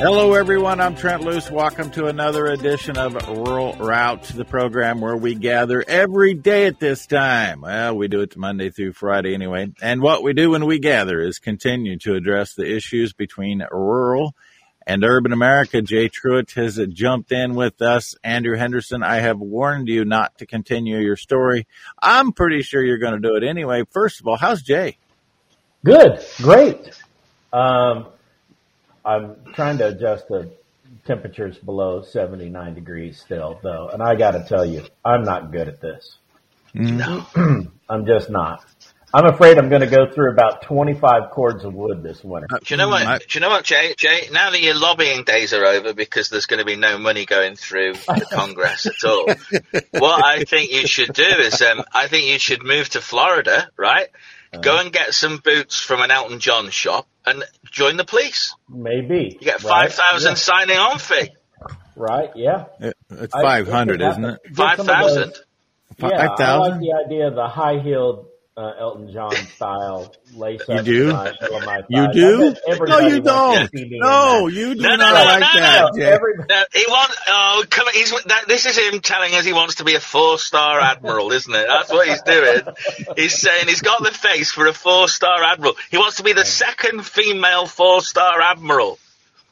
Hello, 0.00 0.32
everyone. 0.32 0.80
I'm 0.80 0.96
Trent 0.96 1.24
Loos. 1.24 1.50
Welcome 1.50 1.90
to 1.90 2.06
another 2.06 2.46
edition 2.46 2.96
of 2.96 3.12
Rural 3.28 3.74
Route, 3.74 4.22
the 4.22 4.46
program 4.46 5.02
where 5.02 5.14
we 5.14 5.34
gather 5.34 5.84
every 5.86 6.32
day 6.32 6.64
at 6.64 6.80
this 6.80 7.06
time. 7.06 7.60
Well, 7.60 7.98
we 7.98 8.08
do 8.08 8.22
it 8.22 8.34
Monday 8.34 8.70
through 8.70 8.94
Friday 8.94 9.34
anyway. 9.34 9.70
And 9.82 10.00
what 10.00 10.22
we 10.22 10.32
do 10.32 10.52
when 10.52 10.64
we 10.64 10.78
gather 10.78 11.20
is 11.20 11.38
continue 11.38 11.98
to 11.98 12.14
address 12.14 12.54
the 12.54 12.64
issues 12.64 13.12
between 13.12 13.62
rural 13.70 14.34
and 14.86 15.04
urban 15.04 15.34
America. 15.34 15.82
Jay 15.82 16.08
Truitt 16.08 16.54
has 16.54 16.80
jumped 16.94 17.30
in 17.30 17.54
with 17.54 17.82
us. 17.82 18.14
Andrew 18.24 18.56
Henderson, 18.56 19.02
I 19.02 19.16
have 19.16 19.38
warned 19.38 19.88
you 19.88 20.06
not 20.06 20.38
to 20.38 20.46
continue 20.46 20.96
your 20.96 21.16
story. 21.16 21.66
I'm 22.00 22.32
pretty 22.32 22.62
sure 22.62 22.82
you're 22.82 22.96
going 22.96 23.20
to 23.20 23.28
do 23.28 23.36
it 23.36 23.44
anyway. 23.44 23.82
First 23.90 24.20
of 24.20 24.26
all, 24.26 24.38
how's 24.38 24.62
Jay? 24.62 24.96
Good. 25.84 26.24
Great. 26.38 26.90
Um, 27.52 28.06
I'm 29.10 29.36
trying 29.54 29.78
to 29.78 29.88
adjust 29.88 30.28
the 30.28 30.52
temperatures 31.04 31.58
below 31.58 32.02
79 32.02 32.74
degrees 32.74 33.20
still, 33.20 33.58
though. 33.60 33.88
And 33.88 34.00
I 34.00 34.14
got 34.14 34.32
to 34.32 34.44
tell 34.44 34.64
you, 34.64 34.84
I'm 35.04 35.24
not 35.24 35.50
good 35.50 35.66
at 35.66 35.80
this. 35.80 36.16
Mm-hmm. 36.74 36.96
No. 36.96 37.70
I'm 37.88 38.06
just 38.06 38.30
not. 38.30 38.64
I'm 39.12 39.26
afraid 39.26 39.58
I'm 39.58 39.68
going 39.68 39.80
to 39.80 39.88
go 39.88 40.08
through 40.08 40.30
about 40.30 40.62
25 40.62 41.32
cords 41.32 41.64
of 41.64 41.74
wood 41.74 42.04
this 42.04 42.22
winter. 42.22 42.46
Uh, 42.48 42.58
do 42.58 42.72
you 42.72 42.76
know 42.76 42.88
what? 42.88 43.02
I- 43.02 43.18
do 43.18 43.24
you 43.30 43.40
know 43.40 43.48
what, 43.48 43.64
Jay? 43.64 43.94
Jay, 43.98 44.28
now 44.30 44.50
that 44.50 44.62
your 44.62 44.78
lobbying 44.78 45.24
days 45.24 45.52
are 45.52 45.64
over 45.64 45.92
because 45.92 46.28
there's 46.28 46.46
going 46.46 46.60
to 46.60 46.64
be 46.64 46.76
no 46.76 46.96
money 46.96 47.26
going 47.26 47.56
through 47.56 47.94
the 48.06 48.26
Congress 48.30 48.86
at 48.86 49.04
all, 49.04 49.26
what 50.00 50.24
I 50.24 50.44
think 50.44 50.70
you 50.70 50.86
should 50.86 51.12
do 51.12 51.24
is, 51.24 51.60
um, 51.62 51.82
I 51.92 52.06
think 52.06 52.26
you 52.26 52.38
should 52.38 52.62
move 52.62 52.90
to 52.90 53.00
Florida, 53.00 53.68
right? 53.76 54.06
Go 54.52 54.74
uh-huh. 54.74 54.82
and 54.84 54.92
get 54.92 55.14
some 55.14 55.38
boots 55.38 55.80
from 55.80 56.00
an 56.00 56.12
Elton 56.12 56.38
John 56.38 56.70
shop 56.70 57.08
and 57.26 57.44
join 57.70 57.96
the 57.96 58.04
police. 58.04 58.54
Maybe. 58.68 59.36
You 59.40 59.44
get 59.44 59.62
right? 59.62 59.90
five 59.90 59.94
thousand 59.94 60.36
signing 60.36 60.76
on 60.78 60.98
fee. 60.98 61.30
Right. 61.96 62.30
Yeah. 62.34 62.64
It- 62.80 62.96
It's 63.10 63.32
500, 63.34 64.00
I- 64.02 64.10
isn't 64.10 64.24
it? 64.24 64.40
Get 64.44 64.56
Five 64.56 64.76
some 64.78 64.86
of. 64.86 65.42
Yeah, 65.98 66.06
I 66.06 66.10
like 66.16 66.28
5,000? 66.38 66.80
the 66.80 66.92
idea 67.04 67.26
of 67.28 67.34
the 67.34 67.46
high 67.48 67.78
heeled 67.80 68.26
uh, 68.56 68.72
Elton 68.78 69.12
John 69.12 69.34
style 69.56 70.14
lace 70.34 70.60
You 70.68 70.74
up 70.74 70.84
do? 70.84 71.12
my 71.12 71.82
You 71.88 72.12
do? 72.12 72.54
No, 72.86 72.98
you 72.98 73.20
don't. 73.22 73.70
see 73.70 73.84
me 73.84 73.94
in 73.94 73.98
No, 74.00 74.48
you 74.48 74.74
do 74.74 74.80
No, 74.82 74.90
no, 74.90 74.96
not 74.96 75.12
no, 75.14 75.24
like 75.24 75.40
no, 75.40 75.60
that, 75.60 75.90
No, 75.94 75.98
Jay. 75.98 76.18
No, 76.48 76.64
he 76.72 76.84
want. 76.88 77.12
Oh, 77.28 77.64
come 77.70 77.86
on! 77.86 77.94
He's 77.94 78.10
that, 78.24 78.44
this 78.48 78.66
is 78.66 78.76
him 78.76 79.00
telling 79.00 79.34
us 79.34 79.44
he 79.44 79.52
wants 79.52 79.76
to 79.76 79.84
be 79.84 79.94
a 79.94 80.00
four-star 80.00 80.80
admiral, 80.80 81.32
isn't 81.32 81.54
it? 81.54 81.66
That's 81.68 81.90
what 81.90 82.08
he's 82.08 82.22
doing. 82.22 82.60
He's 83.16 83.38
saying 83.40 83.68
he's 83.68 83.82
got 83.82 84.02
the 84.02 84.10
face 84.10 84.50
for 84.52 84.66
a 84.66 84.72
four-star 84.74 85.42
admiral. 85.44 85.74
He 85.90 85.96
wants 85.98 86.16
to 86.18 86.22
be 86.22 86.32
the 86.32 86.44
second 86.44 87.06
female 87.06 87.66
four-star 87.66 88.40
admiral. 88.40 88.98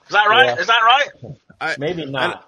Is 0.07 0.13
that 0.13 0.27
right? 0.29 0.47
Yeah. 0.47 0.57
Is 0.61 0.67
that 0.67 0.81
right? 0.83 1.09
I- 1.61 1.77
Maybe 1.79 2.05
not. 2.07 2.45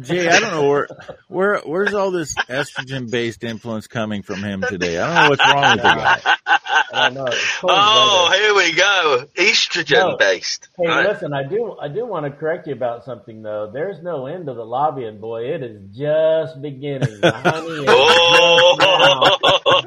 Jay, 0.00 0.28
I 0.28 0.40
don't 0.40 0.50
know 0.52 0.68
where, 0.68 0.90
where, 1.28 1.58
where's 1.60 1.94
all 1.94 2.10
this 2.10 2.38
estrogen-based 2.48 3.44
influence 3.44 3.86
coming 3.86 4.22
from 4.22 4.42
him 4.42 4.66
today? 4.66 4.98
I 4.98 5.06
don't 5.06 5.16
know 5.16 5.26
what's 5.26 5.44
wrong 5.46 5.72
with 5.72 5.82
the 5.82 5.92
guy. 5.92 6.22
I 6.92 6.96
don't 6.96 7.14
know. 7.14 7.48
Oh, 7.68 8.30
weather. 8.30 8.34
here 8.34 8.54
we 8.54 8.72
go. 8.74 9.26
Estrogen 9.36 9.94
No. 10.02 10.16
based. 10.18 10.68
Hey, 10.78 10.88
Right. 10.88 11.02
listen, 11.02 11.32
I 11.32 11.44
do 11.44 11.76
I 11.80 11.88
do 11.88 12.06
want 12.06 12.26
to 12.26 12.32
correct 12.32 12.66
you 12.66 12.74
about 12.74 13.04
something 13.04 13.42
though. 13.42 13.70
There's 13.72 14.02
no 14.02 14.26
end 14.26 14.46
to 14.46 14.54
the 14.54 14.64
lobbying, 14.64 15.20
boy. 15.20 15.44
It 15.54 15.62
is 15.62 15.82
just 15.96 16.60
beginning. 16.62 17.20
The 17.22 17.32
honey 17.32 17.86
is 17.86 17.98
Oh. 17.98 19.38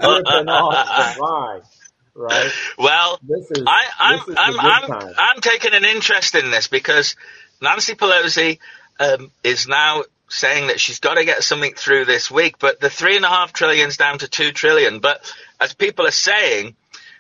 just 0.02 0.32
now 0.32 0.70
off 0.70 0.96
the 0.96 1.04
vine, 1.18 1.62
right? 2.16 2.54
Well, 2.78 3.20
This 3.22 3.52
is 3.52 3.68
I, 3.68 3.86
I'm, 4.00 4.20
this 4.20 4.28
is 4.28 4.38
I'm, 4.38 4.60
I'm, 4.60 4.84
time. 4.88 5.16
I'm 5.18 5.42
taking 5.42 5.74
an 5.74 5.86
interest 5.86 6.36
in 6.36 6.52
this 6.52 6.68
because 6.68 7.16
Nancy 7.62 7.96
Pelosi 7.96 8.60
um, 9.00 9.32
is 9.44 9.68
now 9.68 10.04
saying 10.28 10.68
that 10.68 10.80
she's 10.80 11.00
got 11.00 11.16
to 11.16 11.26
get 11.26 11.44
something 11.44 11.74
through 11.74 12.06
this 12.06 12.30
week, 12.30 12.60
but 12.60 12.80
the 12.80 12.90
three 12.90 13.16
and 13.16 13.26
a 13.26 13.30
half 13.30 13.54
trillion's 13.54 13.98
down 13.98 14.20
to 14.20 14.28
two 14.28 14.52
trillion. 14.52 15.00
But 15.00 15.32
as 15.60 15.74
people 15.74 16.06
are 16.06 16.12
saying, 16.12 16.76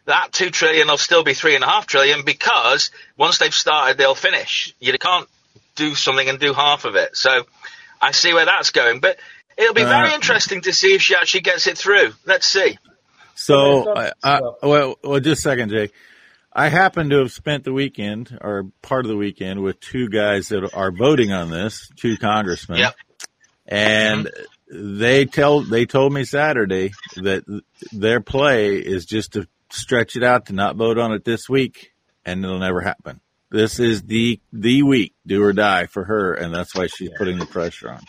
that 0.06 0.32
two 0.32 0.50
trillion 0.50 0.88
will 0.88 0.98
still 0.98 1.24
be 1.24 1.34
three 1.34 1.56
and 1.56 1.64
a 1.64 1.68
half 1.68 1.88
trillion 1.88 2.24
because 2.24 2.92
once 3.18 3.38
they've 3.38 3.54
started, 3.54 3.98
they'll 3.98 4.16
finish. 4.16 4.74
You 4.80 4.94
can't 4.98 5.28
do 5.76 5.96
something 5.96 6.28
and 6.28 6.40
do 6.40 6.54
half 6.54 6.86
of 6.86 6.96
it. 6.96 7.16
So 7.16 7.46
I 8.02 8.12
see 8.12 8.34
where 8.34 8.46
that's 8.46 8.72
going, 8.72 9.00
but 9.00 9.18
it'll 9.58 9.74
be 9.74 9.84
very 9.84 10.10
Uh, 10.10 10.16
interesting 10.16 10.62
to 10.62 10.74
see 10.74 10.94
if 10.94 11.02
she 11.02 11.16
actually 11.16 11.42
gets 11.42 11.68
it 11.68 11.78
through. 11.78 12.14
Let's 12.26 12.48
see. 12.48 12.78
So, 13.36 13.94
There's 13.96 14.14
I, 14.22 14.36
I, 14.36 14.42
well, 14.62 15.00
well, 15.04 15.20
just 15.20 15.40
a 15.40 15.50
second, 15.50 15.70
Jay. 15.70 15.90
I 16.60 16.68
happen 16.68 17.10
to 17.12 17.20
have 17.20 17.32
spent 17.32 17.64
the 17.64 17.72
weekend 17.72 18.38
or 18.42 18.66
part 18.82 19.06
of 19.06 19.10
the 19.10 19.16
weekend 19.16 19.62
with 19.62 19.80
two 19.80 20.10
guys 20.10 20.50
that 20.50 20.70
are 20.74 20.92
voting 20.92 21.32
on 21.32 21.50
this, 21.50 21.90
two 21.96 22.18
congressmen. 22.18 22.80
Yep. 22.80 22.96
And 23.66 24.26
mm-hmm. 24.26 24.98
they 25.00 25.24
tell 25.24 25.62
they 25.62 25.86
told 25.86 26.12
me 26.12 26.26
Saturday 26.26 26.92
that 27.16 27.46
their 27.94 28.20
play 28.20 28.76
is 28.76 29.06
just 29.06 29.34
to 29.34 29.48
stretch 29.72 30.18
it 30.18 30.24
out 30.24 30.48
to 30.48 30.54
not 30.54 30.76
vote 30.76 30.98
on 30.98 31.14
it 31.14 31.24
this 31.24 31.48
week, 31.48 31.94
and 32.26 32.44
it'll 32.44 32.60
never 32.60 32.82
happen. 32.82 33.22
This 33.50 33.80
is 33.80 34.02
the 34.02 34.42
the 34.52 34.84
week, 34.84 35.14
do 35.26 35.42
or 35.42 35.54
die 35.54 35.86
for 35.86 36.04
her, 36.04 36.34
and 36.34 36.54
that's 36.54 36.76
why 36.76 36.88
she's 36.88 37.12
putting 37.18 37.40
the 37.40 37.46
pressure 37.46 37.90
on. 37.90 38.02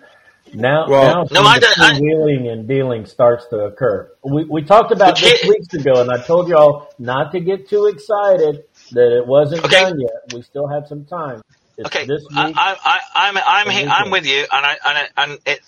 now, 0.53 0.88
Well- 0.88 1.27
now 1.31 1.41
No, 1.41 1.47
I 1.47 1.59
don't- 1.59 1.79
I- 1.79 2.00
wheeling 2.00 2.47
and 2.50 2.67
dealing 2.67 3.05
starts 3.05 3.45
to 3.47 3.57
occur. 3.57 4.11
We, 4.23 4.45
we 4.45 4.63
talked 4.63 4.91
about 4.91 5.19
this 5.19 5.39
Okay. 5.41 5.50
weeks 5.50 5.73
ago 5.73 6.01
and 6.01 6.11
I 6.11 6.17
told 6.21 6.47
y'all 6.47 6.89
not 7.00 7.31
to 7.33 7.39
get 7.39 7.69
too 7.69 7.85
excited 7.88 8.63
that 8.91 9.17
it 9.17 9.25
wasn't 9.25 9.65
Okay. 9.65 9.81
done 9.81 10.00
yet. 10.00 10.33
We 10.33 10.41
still 10.44 10.67
have 10.67 10.88
some 10.88 11.05
time. 11.05 11.41
It's 11.77 11.88
Okay, 11.88 12.05
this 12.05 12.23
I, 12.35 12.47
week. 12.47 12.55
I, 12.57 12.77
I, 12.83 13.00
I'm 13.29 13.38
I'm 13.38 13.44
and 13.67 13.71
he- 13.71 13.77
weekend. 13.83 13.91
I'm 13.94 14.09
with 14.11 14.25
you, 14.27 14.45
and 14.51 14.65
I 14.65 14.71
and 14.85 14.97
I, 14.97 15.07
and 15.17 15.39
it 15.47 15.59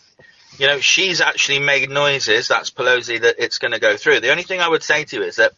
you 0.59 0.67
know, 0.67 0.79
she's 0.79 1.19
actually 1.19 1.59
made 1.59 1.89
noises. 1.89 2.47
That's 2.47 2.69
Pelosi 2.69 3.19
that 3.21 3.35
it's 3.39 3.57
going 3.57 3.71
to 3.73 3.79
go 3.79 3.97
through. 3.97 4.19
The 4.21 4.29
only 4.31 4.43
thing 4.43 4.61
I 4.61 4.69
would 4.69 4.83
say 4.83 5.03
to 5.03 5.15
you 5.17 5.23
is 5.23 5.35
that 5.37 5.51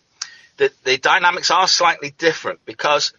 the, 0.55 0.71
the 0.85 0.97
dynamics 0.97 1.51
are 1.51 1.67
slightly 1.67 2.11
different 2.17 2.61
because 2.65 3.13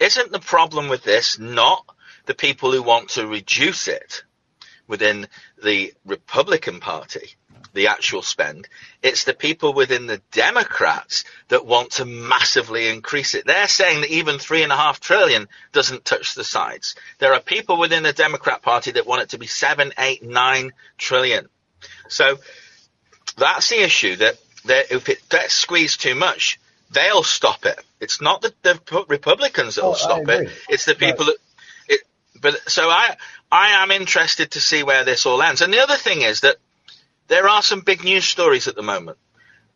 isn't 0.00 0.32
the 0.32 0.40
problem 0.40 0.88
with 0.88 1.04
this 1.04 1.38
not 1.38 1.84
the 2.26 2.34
people 2.34 2.72
who 2.72 2.82
want 2.82 3.10
to 3.10 3.26
reduce 3.26 3.86
it 3.86 4.24
within 4.92 5.26
the 5.64 5.94
Republican 6.04 6.78
Party? 6.78 7.34
the 7.74 7.86
actual 7.86 8.20
spend. 8.20 8.68
It's 9.02 9.24
the 9.24 9.32
people 9.32 9.72
within 9.72 10.06
the 10.06 10.20
Democrats 10.30 11.24
that 11.48 11.64
want 11.64 11.92
to 11.92 12.04
massively 12.04 12.88
increase 12.88 13.34
it. 13.34 13.46
They're 13.46 13.66
saying 13.66 14.02
that 14.02 14.10
even 14.10 14.38
three 14.38 14.62
and 14.62 14.70
a 14.70 14.76
half 14.76 15.00
trillion 15.00 15.48
doesn't 15.72 16.04
touch 16.04 16.34
the 16.34 16.44
sides. 16.44 16.96
There 17.18 17.32
are 17.32 17.40
people 17.40 17.78
within 17.78 18.02
the 18.02 18.12
Democrat 18.12 18.60
Party 18.60 18.90
that 18.92 19.06
want 19.06 19.22
it 19.22 19.30
to 19.30 19.38
be 19.38 19.46
seven, 19.46 19.92
eight, 19.96 20.22
nine 20.22 20.72
trillion. 20.98 21.48
So 22.08 22.38
that's 23.38 23.70
the 23.70 23.82
issue 23.82 24.16
that, 24.16 24.34
that 24.66 24.92
if 24.92 25.08
it 25.08 25.26
gets 25.30 25.54
squeezed 25.54 26.02
too 26.02 26.14
much, 26.14 26.60
they'll 26.90 27.22
stop 27.22 27.64
it. 27.64 27.82
It's 28.00 28.20
not 28.20 28.42
the, 28.42 28.52
the 28.62 29.04
Republicans 29.08 29.76
that 29.76 29.84
will 29.84 29.92
oh, 29.92 29.94
stop 29.94 30.28
it. 30.28 30.50
It's 30.68 30.84
the 30.84 30.94
people 30.94 31.26
that. 31.26 31.36
But 32.42 32.70
so 32.70 32.90
I 32.90 33.16
I 33.50 33.82
am 33.82 33.90
interested 33.90 34.50
to 34.52 34.60
see 34.60 34.82
where 34.82 35.04
this 35.04 35.24
all 35.24 35.42
ends. 35.42 35.62
And 35.62 35.72
the 35.72 35.80
other 35.80 35.96
thing 35.96 36.20
is 36.20 36.40
that 36.40 36.56
there 37.28 37.48
are 37.48 37.62
some 37.62 37.80
big 37.80 38.04
news 38.04 38.26
stories 38.26 38.68
at 38.68 38.74
the 38.74 38.82
moment 38.82 39.16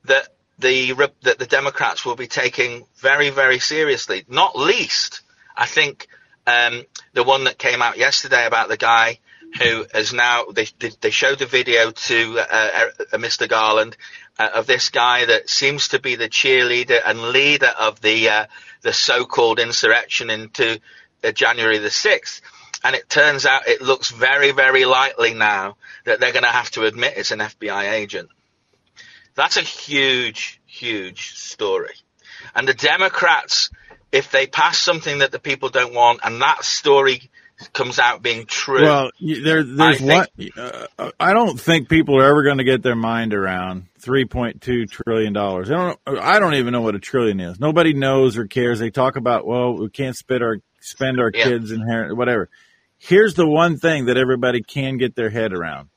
that 0.04 0.28
the 0.58 0.92
that 1.22 1.38
the 1.38 1.46
Democrats 1.46 2.04
will 2.04 2.16
be 2.16 2.26
taking 2.26 2.84
very 2.98 3.30
very 3.30 3.58
seriously. 3.58 4.24
Not 4.28 4.58
least, 4.58 5.22
I 5.56 5.66
think 5.66 6.08
um, 6.46 6.84
the 7.14 7.24
one 7.24 7.44
that 7.44 7.58
came 7.58 7.80
out 7.80 7.96
yesterday 7.96 8.46
about 8.46 8.68
the 8.68 8.76
guy 8.76 9.20
who 9.60 9.86
has 9.92 10.12
now 10.12 10.46
they 10.52 10.66
they 11.00 11.10
showed 11.10 11.38
the 11.38 11.46
video 11.46 11.90
to 11.90 12.38
uh, 12.38 12.88
uh, 13.12 13.16
Mr. 13.16 13.48
Garland 13.48 13.96
uh, 14.38 14.48
of 14.54 14.66
this 14.66 14.90
guy 14.90 15.24
that 15.24 15.48
seems 15.48 15.88
to 15.88 16.00
be 16.00 16.16
the 16.16 16.28
cheerleader 16.28 17.00
and 17.04 17.30
leader 17.30 17.72
of 17.78 18.00
the 18.00 18.28
uh, 18.28 18.46
the 18.82 18.92
so-called 18.92 19.58
insurrection 19.58 20.30
into 20.30 20.80
uh, 21.24 21.32
January 21.32 21.78
the 21.78 21.90
sixth. 21.90 22.42
And 22.86 22.94
it 22.94 23.08
turns 23.08 23.46
out 23.46 23.66
it 23.66 23.82
looks 23.82 24.12
very, 24.12 24.52
very 24.52 24.84
likely 24.84 25.34
now 25.34 25.76
that 26.04 26.20
they're 26.20 26.30
going 26.30 26.44
to 26.44 26.48
have 26.48 26.70
to 26.72 26.84
admit 26.84 27.14
it's 27.16 27.32
an 27.32 27.40
FBI 27.40 27.90
agent. 27.90 28.28
That's 29.34 29.56
a 29.56 29.62
huge, 29.62 30.60
huge 30.66 31.34
story. 31.34 31.94
And 32.54 32.68
the 32.68 32.74
Democrats, 32.74 33.70
if 34.12 34.30
they 34.30 34.46
pass 34.46 34.78
something 34.78 35.18
that 35.18 35.32
the 35.32 35.40
people 35.40 35.68
don't 35.68 35.94
want, 35.94 36.20
and 36.22 36.40
that 36.40 36.64
story 36.64 37.28
comes 37.72 37.98
out 37.98 38.22
being 38.22 38.46
true. 38.46 38.82
Well, 38.82 39.10
there, 39.20 39.64
there's 39.64 40.00
I 40.00 40.26
think, 40.28 40.56
uh, 40.56 41.10
I 41.18 41.32
don't 41.32 41.58
think 41.58 41.88
people 41.88 42.20
are 42.20 42.24
ever 42.24 42.44
going 42.44 42.58
to 42.58 42.64
get 42.64 42.84
their 42.84 42.94
mind 42.94 43.34
around 43.34 43.88
3.2 44.00 44.88
trillion 44.88 45.32
dollars. 45.32 45.72
I 45.72 45.74
don't. 45.74 46.20
I 46.20 46.38
don't 46.38 46.54
even 46.54 46.72
know 46.72 46.82
what 46.82 46.94
a 46.94 47.00
trillion 47.00 47.40
is. 47.40 47.58
Nobody 47.58 47.94
knows 47.94 48.38
or 48.38 48.46
cares. 48.46 48.78
They 48.78 48.90
talk 48.90 49.16
about, 49.16 49.44
well, 49.44 49.76
we 49.76 49.90
can't 49.90 50.14
spend 50.14 50.44
our 50.44 50.58
spend 50.78 51.18
our 51.18 51.32
yeah. 51.34 51.44
kids 51.44 51.72
and 51.72 52.16
whatever. 52.16 52.48
Here's 52.98 53.34
the 53.34 53.46
one 53.46 53.78
thing 53.78 54.06
that 54.06 54.16
everybody 54.16 54.62
can 54.62 54.96
get 54.96 55.14
their 55.14 55.30
head 55.30 55.52
around. 55.52 55.90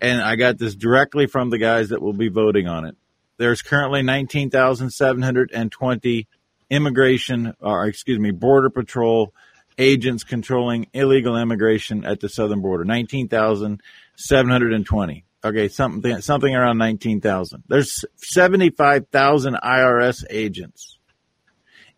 And 0.00 0.20
I 0.20 0.34
got 0.36 0.58
this 0.58 0.74
directly 0.74 1.26
from 1.26 1.50
the 1.50 1.58
guys 1.58 1.90
that 1.90 2.02
will 2.02 2.12
be 2.12 2.28
voting 2.28 2.66
on 2.66 2.86
it. 2.86 2.96
There's 3.36 3.62
currently 3.62 4.02
19,720 4.02 6.28
immigration, 6.70 7.54
or 7.60 7.86
excuse 7.86 8.18
me, 8.18 8.30
border 8.30 8.70
patrol 8.70 9.34
agents 9.78 10.24
controlling 10.24 10.88
illegal 10.92 11.36
immigration 11.36 12.04
at 12.04 12.20
the 12.20 12.28
southern 12.28 12.60
border. 12.60 12.84
19,720. 12.84 15.24
Okay, 15.44 15.66
something 15.68 16.20
something 16.20 16.54
around 16.54 16.78
19,000. 16.78 17.64
There's 17.66 18.04
75,000 18.16 19.54
IRS 19.54 20.22
agents. 20.30 20.98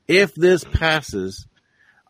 If 0.09 0.35
this 0.35 0.65
passes, 0.65 1.47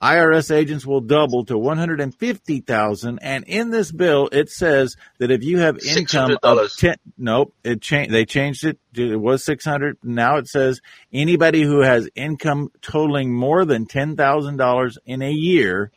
IRS 0.02 0.54
agents 0.54 0.84
will 0.84 1.00
double 1.00 1.44
to 1.46 1.56
150,000 1.56 3.18
and 3.20 3.44
in 3.44 3.70
this 3.70 3.90
bill 3.90 4.28
it 4.32 4.50
says 4.50 4.96
that 5.18 5.30
if 5.30 5.42
you 5.42 5.58
have 5.58 5.78
income 5.78 6.36
of 6.42 6.76
10 6.76 6.96
nope 7.16 7.54
it 7.64 7.80
changed 7.80 8.12
they 8.12 8.24
changed 8.24 8.64
it 8.64 8.78
it 8.94 9.16
was 9.16 9.44
600 9.44 9.96
now 10.02 10.36
it 10.36 10.46
says 10.46 10.80
anybody 11.12 11.62
who 11.62 11.80
has 11.80 12.08
income 12.14 12.70
totaling 12.82 13.32
more 13.32 13.64
than 13.64 13.86
$10,000 13.86 14.98
in 15.06 15.22
a 15.22 15.30
year 15.30 15.90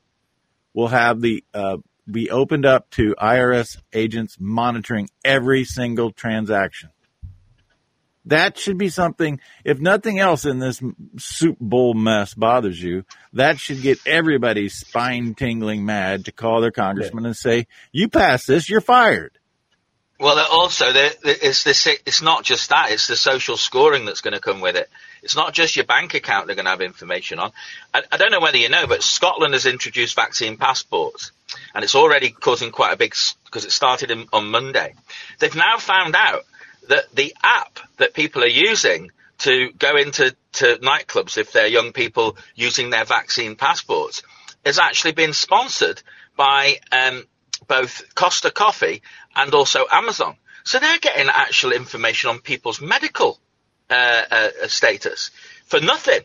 will 0.73 0.87
have 0.87 1.21
the 1.21 1.43
uh, 1.53 1.77
be 2.09 2.29
opened 2.29 2.65
up 2.65 2.89
to 2.91 3.15
IRS 3.19 3.77
agents 3.93 4.37
monitoring 4.39 5.09
every 5.25 5.63
single 5.65 6.11
transaction. 6.11 6.89
That 8.27 8.57
should 8.57 8.77
be 8.77 8.89
something, 8.89 9.39
if 9.63 9.79
nothing 9.79 10.19
else 10.19 10.45
in 10.45 10.59
this 10.59 10.81
soup 11.17 11.57
bowl 11.59 11.93
mess 11.93 12.33
bothers 12.33 12.81
you, 12.81 13.05
that 13.33 13.57
should 13.57 13.81
get 13.81 13.99
everybody 14.05 14.67
spine 14.67 15.33
tingling 15.33 15.85
mad 15.85 16.25
to 16.25 16.31
call 16.31 16.59
their 16.59 16.71
congressman 16.71 17.23
yeah. 17.23 17.29
and 17.29 17.37
say, 17.37 17.67
you 17.91 18.09
pass 18.09 18.45
this, 18.45 18.69
you're 18.69 18.81
fired. 18.81 19.31
Well, 20.19 20.43
also, 20.51 20.85
it's, 20.93 21.63
this, 21.63 21.87
it's 21.87 22.21
not 22.21 22.43
just 22.43 22.69
that, 22.69 22.91
it's 22.91 23.07
the 23.07 23.15
social 23.15 23.55
scoring 23.55 24.05
that's 24.05 24.21
going 24.21 24.33
to 24.33 24.39
come 24.39 24.61
with 24.61 24.75
it. 24.75 24.89
It's 25.21 25.35
not 25.35 25.53
just 25.53 25.75
your 25.75 25.85
bank 25.85 26.15
account 26.15 26.47
they're 26.47 26.55
going 26.55 26.65
to 26.65 26.71
have 26.71 26.81
information 26.81 27.39
on. 27.39 27.51
I, 27.93 28.01
I 28.11 28.17
don't 28.17 28.31
know 28.31 28.39
whether 28.39 28.57
you 28.57 28.69
know, 28.69 28.87
but 28.87 29.03
Scotland 29.03 29.53
has 29.53 29.65
introduced 29.65 30.15
vaccine 30.15 30.57
passports, 30.57 31.31
and 31.73 31.83
it's 31.83 31.95
already 31.95 32.31
causing 32.31 32.71
quite 32.71 32.93
a 32.93 32.97
big, 32.97 33.13
because 33.45 33.63
it 33.63 33.71
started 33.71 34.11
in, 34.11 34.25
on 34.33 34.49
Monday. 34.49 34.95
They've 35.39 35.55
now 35.55 35.77
found 35.77 36.15
out 36.15 36.45
that 36.89 37.13
the 37.13 37.35
app 37.43 37.79
that 37.97 38.13
people 38.13 38.43
are 38.43 38.47
using 38.47 39.11
to 39.39 39.71
go 39.77 39.95
into 39.97 40.35
to 40.53 40.77
nightclubs 40.77 41.37
if 41.37 41.51
they're 41.51 41.67
young 41.67 41.91
people 41.91 42.37
using 42.55 42.89
their 42.89 43.05
vaccine 43.05 43.55
passports 43.55 44.23
has 44.65 44.79
actually 44.79 45.11
been 45.11 45.33
sponsored 45.33 46.01
by 46.35 46.77
um, 46.91 47.23
both 47.67 48.03
Costa 48.15 48.51
Coffee 48.51 49.01
and 49.35 49.53
also 49.53 49.85
Amazon. 49.91 50.35
So 50.63 50.79
they're 50.79 50.99
getting 50.99 51.29
actual 51.29 51.71
information 51.71 52.29
on 52.29 52.39
people's 52.39 52.81
medical 52.81 53.39
uh, 53.89 54.21
uh, 54.29 54.49
status 54.67 55.31
for 55.65 55.79
nothing. 55.79 56.21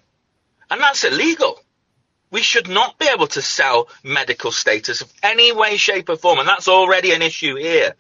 And 0.71 0.81
that's 0.81 1.05
illegal. 1.05 1.61
We 2.31 2.43
should 2.43 2.69
not 2.69 2.99
be 2.99 3.07
able 3.07 3.27
to 3.29 3.43
sell 3.43 3.89
medical 4.03 4.51
status 4.51 5.03
of 5.03 5.13
any 5.23 5.53
way, 5.53 5.77
shape 5.77 6.09
or 6.09 6.17
form. 6.17 6.39
And 6.39 6.49
that's 6.49 6.67
already 6.67 7.13
an 7.13 7.21
issue 7.23 7.57
here. 7.57 7.95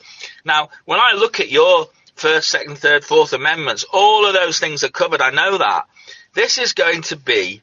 Now, 0.45 0.71
when 0.87 0.99
I 0.99 1.13
look 1.13 1.39
at 1.39 1.51
your 1.51 1.89
First, 2.14 2.51
Second, 2.51 2.79
Third, 2.79 3.05
Fourth 3.05 3.32
Amendments. 3.32 3.84
All 3.93 4.27
of 4.27 4.34
those 4.34 4.58
things 4.58 4.84
are 4.84 4.91
covered. 4.91 5.20
I 5.20 5.31
know 5.31 5.58
that. 5.58 5.87
This 6.34 6.58
is 6.58 6.72
going 6.72 7.03
to 7.03 7.17
be 7.17 7.63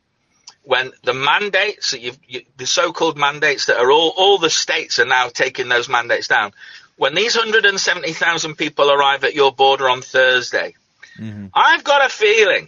when 0.64 0.92
the 1.04 1.14
mandates, 1.14 1.92
that 1.92 2.02
you, 2.02 2.14
the 2.58 2.68
so-called 2.68 3.18
mandates 3.18 3.66
that 3.66 3.78
are 3.78 3.92
all, 3.92 4.14
all 4.16 4.38
the 4.38 4.50
states 4.50 5.00
are 5.00 5.06
now 5.06 5.28
taking 5.28 5.70
those 5.70 5.90
mandates 5.90 6.28
down. 6.28 6.52
When 6.98 7.16
these 7.16 7.36
170,000 7.36 8.56
people 8.56 8.92
arrive 8.92 9.24
at 9.24 9.34
your 9.34 9.52
border 9.52 9.90
on 9.90 10.02
Thursday, 10.02 10.76
mm-hmm. 11.18 11.48
I've 11.54 11.84
got 11.84 12.06
a 12.06 12.10
feeling 12.10 12.68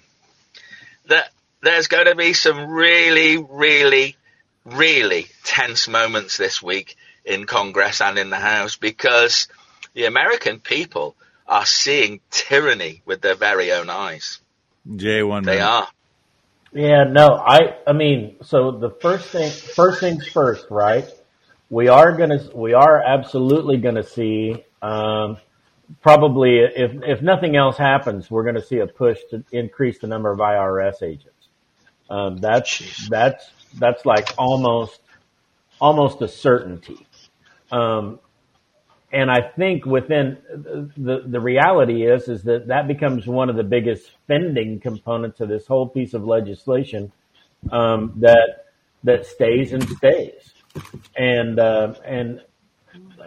that 1.08 1.29
there's 1.62 1.88
going 1.88 2.06
to 2.06 2.15
be 2.15 2.34
some 2.34 2.72
really, 2.72 3.38
really, 3.38 4.15
really 4.65 5.27
tense 5.44 5.88
moments 5.88 6.38
this 6.38 6.62
week 6.62 6.96
in 7.25 7.46
Congress 7.46 8.01
and 8.01 8.17
in 8.17 8.29
the 8.29 8.38
House 8.38 8.77
because 8.77 9.48
the 9.94 10.06
American 10.06 10.60
people 10.60 11.15
are 11.51 11.65
seeing 11.65 12.22
tyranny 12.31 13.01
with 13.05 13.22
their 13.22 13.36
very 13.36 13.74
own 13.74 13.89
eyes. 13.89 14.39
J 14.96 15.22
one. 15.22 15.43
They 15.43 15.60
are. 15.60 15.88
Yeah, 16.74 17.03
no, 17.03 17.36
I, 17.36 17.75
I 17.86 17.91
mean, 17.91 18.38
so 18.41 18.72
the 18.72 18.91
first 19.01 19.27
thing, 19.29 19.51
first 19.51 20.00
things 20.00 20.25
first, 20.29 20.67
right? 20.72 21.05
We 21.70 21.89
are 21.89 22.13
gonna, 22.15 22.39
we 22.55 22.74
are 22.74 23.03
absolutely 23.03 23.77
gonna 23.77 24.03
see, 24.03 24.63
um, 24.81 25.38
probably 26.01 26.60
if, 26.60 27.03
if 27.03 27.22
nothing 27.22 27.58
else 27.58 27.77
happens, 27.77 28.31
we're 28.31 28.46
gonna 28.46 28.63
see 28.63 28.79
a 28.79 28.88
push 28.88 29.20
to 29.31 29.43
increase 29.51 30.00
the 30.00 30.08
number 30.08 30.31
of 30.31 30.39
IRS 30.39 31.03
agents. 31.03 31.50
Um, 32.10 32.38
that's, 32.38 32.70
Jeez. 32.70 33.10
that's, 33.10 33.51
that's 33.77 34.05
like 34.05 34.29
almost, 34.38 35.01
almost 35.81 36.22
a 36.22 36.29
certainty. 36.29 37.05
Um, 37.70 38.20
and 39.13 39.30
I 39.30 39.41
think 39.58 39.86
within 39.86 40.38
the 40.98 41.24
the 41.27 41.39
reality 41.39 42.06
is 42.06 42.27
is 42.27 42.44
that 42.44 42.68
that 42.68 42.88
becomes 42.88 43.27
one 43.27 43.50
of 43.50 43.56
the 43.56 43.63
biggest 43.63 44.12
spending 44.12 44.80
components 44.80 45.41
of 45.41 45.50
this 45.50 45.68
whole 45.68 45.89
piece 45.89 46.13
of 46.13 46.24
legislation 46.24 47.12
um, 47.72 48.13
that 48.18 48.65
that 49.03 49.25
stays 49.25 49.74
and 49.74 49.88
stays, 49.89 50.53
and 51.18 51.60
uh, 51.60 51.94
and 52.06 52.41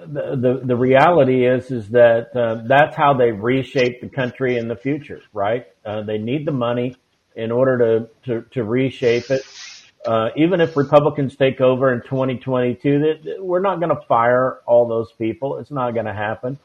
the, 0.07 0.37
the 0.37 0.61
the 0.65 0.77
reality 0.77 1.47
is 1.47 1.71
is 1.71 1.89
that 1.91 2.35
uh, 2.35 2.63
that's 2.67 2.97
how 2.97 3.15
they 3.15 3.31
reshape 3.31 4.01
the 4.01 4.09
country 4.09 4.57
in 4.57 4.69
the 4.69 4.77
future, 4.77 5.21
right? 5.33 5.67
Uh, 5.85 6.03
they 6.03 6.19
need 6.19 6.47
the 6.47 6.53
money 6.53 6.97
in 7.37 7.51
order 7.51 7.79
to 7.79 8.09
to, 8.25 8.43
to 8.53 8.65
reshape 8.65 9.31
it 9.31 9.43
uh, 10.07 10.29
even 10.37 10.61
if 10.61 10.77
Republicans 10.77 11.37
take 11.37 11.61
over 11.61 11.93
in 11.93 12.03
2022, 12.03 12.99
that 12.99 13.37
we're 13.43 13.61
not 13.61 13.81
going 13.81 13.95
to 13.95 14.01
fire 14.07 14.61
all 14.67 14.87
those 14.87 15.11
people. 15.13 15.59
It's 15.59 15.71
not 15.71 15.93
going 15.93 16.07
to 16.07 16.13
happen. 16.13 16.59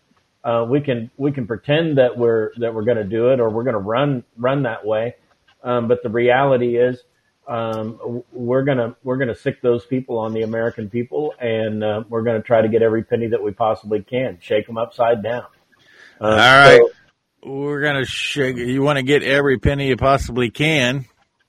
Uh, 0.44 0.66
we 0.68 0.80
can 0.82 1.12
we 1.18 1.32
can 1.32 1.46
pretend 1.46 1.98
that 1.98 2.18
we're 2.18 2.52
that 2.58 2.74
we're 2.74 2.84
going 2.84 2.98
to 2.98 3.04
do 3.04 3.30
it 3.30 3.40
or 3.40 3.50
we're 3.50 3.64
going 3.64 3.74
to 3.74 3.80
run 3.80 4.24
run 4.38 4.64
that 4.64 4.86
way, 4.86 5.16
um, 5.64 5.88
but 5.88 6.02
the 6.02 6.10
reality 6.10 6.78
is 6.78 7.04
um, 7.50 8.24
we're 8.32 8.64
gonna 8.64 8.96
we're 9.04 9.18
gonna 9.18 9.36
sic 9.36 9.62
those 9.62 9.84
people 9.86 10.20
on 10.20 10.34
the 10.34 10.44
American 10.44 10.90
people, 10.90 11.34
and 11.40 11.84
uh, 11.84 12.04
we're 12.08 12.22
gonna 12.22 12.44
try 12.44 12.62
to 12.62 12.70
get 12.70 12.84
every 12.84 13.04
penny 13.04 13.28
that 13.28 13.42
we 13.42 13.52
possibly 13.52 14.04
can, 14.04 14.38
shake 14.40 14.68
them 14.68 14.78
upside 14.78 15.24
down. 15.24 15.46
Uh, 16.22 16.26
All 16.26 16.38
right, 16.38 16.80
so, 17.44 17.52
we're 17.52 17.82
gonna 17.82 18.06
shake. 18.06 18.56
You 18.56 18.84
want 18.84 18.98
to 18.98 19.04
get 19.04 19.24
every 19.24 19.58
penny 19.58 19.88
you 19.88 19.98
possibly 19.98 20.52
can 20.52 21.06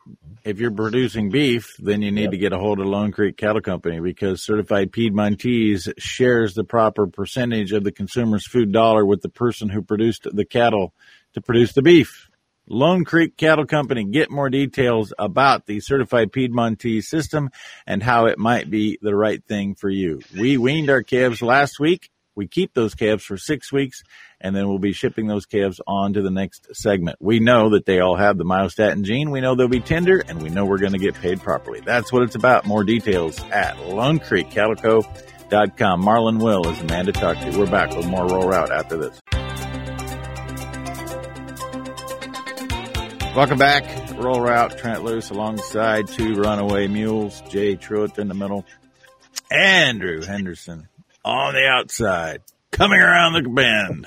Mm-hmm. 0.09 0.49
if 0.49 0.59
you're 0.59 0.71
producing 0.71 1.30
beef, 1.30 1.76
then 1.78 2.00
you 2.00 2.11
need 2.11 2.23
yep. 2.23 2.30
to 2.30 2.38
get 2.38 2.52
a 2.52 2.59
hold 2.59 2.80
of 2.80 2.87
Lone 2.87 3.12
Creek 3.12 3.37
Cattle 3.37 3.61
Company 3.61 4.00
because 4.00 4.42
Certified 4.42 4.92
Piedmontese 4.92 5.88
shares 5.99 6.54
the 6.54 6.64
proper 6.64 7.07
percentage 7.07 7.73
of 7.73 7.85
the 7.85 7.92
consumer's 7.92 8.47
food 8.47 8.73
dollar 8.73 9.04
with 9.04 9.21
the 9.21 9.28
person 9.28 9.69
who 9.69 9.83
produced 9.83 10.26
the 10.33 10.45
cattle 10.47 10.95
to 11.35 11.42
produce 11.42 11.75
the 11.75 11.83
beef. 11.83 12.30
Lone 12.66 13.04
Creek 13.04 13.37
Cattle 13.37 13.66
Company. 13.66 14.04
Get 14.04 14.30
more 14.30 14.49
details 14.49 15.12
about 15.19 15.66
the 15.66 15.80
Certified 15.80 16.33
Piedmontese 16.33 17.09
system 17.09 17.50
and 17.87 18.02
how 18.02 18.26
it 18.26 18.38
might 18.38 18.71
be 18.71 18.99
the 19.02 19.14
right 19.14 19.45
thing 19.45 19.75
for 19.75 19.90
you. 19.90 20.21
We 20.38 20.57
weaned 20.57 20.88
our 20.88 21.02
calves 21.02 21.42
last 21.42 21.80
week. 21.80 22.11
We 22.35 22.47
keep 22.47 22.75
those 22.75 22.95
calves 22.95 23.25
for 23.25 23.37
six 23.37 23.73
weeks 23.73 24.03
and 24.41 24.57
then 24.57 24.69
we'll 24.69 24.79
be 24.79 24.93
shipping 24.93 25.27
those 25.27 25.47
calves 25.47 25.81
on 25.87 26.15
to 26.15 26.23
the 26.23 26.31
next 26.31 26.75
segment. 26.75 27.19
We 27.21 27.41
know 27.41 27.71
that 27.71 27.85
they 27.85 28.01
all 28.01 28.17
have 28.17 28.39
the 28.39 28.45
myostatin 28.45 29.03
gene. 29.03 29.31
We 29.31 29.41
know 29.41 29.55
they'll 29.55 29.69
be 29.69 29.81
tender, 29.81 30.23
and 30.27 30.43
we 30.43 30.49
know 30.49 30.65
we're 30.65 30.79
going 30.79 30.93
to 30.93 30.99
get 30.99 31.15
paid 31.15 31.41
properly. 31.43 31.81
That's 31.81 32.13
what 32.13 32.23
it's 32.23 32.35
about. 32.35 32.67
More 32.67 32.85
details 32.85 33.39
at 33.51 33.79
Lone 33.87 34.19
Creek 34.19 34.51
Calico.com. 34.51 36.03
Marlon 36.03 36.43
Will 36.43 36.67
is 36.69 36.79
the 36.79 36.85
man 36.85 37.07
to 37.07 37.13
talk 37.13 37.39
to. 37.39 37.59
We're 37.59 37.71
back 37.71 37.95
with 37.95 38.07
more 38.07 38.27
Rural 38.27 38.49
Route 38.49 38.71
after 38.71 38.97
this. 38.97 39.21
Welcome 43.37 43.59
back. 43.59 43.85
Rural 44.17 44.41
Route, 44.41 44.77
Trent 44.79 45.05
Loos 45.05 45.31
alongside 45.31 46.09
two 46.09 46.35
runaway 46.35 46.89
mules, 46.89 47.43
Jay 47.43 47.77
Truitt 47.77 48.19
in 48.19 48.29
the 48.29 48.35
middle, 48.35 48.65
Andrew 49.51 50.23
Henderson 50.23 50.89
on 51.25 51.55
the 51.55 51.67
outside 51.67 52.43
coming 52.71 53.00
around 53.00 53.33
the 53.35 53.49
bend. 53.49 54.07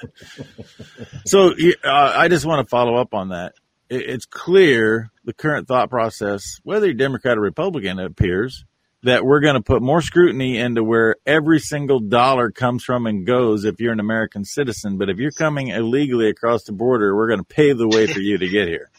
so 1.25 1.51
uh, 1.83 2.13
I 2.15 2.27
just 2.27 2.45
want 2.45 2.65
to 2.65 2.69
follow 2.69 2.95
up 2.95 3.13
on 3.13 3.29
that. 3.29 3.53
It's 3.89 4.25
clear 4.25 5.11
the 5.25 5.33
current 5.33 5.67
thought 5.67 5.89
process, 5.89 6.59
whether 6.63 6.87
you're 6.87 6.95
Democrat 6.95 7.37
or 7.37 7.41
Republican, 7.41 7.99
it 7.99 8.05
appears 8.05 8.65
that 9.03 9.25
we're 9.25 9.41
going 9.41 9.55
to 9.55 9.61
put 9.61 9.81
more 9.81 10.01
scrutiny 10.01 10.57
into 10.57 10.83
where 10.83 11.17
every 11.25 11.59
single 11.59 11.99
dollar 11.99 12.49
comes 12.49 12.83
from 12.83 13.05
and 13.05 13.25
goes 13.27 13.65
if 13.65 13.79
you're 13.79 13.91
an 13.91 13.99
American 13.99 14.45
citizen. 14.45 14.97
But 14.97 15.09
if 15.09 15.17
you're 15.17 15.31
coming 15.31 15.67
illegally 15.67 16.29
across 16.29 16.63
the 16.63 16.71
border, 16.71 17.15
we're 17.15 17.27
going 17.27 17.39
to 17.39 17.45
pave 17.45 17.77
the 17.77 17.87
way 17.87 18.07
for 18.07 18.19
you 18.19 18.37
to 18.37 18.47
get 18.47 18.67
here. 18.67 18.89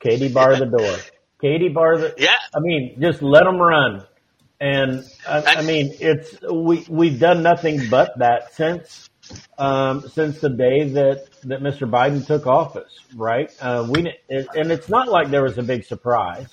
Katie 0.00 0.32
bar 0.32 0.56
the 0.56 0.66
door. 0.66 0.96
Katie 1.40 1.68
bar 1.68 1.98
the. 1.98 2.14
Yeah. 2.16 2.36
I 2.54 2.60
mean, 2.60 2.96
just 3.00 3.22
let 3.22 3.44
them 3.44 3.58
run. 3.58 4.04
And 4.62 5.04
I, 5.28 5.56
I 5.56 5.62
mean, 5.62 5.92
it's 5.98 6.40
we 6.48 6.86
we've 6.88 7.18
done 7.18 7.42
nothing 7.42 7.88
but 7.90 8.16
that 8.18 8.54
since 8.54 9.10
um, 9.58 10.08
since 10.08 10.38
the 10.38 10.50
day 10.50 10.88
that 10.90 11.26
that 11.42 11.60
Mr. 11.60 11.90
Biden 11.90 12.24
took 12.24 12.46
office, 12.46 12.96
right? 13.16 13.52
Uh, 13.60 13.88
we 13.90 14.16
and 14.30 14.70
it's 14.70 14.88
not 14.88 15.08
like 15.08 15.30
there 15.30 15.42
was 15.42 15.58
a 15.58 15.64
big 15.64 15.84
surprise. 15.84 16.46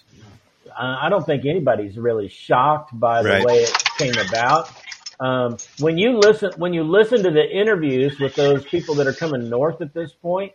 Uh, 0.67 0.95
I 1.03 1.09
don't 1.09 1.23
think 1.23 1.45
anybody's 1.45 1.99
really 1.99 2.29
shocked 2.29 2.99
by 2.99 3.21
the 3.21 3.29
right. 3.29 3.45
way 3.45 3.57
it 3.57 3.83
came 3.99 4.17
about. 4.27 4.71
Um, 5.19 5.57
when 5.77 5.99
you 5.99 6.17
listen 6.17 6.51
when 6.57 6.73
you 6.73 6.83
listen 6.85 7.21
to 7.21 7.29
the 7.29 7.47
interviews 7.47 8.19
with 8.19 8.33
those 8.33 8.65
people 8.65 8.95
that 8.95 9.05
are 9.05 9.13
coming 9.13 9.51
north 9.51 9.81
at 9.81 9.93
this 9.93 10.13
point, 10.13 10.53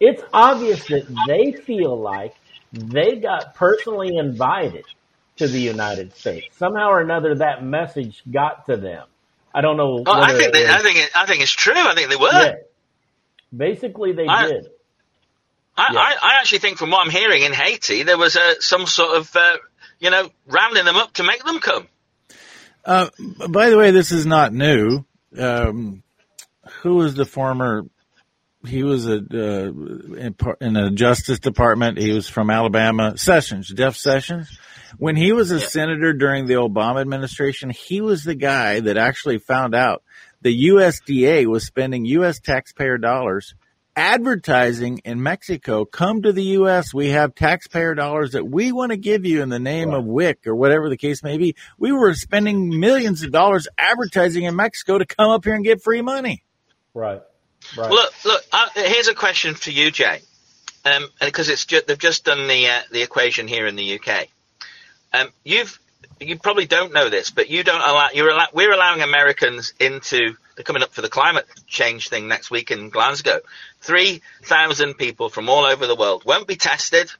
it's 0.00 0.24
obvious 0.32 0.84
that 0.88 1.06
they 1.28 1.52
feel 1.52 1.96
like 1.96 2.34
they 2.72 3.20
got 3.20 3.54
personally 3.54 4.16
invited 4.16 4.84
to 5.36 5.48
the 5.48 5.60
United 5.60 6.14
States. 6.16 6.56
Somehow 6.56 6.90
or 6.90 7.00
another, 7.00 7.36
that 7.36 7.64
message 7.64 8.22
got 8.30 8.66
to 8.66 8.76
them. 8.76 9.06
I 9.54 9.60
don't 9.60 9.76
know. 9.76 10.02
Oh, 10.04 10.20
I 10.20 10.36
think 10.36 10.52
they, 10.52 10.66
I 10.66 10.78
think 10.78 10.98
it, 10.98 11.10
I 11.14 11.26
think 11.26 11.42
it's 11.42 11.52
true. 11.52 11.74
I 11.76 11.94
think 11.94 12.10
they 12.10 12.16
were. 12.16 12.32
Yeah. 12.32 12.54
Basically, 13.56 14.12
they 14.12 14.26
I, 14.26 14.48
did. 14.48 14.66
I, 15.76 15.92
yeah. 15.92 15.98
I, 15.98 16.16
I, 16.22 16.40
actually 16.40 16.58
think, 16.58 16.78
from 16.78 16.90
what 16.90 17.04
I'm 17.04 17.10
hearing 17.10 17.42
in 17.42 17.52
Haiti, 17.52 18.02
there 18.02 18.18
was 18.18 18.36
uh, 18.36 18.54
some 18.58 18.86
sort 18.86 19.16
of, 19.16 19.34
uh, 19.36 19.56
you 20.00 20.10
know, 20.10 20.28
rounding 20.46 20.84
them 20.84 20.96
up 20.96 21.12
to 21.14 21.22
make 21.22 21.44
them 21.44 21.60
come. 21.60 21.86
Uh, 22.84 23.10
by 23.48 23.70
the 23.70 23.78
way, 23.78 23.92
this 23.92 24.10
is 24.10 24.26
not 24.26 24.52
new. 24.52 25.04
Um, 25.38 26.02
who 26.82 26.96
was 26.96 27.14
the 27.14 27.24
former 27.24 27.84
he 28.66 28.82
was 28.82 29.06
a 29.06 29.16
uh, 29.16 29.68
in, 30.16 30.36
in 30.60 30.72
the 30.72 30.90
Justice 30.94 31.38
Department. 31.38 31.98
He 31.98 32.12
was 32.12 32.28
from 32.28 32.50
Alabama. 32.50 33.16
Sessions, 33.16 33.68
Jeff 33.68 33.96
Sessions. 33.96 34.58
When 34.98 35.16
he 35.16 35.32
was 35.32 35.50
a 35.50 35.58
yeah. 35.58 35.66
senator 35.66 36.12
during 36.12 36.46
the 36.46 36.54
Obama 36.54 37.00
administration, 37.00 37.70
he 37.70 38.00
was 38.00 38.24
the 38.24 38.34
guy 38.34 38.80
that 38.80 38.96
actually 38.96 39.38
found 39.38 39.74
out 39.74 40.02
the 40.42 40.68
USDA 40.68 41.46
was 41.46 41.66
spending 41.66 42.04
U.S. 42.04 42.38
taxpayer 42.40 42.98
dollars 42.98 43.54
advertising 43.96 44.98
in 45.04 45.22
Mexico. 45.22 45.84
Come 45.84 46.22
to 46.22 46.32
the 46.32 46.42
U.S. 46.42 46.92
We 46.92 47.10
have 47.10 47.34
taxpayer 47.34 47.94
dollars 47.94 48.32
that 48.32 48.44
we 48.44 48.72
want 48.72 48.90
to 48.90 48.96
give 48.96 49.24
you 49.24 49.42
in 49.42 49.48
the 49.48 49.58
name 49.58 49.90
right. 49.90 49.98
of 49.98 50.04
WIC 50.04 50.46
or 50.46 50.54
whatever 50.54 50.88
the 50.88 50.96
case 50.96 51.22
may 51.22 51.38
be. 51.38 51.54
We 51.78 51.92
were 51.92 52.14
spending 52.14 52.78
millions 52.78 53.22
of 53.22 53.30
dollars 53.30 53.68
advertising 53.78 54.44
in 54.44 54.56
Mexico 54.56 54.98
to 54.98 55.06
come 55.06 55.30
up 55.30 55.44
here 55.44 55.54
and 55.54 55.64
get 55.64 55.82
free 55.82 56.02
money. 56.02 56.44
Right. 56.92 57.22
Right. 57.76 57.90
Look, 57.90 58.24
look. 58.24 58.42
Uh, 58.52 58.68
here's 58.74 59.08
a 59.08 59.14
question 59.14 59.54
for 59.54 59.70
you, 59.70 59.90
Jay, 59.90 60.20
because 61.20 61.48
um, 61.48 61.52
it's 61.52 61.64
ju- 61.64 61.80
they've 61.86 61.98
just 61.98 62.24
done 62.24 62.46
the 62.46 62.68
uh, 62.68 62.80
the 62.90 63.02
equation 63.02 63.48
here 63.48 63.66
in 63.66 63.74
the 63.74 63.98
UK. 63.98 64.28
Um, 65.14 65.28
you've 65.44 65.78
you 66.20 66.38
probably 66.38 66.66
don't 66.66 66.92
know 66.92 67.08
this, 67.08 67.30
but 67.30 67.48
you 67.48 67.62
don't 67.62 67.80
allow 67.80 68.08
you're 68.12 68.30
allow, 68.30 68.48
we're 68.52 68.72
allowing 68.72 69.00
Americans 69.00 69.72
into 69.78 70.34
they're 70.56 70.64
coming 70.64 70.82
up 70.82 70.92
for 70.92 71.02
the 71.02 71.08
climate 71.08 71.46
change 71.68 72.08
thing 72.08 72.26
next 72.26 72.50
week 72.50 72.72
in 72.72 72.90
Glasgow. 72.90 73.38
Three 73.80 74.22
thousand 74.42 74.94
people 74.94 75.28
from 75.28 75.48
all 75.48 75.66
over 75.66 75.86
the 75.86 75.94
world 75.94 76.24
won't 76.24 76.48
be 76.48 76.56
tested, 76.56 77.12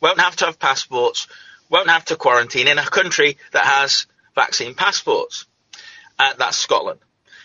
won't 0.00 0.20
have 0.20 0.36
to 0.36 0.46
have 0.46 0.58
passports, 0.58 1.28
won't 1.68 1.90
have 1.90 2.06
to 2.06 2.16
quarantine 2.16 2.66
in 2.66 2.78
a 2.78 2.86
country 2.86 3.36
that 3.52 3.64
has 3.64 4.06
vaccine 4.34 4.74
passports. 4.74 5.44
Uh, 6.18 6.32
that's 6.38 6.56
Scotland. 6.56 7.00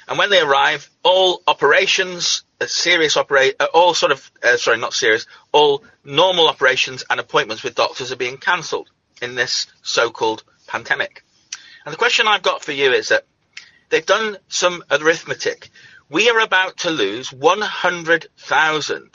And 0.07 0.17
when 0.17 0.29
they 0.29 0.39
arrive, 0.39 0.89
all 1.03 1.43
operations, 1.45 2.43
uh, 2.61 2.67
serious 2.67 3.17
operate, 3.17 3.55
uh, 3.59 3.67
all 3.73 3.93
sort 3.93 4.11
of, 4.11 4.31
uh, 4.41 4.57
sorry, 4.57 4.77
not 4.77 4.93
serious, 4.93 5.27
all 5.51 5.83
normal 6.03 6.47
operations 6.47 7.03
and 7.09 7.19
appointments 7.19 7.63
with 7.63 7.75
doctors 7.75 8.11
are 8.11 8.15
being 8.15 8.37
cancelled 8.37 8.89
in 9.21 9.35
this 9.35 9.67
so-called 9.81 10.43
pandemic. 10.67 11.23
And 11.85 11.93
the 11.93 11.97
question 11.97 12.27
I've 12.27 12.41
got 12.41 12.63
for 12.63 12.71
you 12.71 12.91
is 12.91 13.09
that 13.09 13.25
they've 13.89 14.05
done 14.05 14.37
some 14.47 14.83
arithmetic. 14.91 15.69
We 16.09 16.29
are 16.29 16.39
about 16.39 16.77
to 16.77 16.89
lose 16.91 17.31
100,000, 17.31 19.09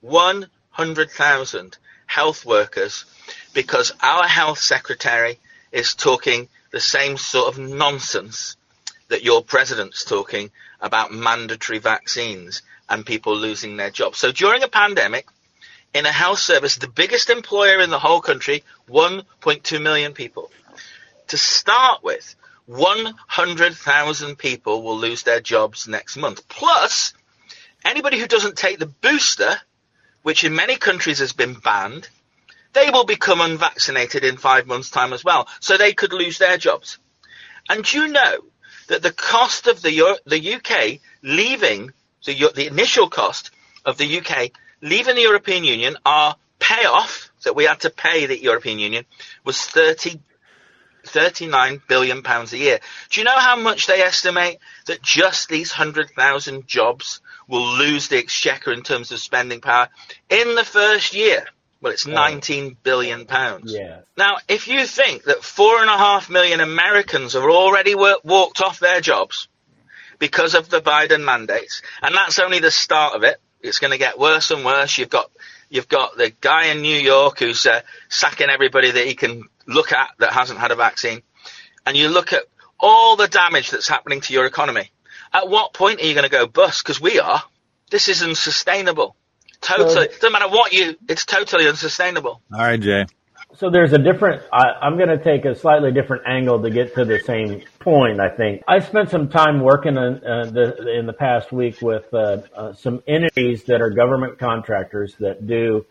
100,000 0.00 1.78
health 2.06 2.44
workers 2.44 3.04
because 3.54 3.92
our 4.02 4.26
health 4.26 4.58
secretary 4.58 5.38
is 5.70 5.94
talking 5.94 6.48
the 6.70 6.80
same 6.80 7.16
sort 7.16 7.48
of 7.48 7.58
nonsense 7.58 8.56
that 9.08 9.22
your 9.22 9.42
president's 9.42 10.04
talking 10.04 10.50
about 10.80 11.12
mandatory 11.12 11.78
vaccines 11.78 12.62
and 12.88 13.06
people 13.06 13.36
losing 13.36 13.76
their 13.76 13.90
jobs. 13.90 14.18
So 14.18 14.32
during 14.32 14.62
a 14.62 14.68
pandemic, 14.68 15.26
in 15.94 16.06
a 16.06 16.12
health 16.12 16.38
service, 16.38 16.76
the 16.76 16.88
biggest 16.88 17.30
employer 17.30 17.80
in 17.80 17.90
the 17.90 17.98
whole 17.98 18.20
country, 18.20 18.64
1.2 18.88 19.82
million 19.82 20.12
people. 20.12 20.50
To 21.28 21.36
start 21.36 22.02
with, 22.02 22.34
100,000 22.66 24.36
people 24.36 24.82
will 24.82 24.98
lose 24.98 25.22
their 25.22 25.40
jobs 25.40 25.88
next 25.88 26.16
month. 26.16 26.48
Plus, 26.48 27.12
anybody 27.84 28.18
who 28.18 28.26
doesn't 28.26 28.56
take 28.56 28.78
the 28.78 28.86
booster, 28.86 29.60
which 30.22 30.44
in 30.44 30.54
many 30.54 30.76
countries 30.76 31.18
has 31.18 31.32
been 31.32 31.54
banned, 31.54 32.08
they 32.72 32.88
will 32.90 33.04
become 33.04 33.40
unvaccinated 33.40 34.24
in 34.24 34.36
five 34.36 34.66
months' 34.66 34.90
time 34.90 35.12
as 35.12 35.24
well. 35.24 35.48
So 35.60 35.76
they 35.76 35.92
could 35.92 36.12
lose 36.12 36.38
their 36.38 36.56
jobs. 36.56 36.98
And 37.68 37.90
you 37.92 38.08
know 38.08 38.38
that 38.88 39.02
the 39.02 39.12
cost 39.12 39.66
of 39.66 39.82
the 39.82 40.18
the 40.26 40.54
UK 40.54 41.00
leaving 41.22 41.92
the 42.24 42.50
the 42.54 42.66
initial 42.66 43.08
cost 43.08 43.50
of 43.84 43.98
the 43.98 44.18
UK 44.18 44.50
leaving 44.82 45.14
the 45.14 45.22
European 45.22 45.64
Union, 45.64 45.96
our 46.04 46.36
payoff 46.58 47.30
that 47.44 47.56
we 47.56 47.64
had 47.64 47.80
to 47.80 47.90
pay 47.90 48.26
the 48.26 48.40
European 48.40 48.78
Union 48.78 49.04
was 49.44 49.60
30 49.60 50.20
39 51.04 51.82
billion 51.88 52.22
pounds 52.22 52.52
a 52.52 52.58
year. 52.58 52.78
Do 53.10 53.20
you 53.20 53.24
know 53.24 53.36
how 53.36 53.56
much 53.56 53.88
they 53.88 54.02
estimate 54.02 54.58
that 54.86 55.02
just 55.02 55.48
these 55.48 55.72
100,000 55.72 56.68
jobs 56.68 57.20
will 57.48 57.76
lose 57.76 58.06
the 58.06 58.18
exchequer 58.18 58.72
in 58.72 58.82
terms 58.82 59.10
of 59.10 59.18
spending 59.18 59.60
power 59.60 59.88
in 60.30 60.54
the 60.54 60.64
first 60.64 61.12
year? 61.12 61.44
Well, 61.80 61.92
it's 61.92 62.06
19 62.06 62.76
billion 62.84 63.26
pounds. 63.26 63.72
Yeah. 63.72 64.02
Now, 64.16 64.36
if 64.46 64.68
you 64.68 64.86
think 64.86 65.24
that 65.24 65.42
four 65.42 65.80
and 65.80 65.90
a 65.90 65.98
half 65.98 66.30
million 66.30 66.60
Americans 66.60 67.32
have 67.32 67.42
already 67.42 67.96
walked 67.96 68.60
off 68.60 68.78
their 68.78 69.00
jobs, 69.00 69.48
because 70.22 70.54
of 70.54 70.68
the 70.68 70.80
Biden 70.80 71.24
mandates. 71.24 71.82
And 72.00 72.14
that's 72.14 72.38
only 72.38 72.60
the 72.60 72.70
start 72.70 73.16
of 73.16 73.24
it. 73.24 73.40
It's 73.62 73.78
going 73.78 73.92
to 73.92 73.98
get 73.98 74.18
worse 74.18 74.50
and 74.50 74.64
worse. 74.64 74.98
You've 74.98 75.08
got 75.08 75.30
you've 75.70 75.88
got 75.88 76.16
the 76.16 76.32
guy 76.40 76.66
in 76.66 76.82
New 76.82 76.98
York 76.98 77.38
who's 77.38 77.64
uh, 77.66 77.80
sacking 78.08 78.50
everybody 78.50 78.90
that 78.90 79.06
he 79.06 79.14
can 79.14 79.44
look 79.66 79.92
at 79.92 80.10
that 80.18 80.32
hasn't 80.32 80.58
had 80.58 80.70
a 80.70 80.76
vaccine, 80.76 81.22
and 81.86 81.96
you 81.96 82.08
look 82.08 82.32
at 82.32 82.42
all 82.80 83.16
the 83.16 83.28
damage 83.28 83.70
that's 83.70 83.88
happening 83.88 84.20
to 84.22 84.32
your 84.32 84.46
economy. 84.46 84.90
At 85.32 85.48
what 85.48 85.72
point 85.72 86.00
are 86.00 86.04
you 86.04 86.14
going 86.14 86.24
to 86.24 86.30
go 86.30 86.46
bust? 86.46 86.82
Because 86.84 87.00
we 87.00 87.20
are. 87.20 87.42
This 87.90 88.08
is 88.08 88.22
unsustainable. 88.22 89.16
Totally. 89.60 90.08
Doesn't 90.08 90.32
matter 90.32 90.48
what 90.48 90.72
you. 90.72 90.96
It's 91.08 91.24
totally 91.24 91.68
unsustainable. 91.68 92.42
All 92.52 92.58
right, 92.58 92.80
Jay. 92.80 93.06
So 93.54 93.68
there's 93.68 93.92
a 93.92 93.98
different. 93.98 94.42
I, 94.52 94.86
am 94.86 94.96
going 94.96 95.10
to 95.10 95.22
take 95.22 95.44
a 95.44 95.54
slightly 95.54 95.92
different 95.92 96.22
angle 96.26 96.62
to 96.62 96.70
get 96.70 96.94
to 96.94 97.04
the 97.04 97.20
same 97.20 97.62
point. 97.80 98.18
I 98.18 98.30
think 98.30 98.62
I 98.66 98.78
spent 98.78 99.10
some 99.10 99.28
time 99.28 99.60
working 99.60 99.96
in, 99.96 100.24
uh, 100.24 100.50
the, 100.50 100.98
in 100.98 101.06
the 101.06 101.12
past 101.12 101.52
week 101.52 101.82
with 101.82 102.12
uh, 102.14 102.38
uh, 102.56 102.72
some 102.72 103.02
entities 103.06 103.64
that 103.64 103.82
are 103.82 103.90
government 103.90 104.38
contractors 104.38 105.16
that 105.20 105.46
do 105.46 105.84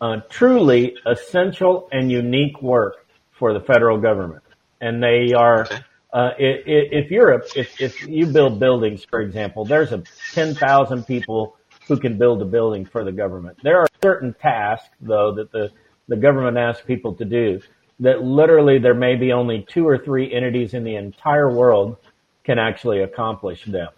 uh, 0.00 0.20
truly 0.28 0.96
essential 1.04 1.88
and 1.90 2.12
unique 2.12 2.62
work 2.62 3.06
for 3.32 3.52
the 3.52 3.60
federal 3.60 3.98
government, 3.98 4.42
and 4.80 5.02
they 5.02 5.32
are. 5.32 5.66
Uh, 6.12 6.30
if 6.38 7.10
you're 7.10 7.32
a, 7.32 7.42
if, 7.56 7.80
if 7.80 8.06
you 8.06 8.24
build 8.24 8.60
buildings, 8.60 9.04
for 9.04 9.20
example, 9.20 9.64
there's 9.64 9.90
a 9.90 10.00
10,000 10.32 11.04
people 11.08 11.56
who 11.88 11.98
can 11.98 12.16
build 12.16 12.40
a 12.40 12.44
building 12.44 12.84
for 12.84 13.02
the 13.02 13.10
government. 13.10 13.58
There 13.64 13.80
are 13.80 13.88
certain 14.00 14.32
tasks, 14.34 14.88
though, 15.00 15.34
that 15.34 15.50
the 15.50 15.72
the 16.08 16.16
government 16.16 16.56
asks 16.56 16.84
people 16.84 17.14
to 17.14 17.24
do 17.24 17.60
that 18.00 18.22
literally 18.22 18.78
there 18.78 18.94
may 18.94 19.14
be 19.14 19.32
only 19.32 19.64
two 19.68 19.86
or 19.86 19.98
three 19.98 20.32
entities 20.32 20.74
in 20.74 20.84
the 20.84 20.96
entire 20.96 21.50
world 21.50 21.96
can 22.44 22.58
actually 22.58 23.00
accomplish 23.00 23.64
them 23.64 23.88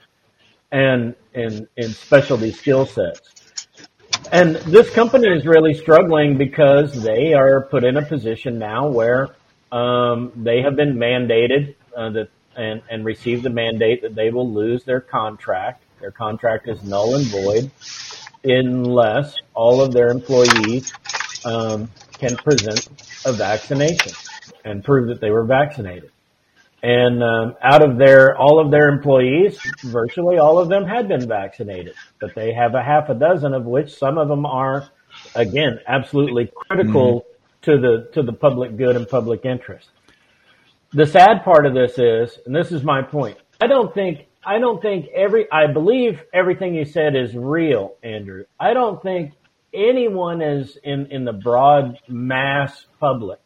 and 0.70 1.14
in, 1.34 1.66
in 1.76 1.90
specialty 1.90 2.52
skill 2.52 2.86
sets. 2.86 3.32
And 4.32 4.56
this 4.56 4.90
company 4.90 5.28
is 5.28 5.46
really 5.46 5.75
struggling 5.75 6.36
because 6.36 7.02
they 7.02 7.32
are 7.32 7.62
put 7.62 7.84
in 7.84 7.96
a 7.96 8.02
position 8.02 8.58
now 8.58 8.88
where 8.88 9.36
um, 9.72 10.32
they 10.34 10.62
have 10.62 10.76
been 10.76 10.96
mandated 10.96 11.75
uh, 11.96 12.10
that 12.10 12.28
and, 12.56 12.82
and 12.90 13.04
received 13.04 13.42
the 13.42 13.50
mandate 13.50 14.02
that 14.02 14.14
they 14.14 14.30
will 14.30 14.50
lose 14.50 14.82
their 14.84 15.00
contract. 15.00 15.84
Their 16.00 16.10
contract 16.10 16.68
is 16.68 16.82
null 16.82 17.14
and 17.14 17.26
void 17.26 17.70
unless 18.44 19.36
all 19.54 19.80
of 19.80 19.92
their 19.92 20.08
employees 20.08 20.92
um, 21.46 21.88
can 22.18 22.36
present 22.36 22.88
a 23.24 23.32
vaccination 23.32 24.12
and 24.64 24.84
prove 24.84 25.08
that 25.08 25.20
they 25.20 25.30
were 25.30 25.44
vaccinated. 25.44 26.10
And 26.82 27.22
um, 27.22 27.54
out 27.62 27.82
of 27.82 27.96
their 27.96 28.36
all 28.36 28.60
of 28.60 28.70
their 28.70 28.88
employees, 28.88 29.58
virtually 29.82 30.38
all 30.38 30.58
of 30.58 30.68
them 30.68 30.84
had 30.84 31.08
been 31.08 31.26
vaccinated, 31.26 31.94
but 32.20 32.34
they 32.34 32.52
have 32.52 32.74
a 32.74 32.82
half 32.82 33.08
a 33.08 33.14
dozen 33.14 33.54
of 33.54 33.64
which 33.64 33.94
some 33.94 34.18
of 34.18 34.28
them 34.28 34.44
are, 34.44 34.88
again, 35.34 35.80
absolutely 35.86 36.52
critical 36.54 37.20
mm-hmm. 37.20 37.70
to 37.70 37.80
the 37.80 38.10
to 38.12 38.22
the 38.22 38.32
public 38.32 38.76
good 38.76 38.94
and 38.94 39.08
public 39.08 39.44
interest. 39.44 39.88
The 40.92 41.06
sad 41.06 41.44
part 41.44 41.66
of 41.66 41.74
this 41.74 41.98
is, 41.98 42.38
and 42.44 42.54
this 42.54 42.70
is 42.72 42.82
my 42.82 43.02
point, 43.02 43.38
I 43.60 43.66
don't 43.66 43.92
think 43.94 44.26
I 44.44 44.58
don't 44.58 44.80
think 44.82 45.06
every 45.14 45.50
I 45.50 45.66
believe 45.66 46.22
everything 46.34 46.74
you 46.74 46.84
said 46.84 47.16
is 47.16 47.34
real, 47.34 47.96
Andrew. 48.02 48.44
I 48.60 48.74
don't 48.74 49.02
think 49.02 49.32
anyone 49.76 50.42
is 50.42 50.78
in, 50.83 51.06
in 51.06 51.25
the 51.25 51.33
broad 51.33 51.99
mass 52.09 52.87
public 52.99 53.40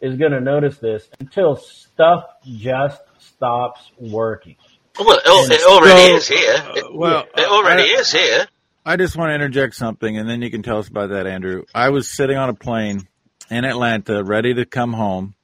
is 0.00 0.16
going 0.16 0.32
to 0.32 0.40
notice 0.40 0.78
this 0.78 1.08
until 1.20 1.56
stuff 1.56 2.24
just 2.44 3.02
stops 3.18 3.90
working. 3.98 4.56
Well, 4.98 5.18
it, 5.18 5.52
it 5.52 5.62
already 5.62 6.08
so, 6.10 6.16
is 6.16 6.28
here. 6.28 6.64
It, 6.74 6.84
uh, 6.84 6.88
well, 6.92 7.24
it 7.36 7.48
already 7.48 7.94
I, 7.94 8.00
is 8.00 8.12
here. 8.12 8.46
I 8.84 8.96
just 8.96 9.16
want 9.16 9.30
to 9.30 9.34
interject 9.34 9.74
something, 9.74 10.16
and 10.16 10.28
then 10.28 10.42
you 10.42 10.50
can 10.50 10.62
tell 10.62 10.78
us 10.78 10.88
about 10.88 11.10
that, 11.10 11.26
Andrew. 11.26 11.64
I 11.74 11.90
was 11.90 12.08
sitting 12.08 12.36
on 12.36 12.48
a 12.48 12.54
plane 12.54 13.06
in 13.50 13.64
Atlanta, 13.64 14.24
ready 14.24 14.54
to 14.54 14.64
come 14.64 14.92
home, 14.92 15.34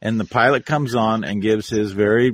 and 0.00 0.20
the 0.20 0.24
pilot 0.24 0.64
comes 0.66 0.94
on 0.94 1.24
and 1.24 1.42
gives 1.42 1.68
his 1.68 1.92
very 1.92 2.32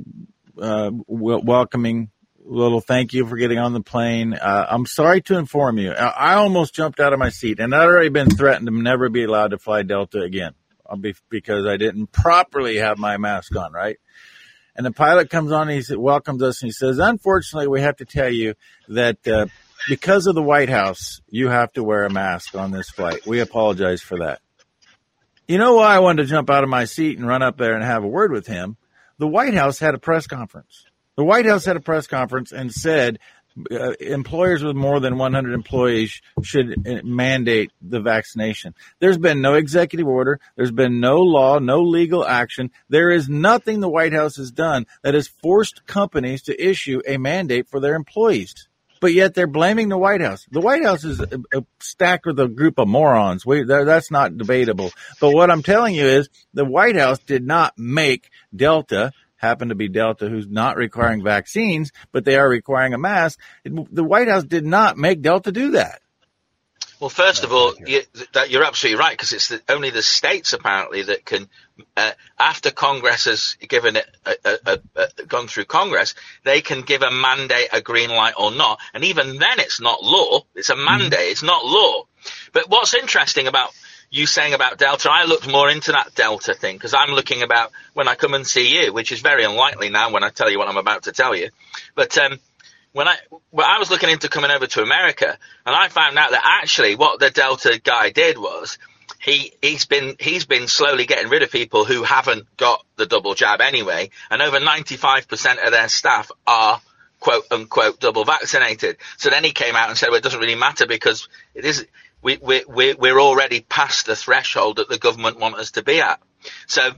uh, 0.61 0.91
welcoming 1.07 2.11
little 2.45 2.81
thank 2.81 3.13
you 3.13 3.25
for 3.25 3.37
getting 3.37 3.57
on 3.57 3.73
the 3.73 3.81
plane. 3.81 4.33
Uh, 4.33 4.67
I'm 4.69 4.85
sorry 4.85 5.21
to 5.23 5.37
inform 5.37 5.77
you, 5.77 5.91
I 5.91 6.35
almost 6.35 6.73
jumped 6.73 6.99
out 6.99 7.13
of 7.13 7.19
my 7.19 7.29
seat, 7.29 7.59
and 7.59 7.73
I'd 7.73 7.85
already 7.85 8.09
been 8.09 8.29
threatened 8.29 8.67
to 8.67 8.73
never 8.73 9.09
be 9.09 9.23
allowed 9.23 9.51
to 9.51 9.57
fly 9.57 9.83
Delta 9.83 10.21
again 10.21 10.53
because 11.29 11.65
I 11.65 11.77
didn't 11.77 12.11
properly 12.11 12.77
have 12.77 12.97
my 12.97 13.17
mask 13.17 13.55
on, 13.55 13.71
right? 13.73 13.97
And 14.75 14.85
the 14.85 14.91
pilot 14.91 15.29
comes 15.29 15.51
on 15.51 15.69
he 15.69 15.81
welcomes 15.95 16.41
us 16.41 16.61
and 16.61 16.67
he 16.67 16.71
says, 16.71 16.97
unfortunately, 16.97 17.67
we 17.67 17.81
have 17.81 17.97
to 17.97 18.05
tell 18.05 18.29
you 18.29 18.55
that 18.89 19.27
uh, 19.27 19.45
because 19.87 20.25
of 20.25 20.35
the 20.35 20.41
White 20.41 20.69
House, 20.69 21.21
you 21.29 21.49
have 21.49 21.71
to 21.73 21.83
wear 21.83 22.05
a 22.05 22.09
mask 22.09 22.55
on 22.55 22.71
this 22.71 22.89
flight. 22.89 23.25
We 23.27 23.39
apologize 23.39 24.01
for 24.01 24.19
that. 24.19 24.39
You 25.47 25.57
know 25.57 25.75
why 25.75 25.95
I 25.95 25.99
wanted 25.99 26.23
to 26.23 26.29
jump 26.29 26.49
out 26.49 26.63
of 26.63 26.69
my 26.69 26.85
seat 26.85 27.17
and 27.17 27.27
run 27.27 27.43
up 27.43 27.57
there 27.57 27.75
and 27.75 27.83
have 27.83 28.03
a 28.03 28.07
word 28.07 28.31
with 28.31 28.47
him? 28.47 28.77
The 29.19 29.27
White 29.27 29.53
House 29.53 29.77
had 29.77 29.93
a 29.93 29.99
press 29.99 30.25
conference. 30.25 30.85
The 31.15 31.23
White 31.23 31.45
House 31.45 31.65
had 31.65 31.75
a 31.75 31.81
press 31.81 32.07
conference 32.07 32.51
and 32.51 32.71
said 32.71 33.19
uh, 33.71 33.91
employers 33.99 34.63
with 34.63 34.75
more 34.75 34.99
than 34.99 35.17
100 35.17 35.53
employees 35.53 36.21
should 36.41 36.87
uh, 36.87 37.01
mandate 37.03 37.71
the 37.81 37.99
vaccination. 37.99 38.73
There's 38.99 39.19
been 39.19 39.41
no 39.41 39.53
executive 39.53 40.07
order. 40.07 40.39
There's 40.55 40.71
been 40.71 40.99
no 40.99 41.17
law, 41.17 41.59
no 41.59 41.81
legal 41.81 42.25
action. 42.25 42.71
There 42.89 43.11
is 43.11 43.29
nothing 43.29 43.79
the 43.79 43.89
White 43.89 44.13
House 44.13 44.37
has 44.37 44.51
done 44.51 44.87
that 45.03 45.13
has 45.13 45.27
forced 45.27 45.85
companies 45.85 46.41
to 46.43 46.59
issue 46.59 47.01
a 47.05 47.17
mandate 47.17 47.67
for 47.69 47.79
their 47.79 47.93
employees. 47.93 48.67
But 48.99 49.13
yet 49.13 49.33
they're 49.33 49.47
blaming 49.47 49.89
the 49.89 49.97
White 49.97 50.21
House. 50.21 50.47
The 50.49 50.61
White 50.61 50.83
House 50.83 51.03
is 51.03 51.19
a, 51.19 51.39
a 51.53 51.65
stacked 51.79 52.25
with 52.25 52.39
a 52.39 52.47
group 52.47 52.79
of 52.79 52.87
morons. 52.87 53.45
We, 53.45 53.63
that's 53.63 54.09
not 54.09 54.37
debatable. 54.37 54.91
But 55.19 55.31
what 55.31 55.51
I'm 55.51 55.61
telling 55.61 55.93
you 55.93 56.05
is 56.05 56.29
the 56.53 56.65
White 56.65 56.95
House 56.95 57.19
did 57.19 57.45
not 57.45 57.77
make 57.77 58.29
Delta 58.55 59.11
happen 59.43 59.69
to 59.69 59.75
be 59.75 59.89
Delta, 59.89 60.27
who's 60.27 60.47
not 60.47 60.77
requiring 60.77 61.23
vaccines, 61.23 61.91
but 62.11 62.25
they 62.25 62.37
are 62.37 62.49
requiring 62.49 62.93
a 62.93 62.97
mask. 62.97 63.39
The 63.63 64.03
White 64.03 64.27
House 64.27 64.43
did 64.43 64.65
not 64.65 64.97
make 64.97 65.21
Delta 65.21 65.51
do 65.51 65.71
that. 65.71 66.01
Well, 66.99 67.09
first 67.09 67.43
of 67.43 67.51
all, 67.51 67.73
you, 67.85 68.01
that 68.31 68.49
you're 68.49 68.63
absolutely 68.63 68.97
right 68.97 69.11
because 69.11 69.33
it's 69.33 69.49
the, 69.49 69.61
only 69.67 69.89
the 69.89 70.01
states 70.01 70.53
apparently 70.53 71.03
that 71.03 71.25
can, 71.25 71.49
uh, 71.97 72.11
after 72.39 72.71
Congress 72.71 73.25
has 73.25 73.57
given 73.67 73.97
it, 73.97 74.05
a, 74.25 74.35
a, 74.45 74.79
a, 74.95 75.25
gone 75.25 75.47
through 75.47 75.65
Congress, 75.65 76.15
they 76.45 76.61
can 76.61 76.81
give 76.81 77.01
a 77.01 77.11
mandate 77.11 77.67
a 77.73 77.81
green 77.81 78.09
light 78.09 78.35
or 78.37 78.51
not, 78.51 78.79
and 78.93 79.03
even 79.03 79.37
then 79.37 79.59
it's 79.59 79.81
not 79.81 80.01
law. 80.01 80.45
It's 80.55 80.69
a 80.69 80.77
mandate. 80.77 81.19
Mm-hmm. 81.19 81.31
It's 81.31 81.43
not 81.43 81.65
law. 81.65 82.05
But 82.53 82.69
what's 82.69 82.93
interesting 82.93 83.47
about 83.47 83.71
you 84.13 84.27
saying 84.27 84.53
about 84.53 84.77
Delta, 84.77 85.09
I 85.11 85.25
looked 85.25 85.51
more 85.51 85.69
into 85.69 85.91
that 85.91 86.13
Delta 86.13 86.53
thing 86.53 86.75
because 86.75 86.93
I'm 86.93 87.09
looking 87.09 87.41
about 87.41 87.71
when 87.93 88.07
I 88.07 88.13
come 88.13 88.35
and 88.35 88.45
see 88.45 88.79
you, 88.79 88.93
which 88.93 89.11
is 89.11 89.21
very 89.21 89.43
unlikely 89.43 89.89
now 89.89 90.11
when 90.11 90.23
I 90.23 90.29
tell 90.29 90.51
you 90.51 90.59
what 90.59 90.67
I'm 90.67 90.77
about 90.77 91.03
to 91.03 91.11
tell 91.11 91.35
you. 91.35 91.49
But 91.95 92.15
um, 92.19 92.39
when 92.91 93.07
I 93.07 93.17
well, 93.51 93.65
I 93.67 93.79
was 93.79 93.89
looking 93.89 94.11
into 94.11 94.29
coming 94.29 94.51
over 94.51 94.67
to 94.67 94.83
America, 94.83 95.35
and 95.65 95.75
I 95.75 95.87
found 95.89 96.17
out 96.19 96.29
that 96.29 96.43
actually 96.61 96.95
what 96.95 97.19
the 97.19 97.31
Delta 97.31 97.81
guy 97.83 98.11
did 98.11 98.37
was 98.37 98.77
he 99.19 99.51
he's 99.63 99.85
been 99.85 100.15
he's 100.19 100.45
been 100.45 100.67
slowly 100.67 101.07
getting 101.07 101.31
rid 101.31 101.41
of 101.41 101.51
people 101.51 101.83
who 101.83 102.03
haven't 102.03 102.45
got 102.55 102.85
the 102.97 103.07
double 103.07 103.33
jab 103.33 103.61
anyway, 103.61 104.11
and 104.29 104.43
over 104.43 104.59
95% 104.59 105.65
of 105.65 105.71
their 105.71 105.89
staff 105.89 106.29
are 106.45 106.79
quote 107.19 107.45
unquote 107.49 107.99
double 107.99 108.25
vaccinated. 108.25 108.97
So 109.17 109.31
then 109.31 109.43
he 109.43 109.53
came 109.53 109.75
out 109.75 109.89
and 109.89 109.97
said, 109.97 110.09
well, 110.09 110.17
it 110.17 110.23
doesn't 110.23 110.39
really 110.39 110.55
matter 110.55 110.85
because 110.85 111.29
it 111.55 111.65
is 111.65 111.87
we, 112.23 112.63
we, 112.67 112.93
we're 112.93 113.19
already 113.19 113.61
past 113.61 114.05
the 114.05 114.15
threshold 114.15 114.77
that 114.77 114.89
the 114.89 114.97
government 114.97 115.39
want 115.39 115.55
us 115.55 115.71
to 115.71 115.83
be 115.83 116.01
at. 116.01 116.19
So 116.67 116.91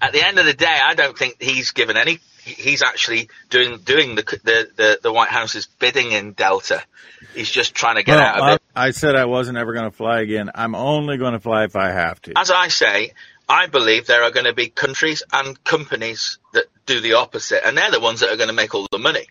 at 0.00 0.12
the 0.12 0.26
end 0.26 0.38
of 0.38 0.46
the 0.46 0.54
day, 0.54 0.66
I 0.66 0.94
don't 0.94 1.16
think 1.16 1.40
he's 1.40 1.72
given 1.72 1.96
any. 1.96 2.18
He's 2.44 2.82
actually 2.82 3.28
doing 3.50 3.78
doing 3.78 4.16
the 4.16 4.22
the 4.22 4.68
the, 4.74 4.98
the 5.00 5.12
White 5.12 5.28
House's 5.28 5.66
bidding 5.78 6.10
in 6.10 6.32
Delta. 6.32 6.82
He's 7.34 7.50
just 7.50 7.72
trying 7.72 7.96
to 7.96 8.02
get 8.02 8.16
well, 8.16 8.24
out 8.24 8.40
of 8.40 8.54
it. 8.56 8.62
I 8.74 8.90
said 8.90 9.14
I 9.14 9.26
wasn't 9.26 9.58
ever 9.58 9.72
going 9.72 9.84
to 9.84 9.96
fly 9.96 10.20
again. 10.22 10.50
I'm 10.54 10.74
only 10.74 11.18
going 11.18 11.34
to 11.34 11.40
fly 11.40 11.64
if 11.64 11.76
I 11.76 11.92
have 11.92 12.20
to. 12.22 12.32
As 12.36 12.50
I 12.50 12.66
say, 12.66 13.12
I 13.48 13.68
believe 13.68 14.06
there 14.06 14.24
are 14.24 14.32
going 14.32 14.46
to 14.46 14.54
be 14.54 14.68
countries 14.68 15.22
and 15.32 15.62
companies 15.62 16.38
that 16.52 16.64
do 16.84 17.00
the 17.00 17.14
opposite, 17.14 17.64
and 17.64 17.78
they're 17.78 17.92
the 17.92 18.00
ones 18.00 18.20
that 18.20 18.30
are 18.30 18.36
going 18.36 18.48
to 18.48 18.54
make 18.54 18.74
all 18.74 18.88
the 18.90 18.98
money 18.98 19.28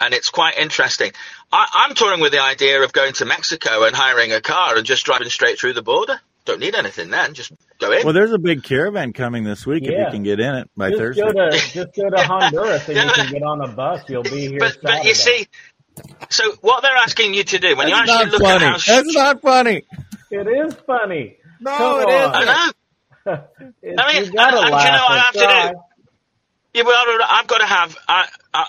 and 0.00 0.14
it's 0.14 0.30
quite 0.30 0.56
interesting. 0.56 1.12
I, 1.52 1.86
am 1.88 1.94
touring 1.94 2.20
with 2.20 2.32
the 2.32 2.42
idea 2.42 2.82
of 2.82 2.92
going 2.92 3.12
to 3.14 3.24
Mexico 3.24 3.84
and 3.84 3.94
hiring 3.94 4.32
a 4.32 4.40
car 4.40 4.76
and 4.76 4.86
just 4.86 5.04
driving 5.04 5.28
straight 5.28 5.58
through 5.58 5.74
the 5.74 5.82
border. 5.82 6.20
Don't 6.44 6.60
need 6.60 6.74
anything 6.74 7.10
then, 7.10 7.34
just 7.34 7.52
go 7.78 7.92
in. 7.92 8.04
Well, 8.04 8.14
there's 8.14 8.32
a 8.32 8.38
big 8.38 8.62
caravan 8.62 9.12
coming 9.12 9.44
this 9.44 9.66
week 9.66 9.84
yeah. 9.84 9.90
if 9.90 9.98
you 9.98 10.10
can 10.12 10.22
get 10.22 10.40
in 10.40 10.54
it 10.54 10.70
by 10.76 10.88
just 10.88 11.00
Thursday. 11.00 11.22
Go 11.22 11.32
to, 11.32 11.50
just 11.72 11.94
go 11.94 12.08
to 12.08 12.22
Honduras 12.22 12.88
and 12.88 12.96
you 12.96 13.10
can 13.10 13.32
get 13.32 13.42
on 13.42 13.60
a 13.60 13.68
bus. 13.68 14.02
You'll 14.08 14.22
be 14.22 14.48
here. 14.48 14.58
But, 14.58 14.78
but 14.82 15.04
you 15.04 15.14
see, 15.14 15.46
so 16.30 16.52
what 16.62 16.82
they're 16.82 16.96
asking 16.96 17.34
you 17.34 17.44
to 17.44 17.58
do 17.58 17.76
when 17.76 17.90
That's 17.90 18.08
you 18.08 18.14
actually 18.14 18.30
look 18.30 18.42
funny. 18.42 18.64
at 18.64 18.80
how 18.80 18.94
That's 18.94 19.14
not 19.14 19.42
funny. 19.42 19.82
It 20.30 20.46
is 20.46 20.74
funny. 20.86 21.36
No, 21.60 21.76
Come 21.76 22.00
it 22.00 22.08
on. 22.08 22.34
I 22.34 22.44
know. 22.44 22.72
I 23.26 23.40
mean, 23.60 23.72
and, 23.82 24.00
and 24.00 24.26
you 24.26 24.32
know 24.32 24.62
what 24.62 24.78
I 24.78 25.18
have 25.18 25.32
to 25.34 25.72
do? 25.72 25.80
Yeah, 26.74 26.82
well, 26.82 27.18
I've 27.28 27.46
got 27.46 27.58
to 27.58 27.66
have. 27.66 27.96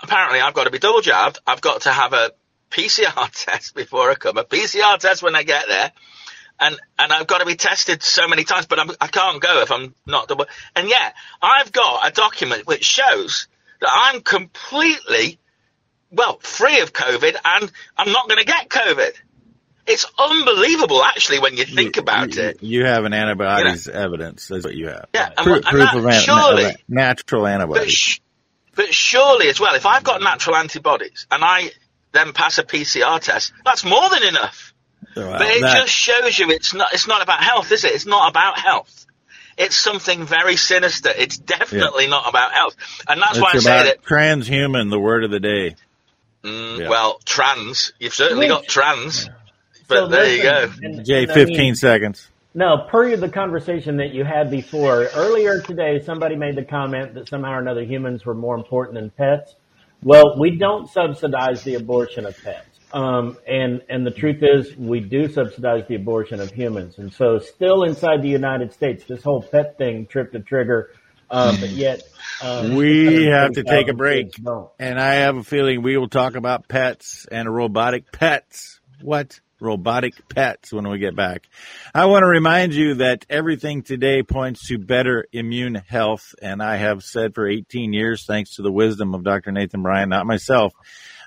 Apparently, 0.04 0.40
I've 0.40 0.54
got 0.54 0.64
to 0.66 0.72
be 0.72 0.80
double 0.80 1.02
jabbed. 1.02 1.40
I've 1.46 1.62
got 1.62 1.82
to 1.82 1.92
have 1.92 2.14
a 2.14 2.32
PCR 2.72 3.30
test 3.46 3.76
before 3.76 4.10
I 4.10 4.16
come. 4.16 4.38
A 4.38 4.44
PCR 4.44 4.98
test 4.98 5.22
when 5.22 5.36
I 5.36 5.44
get 5.44 5.68
there, 5.68 5.92
and 6.60 6.80
and 6.98 7.12
I've 7.12 7.28
got 7.28 7.40
to 7.40 7.46
be 7.46 7.56
tested 7.56 8.02
so 8.02 8.28
many 8.28 8.44
times. 8.46 8.68
But 8.68 8.80
I'm, 8.80 8.90
I 9.02 9.08
can 9.08 9.34
not 9.34 9.42
go 9.42 9.62
if 9.62 9.72
I'm 9.72 9.94
not 10.06 10.28
double. 10.28 10.46
And 10.76 10.88
yet, 10.88 11.14
I've 11.42 11.72
got 11.72 12.08
a 12.08 12.12
document 12.12 12.68
which 12.68 12.86
shows 12.86 13.48
that 13.82 13.90
I'm 13.92 14.22
completely 14.22 15.40
well 16.10 16.40
free 16.40 16.80
of 16.82 16.94
COVID, 16.94 17.36
and 17.44 17.72
I'm 17.98 18.12
not 18.12 18.30
going 18.30 18.40
to 18.40 18.46
get 18.46 18.70
COVID. 18.70 19.14
It's 19.89 20.06
unbelievable, 20.19 21.04
actually, 21.04 21.39
when 21.39 21.58
you 21.58 21.65
think 21.65 21.95
you, 21.95 22.02
about 22.04 22.36
you, 22.36 22.43
it. 22.43 22.62
You 22.62 22.86
have 22.86 23.06
an 23.06 23.13
antibodies 23.13 23.88
you 23.88 23.93
know? 23.93 23.99
evidence. 23.99 24.47
That's 24.47 24.63
what 24.63 24.75
you 24.75 24.89
have. 24.89 25.08
Yeah, 25.15 25.30
Pro- 25.30 25.56
and, 25.56 25.65
proof 25.65 25.84
that, 25.91 25.95
of, 25.97 26.06
an, 26.06 26.21
surely, 26.21 26.65
of 26.65 26.75
natural 26.88 27.47
antibodies. 27.47 27.84
But, 27.84 27.91
sh- 27.91 28.19
but 28.75 28.93
surely, 28.93 29.49
as 29.49 29.60
well, 29.60 29.73
if 29.73 29.88
I've 29.88 30.04
got 30.04 30.21
natural 30.21 30.58
antibodies 30.58 31.25
and 31.32 31.43
I 31.43 31.71
then 32.12 32.34
pass 32.34 32.60
a 32.60 32.63
PCR 32.63 33.19
test, 33.19 33.52
that's 33.65 33.84
more 33.84 34.10
than 34.10 34.23
enough. 34.23 34.73
Well, 35.15 35.32
but 35.38 35.47
it 35.47 35.62
that, 35.62 35.82
just 35.82 35.93
shows 35.93 36.38
you 36.38 36.52
it's 36.52 36.73
not 36.73 36.93
it's 36.93 37.08
not 37.08 37.23
about 37.23 37.43
health, 37.43 37.71
is 37.71 37.84
it? 37.84 37.93
It's 37.93 38.06
not 38.06 38.30
about 38.30 38.60
health. 38.60 39.08
It's 39.58 39.75
something 39.75 40.23
very 40.25 40.56
sinister. 40.56 41.10
It's 41.17 41.38
definitely 41.38 42.04
yeah. 42.04 42.12
not 42.12 42.30
about 42.30 42.54
health, 42.54 42.75
and 43.08 43.19
that's 43.19 43.38
it's 43.38 43.41
why 43.41 43.52
I 43.54 43.58
say 43.58 43.84
that 43.86 44.04
transhuman, 44.04 44.89
the 44.91 44.99
word 44.99 45.23
of 45.23 45.32
the 45.32 45.39
day. 45.39 45.75
Mm, 46.43 46.80
yeah. 46.80 46.89
Well, 46.89 47.19
trans. 47.25 47.91
You've 47.99 48.13
certainly 48.13 48.47
got 48.47 48.65
trans. 48.65 49.25
But 49.25 49.38
So 49.89 50.08
there 50.08 50.23
listen, 50.23 50.38
you 50.38 50.43
go. 50.43 50.71
and- 50.97 51.06
Jay, 51.06 51.23
and 51.23 51.32
I 51.32 51.34
15 51.34 51.58
mean- 51.58 51.75
seconds. 51.75 52.30
No, 52.56 52.88
per 52.89 53.15
the 53.15 53.30
conversation 53.30 53.97
that 53.97 54.12
you 54.12 54.23
had 54.23 54.49
before, 54.49 55.08
earlier 55.15 55.62
today, 55.62 55.99
somebody 56.04 56.36
made 56.36 56.56
the 56.56 56.63
comment 56.65 57.13
that 57.13 57.30
somehow 57.30 57.52
or 57.52 57.60
another 57.60 57.84
humans 57.84 58.25
were 58.25 58.34
more 58.34 58.56
important 58.56 58.95
than 58.95 59.12
pets. 59.12 59.56
Well, 60.02 60.39
we 60.39 60.58
don't 60.58 60.89
subsidize 60.89 61.63
the 61.63 61.75
abortion 61.75 62.25
of 62.25 62.36
pets. 62.43 62.65
Um, 62.91 63.38
and, 63.47 63.82
and 63.88 64.06
the 64.06 64.12
truth 64.12 64.39
is 64.41 64.75
we 64.75 64.99
do 64.99 65.30
subsidize 65.30 65.88
the 65.88 65.95
abortion 65.95 66.39
of 66.39 66.52
humans. 66.52 66.97
And 66.97 67.13
so 67.13 67.38
still 67.38 67.84
inside 67.84 68.23
the 68.23 68.30
United 68.30 68.73
States, 68.73 69.04
this 69.06 69.21
whole 69.21 69.43
pet 69.43 69.78
thing 69.78 70.08
tripped 70.08 70.34
a 70.34 70.39
trigger. 70.39 70.91
Um, 71.30 71.60
but 71.60 71.69
yet, 71.69 72.02
um, 72.41 72.75
We 72.75 73.25
have 73.25 73.52
to 73.54 73.63
take 73.63 73.89
a 73.89 73.93
break. 73.93 74.34
And 74.80 74.99
I 74.99 75.15
have 75.15 75.38
a 75.38 75.43
feeling 75.43 75.84
we 75.84 75.97
will 75.97 76.10
talk 76.10 76.36
about 76.36 76.67
pets 76.67 77.28
and 77.32 77.47
robotic 77.54 78.12
pets. 78.12 78.80
What? 79.02 79.39
Robotic 79.60 80.28
pets 80.30 80.72
when 80.72 80.88
we 80.88 81.00
get 81.00 81.15
back. 81.15 81.48
I 81.93 82.06
want 82.06 82.24
to 82.24 82.28
remind 82.28 82.74
you 82.74 82.95
that 82.95 83.26
everything 83.30 83.84
today 83.84 84.24
points 84.24 84.67
to 84.67 84.78
better 84.78 85.26
immune 85.32 85.76
health. 85.76 86.34
And 86.41 86.62
I 86.62 86.78
have 86.78 87.04
said 87.04 87.36
for 87.36 87.48
18 87.48 87.93
years, 87.93 88.26
thanks 88.26 88.56
to 88.56 88.62
the 88.62 88.72
wisdom 88.72 89.13
of 89.13 89.24
Dr. 89.24 89.52
Nathan 89.52 89.82
Bryan, 89.82 90.10
not 90.10 90.26
myself, 90.26 90.74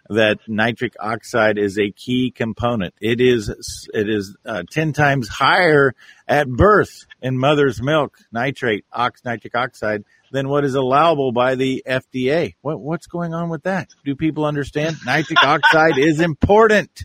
that 0.09 0.38
nitric 0.49 0.95
oxide 0.99 1.59
is 1.59 1.79
a 1.79 1.90
key 1.90 2.33
component. 2.35 2.95
It 3.01 3.21
is, 3.21 3.88
it 3.95 4.09
is 4.09 4.37
uh, 4.45 4.64
10 4.71 4.92
times 4.92 5.29
higher 5.29 5.95
at 6.27 6.49
birth 6.49 7.07
in 7.21 7.38
mother's 7.38 7.81
milk, 7.81 8.18
nitrate, 8.33 8.85
ox, 8.92 9.25
nitric 9.25 9.55
oxide, 9.55 10.05
than 10.33 10.49
what 10.49 10.64
is 10.64 10.75
allowable 10.75 11.31
by 11.31 11.55
the 11.55 11.83
FDA. 11.87 12.55
What, 12.62 12.81
what's 12.81 13.07
going 13.07 13.35
on 13.35 13.49
with 13.49 13.64
that? 13.64 13.90
Do 14.05 14.16
people 14.16 14.45
understand? 14.45 14.97
Nitric 15.05 15.38
oxide 15.42 15.99
is 15.99 16.21
important. 16.21 17.05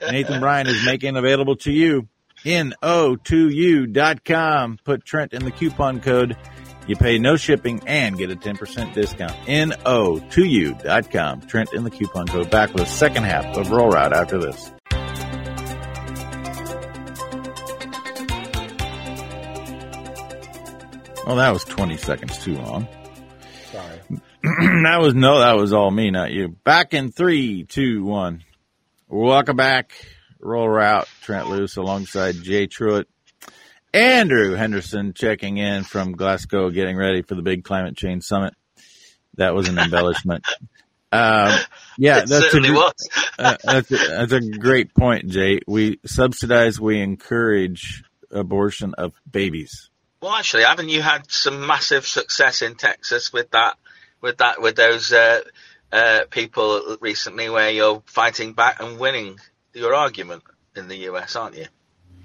Nathan 0.00 0.40
Bryan 0.40 0.66
is 0.66 0.84
making 0.84 1.16
available 1.16 1.56
to 1.56 1.72
you 1.72 2.08
no2u.com. 2.44 3.18
Put 4.84 5.04
Trent 5.04 5.32
in 5.32 5.44
the 5.44 5.50
coupon 5.50 6.00
code. 6.00 6.36
You 6.86 6.96
pay 6.96 7.18
no 7.18 7.36
shipping 7.36 7.82
and 7.86 8.16
get 8.16 8.30
a 8.30 8.36
10% 8.36 8.94
discount. 8.94 9.32
no2u.com. 9.46 11.40
Trent 11.42 11.74
in 11.74 11.84
the 11.84 11.90
coupon 11.90 12.26
code. 12.26 12.50
Back 12.50 12.72
with 12.72 12.84
the 12.84 12.90
second 12.90 13.24
half 13.24 13.44
of 13.56 13.70
Rural 13.70 13.90
Route 13.90 14.14
after 14.14 14.38
this. 14.38 14.70
Well, 21.26 21.36
that 21.36 21.52
was 21.52 21.64
20 21.64 21.98
seconds 21.98 22.38
too 22.42 22.56
long. 22.56 22.88
Sorry. 23.70 24.00
that 24.82 24.98
was 24.98 25.12
no, 25.14 25.40
that 25.40 25.56
was 25.56 25.74
all 25.74 25.90
me, 25.90 26.10
not 26.10 26.32
you. 26.32 26.48
Back 26.48 26.94
in 26.94 27.12
three, 27.12 27.64
two, 27.64 28.02
one. 28.02 28.44
Welcome 29.10 29.56
back. 29.56 29.92
Rural 30.38 30.68
Route. 30.68 31.08
Trent 31.22 31.48
Loos 31.48 31.78
alongside 31.78 32.34
Jay 32.42 32.66
Truitt. 32.66 33.06
Andrew 33.94 34.52
Henderson 34.52 35.14
checking 35.14 35.56
in 35.56 35.84
from 35.84 36.12
Glasgow, 36.12 36.68
getting 36.68 36.94
ready 36.94 37.22
for 37.22 37.34
the 37.34 37.40
big 37.40 37.64
climate 37.64 37.96
change 37.96 38.24
summit. 38.24 38.52
That 39.36 39.54
was 39.54 39.66
an 39.70 39.78
embellishment. 39.78 40.44
Um, 41.10 41.58
yeah, 41.96 42.18
it 42.18 42.28
that's 42.28 42.54
a, 42.54 42.92
uh, 43.38 43.56
that's, 43.64 43.90
a, 43.90 43.96
that's 43.96 44.32
a 44.32 44.40
great 44.42 44.92
point, 44.92 45.28
Jay. 45.28 45.60
We 45.66 46.00
subsidize, 46.04 46.78
we 46.78 47.00
encourage 47.00 48.04
abortion 48.30 48.92
of 48.98 49.14
babies. 49.28 49.88
Well, 50.20 50.32
actually, 50.32 50.64
haven't 50.64 50.90
you 50.90 51.00
had 51.00 51.30
some 51.30 51.66
massive 51.66 52.06
success 52.06 52.60
in 52.60 52.74
Texas 52.74 53.32
with 53.32 53.52
that, 53.52 53.78
with 54.20 54.36
that, 54.36 54.60
with 54.60 54.76
those 54.76 55.14
uh, 55.14 55.40
uh, 55.92 56.20
people 56.30 56.96
recently, 57.00 57.48
where 57.48 57.70
you're 57.70 58.02
fighting 58.06 58.52
back 58.52 58.80
and 58.80 58.98
winning 58.98 59.38
your 59.72 59.94
argument 59.94 60.42
in 60.76 60.88
the 60.88 60.96
US, 61.10 61.36
aren't 61.36 61.56
you? 61.56 61.66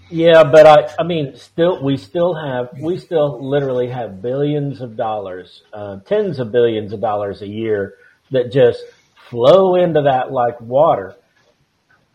Yeah, 0.10 0.44
but 0.44 0.68
I, 0.68 0.94
I 1.00 1.04
mean, 1.04 1.36
still, 1.38 1.84
we 1.84 1.98
still 1.98 2.36
have, 2.36 2.70
we 2.80 3.00
still 3.00 3.50
literally 3.50 3.90
have 3.90 4.22
billions 4.22 4.82
of 4.82 4.96
dollars, 4.96 5.64
uh, 5.72 6.00
tens 6.06 6.40
of 6.40 6.52
billions 6.52 6.94
of 6.94 7.02
dollars 7.02 7.42
a 7.42 7.48
year 7.48 7.96
that 8.32 8.52
just 8.52 8.84
flow 9.30 9.76
into 9.76 10.02
that 10.04 10.32
like 10.32 10.60
water. 10.62 11.16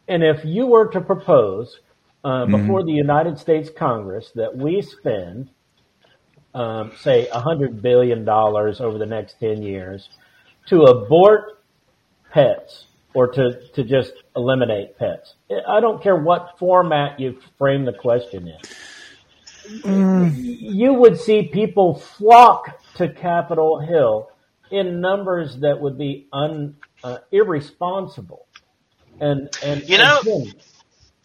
And 0.07 0.23
if 0.23 0.45
you 0.45 0.67
were 0.67 0.89
to 0.93 1.01
propose 1.01 1.81
uh, 2.25 2.47
before 2.47 2.85
the 2.85 2.93
United 2.93 3.39
States 3.39 3.71
Congress 3.77 4.31
that 4.35 4.57
we 4.57 4.83
spend, 4.83 5.51
um, 6.55 6.93
say, 7.01 7.29
a 7.29 7.41
hundred 7.41 7.83
billion 7.83 8.25
dollars 8.25 8.81
over 8.81 8.99
the 8.99 9.07
next 9.07 9.39
ten 9.41 9.63
years 9.63 10.09
to 10.69 10.83
abort 10.83 11.61
pets 12.33 12.85
or 13.15 13.29
to, 13.29 13.61
to 13.75 13.85
just 13.85 14.13
eliminate 14.37 14.99
pets. 14.99 15.35
I 15.67 15.81
don't 15.81 16.03
care 16.03 16.17
what 16.17 16.59
format 16.59 17.19
you 17.19 17.39
frame 17.57 17.85
the 17.85 17.93
question 17.93 18.49
in. 18.49 18.59
You 19.85 20.95
would 20.95 21.19
see 21.19 21.43
people 21.49 21.95
flock 21.99 22.81
to 22.97 23.09
Capitol 23.09 23.81
Hill 23.81 24.31
in 24.71 25.01
numbers 25.01 25.57
that 25.61 25.81
would 25.81 25.99
be 25.99 26.27
un, 26.33 26.77
uh, 27.03 27.19
irresponsible. 27.33 28.47
And, 29.21 29.49
and, 29.63 29.89
You 29.89 29.99
know- 29.99 30.21
again, 30.21 30.53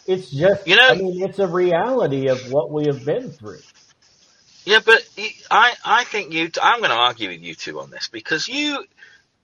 it's 0.08 0.30
just, 0.32 0.68
You 0.68 0.76
know- 0.76 0.90
I 0.90 0.96
mean, 0.96 1.22
it's 1.24 1.40
a 1.40 1.48
reality 1.48 2.28
of 2.28 2.52
what 2.52 2.72
we 2.72 2.86
have 2.88 3.06
been 3.06 3.30
through. 3.32 3.60
Yeah, 4.66 4.80
but 4.86 5.06
I, 5.52 5.74
I 5.84 6.04
think 6.06 6.32
you. 6.34 6.50
I'm 6.62 6.80
going 6.80 6.90
to 6.92 6.96
argue 6.96 7.28
with 7.30 7.42
you 7.42 7.54
two 7.54 7.82
on 7.82 7.90
this 7.90 8.08
because 8.08 8.48
you, 8.48 8.86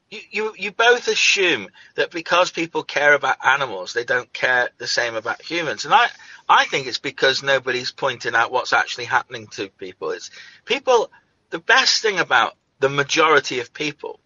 you, 0.09 0.19
you, 0.31 0.53
you 0.57 0.71
both 0.71 1.07
assume 1.07 1.67
that 1.95 2.11
because 2.11 2.51
people 2.51 2.83
care 2.83 3.13
about 3.13 3.37
animals, 3.45 3.93
they 3.93 4.03
don't 4.03 4.31
care 4.33 4.69
the 4.77 4.87
same 4.87 5.15
about 5.15 5.41
humans, 5.41 5.85
and 5.85 5.93
I, 5.93 6.07
I 6.47 6.65
think 6.65 6.87
it's 6.87 6.99
because 6.99 7.43
nobody's 7.43 7.91
pointing 7.91 8.35
out 8.35 8.51
what's 8.51 8.73
actually 8.73 9.05
happening 9.05 9.47
to 9.47 9.69
people. 9.69 10.11
It's 10.11 10.31
people. 10.65 11.11
The 11.51 11.59
best 11.59 12.01
thing 12.01 12.19
about 12.19 12.55
the 12.79 12.89
majority 12.89 13.59
of 13.59 13.73
people 13.73 14.19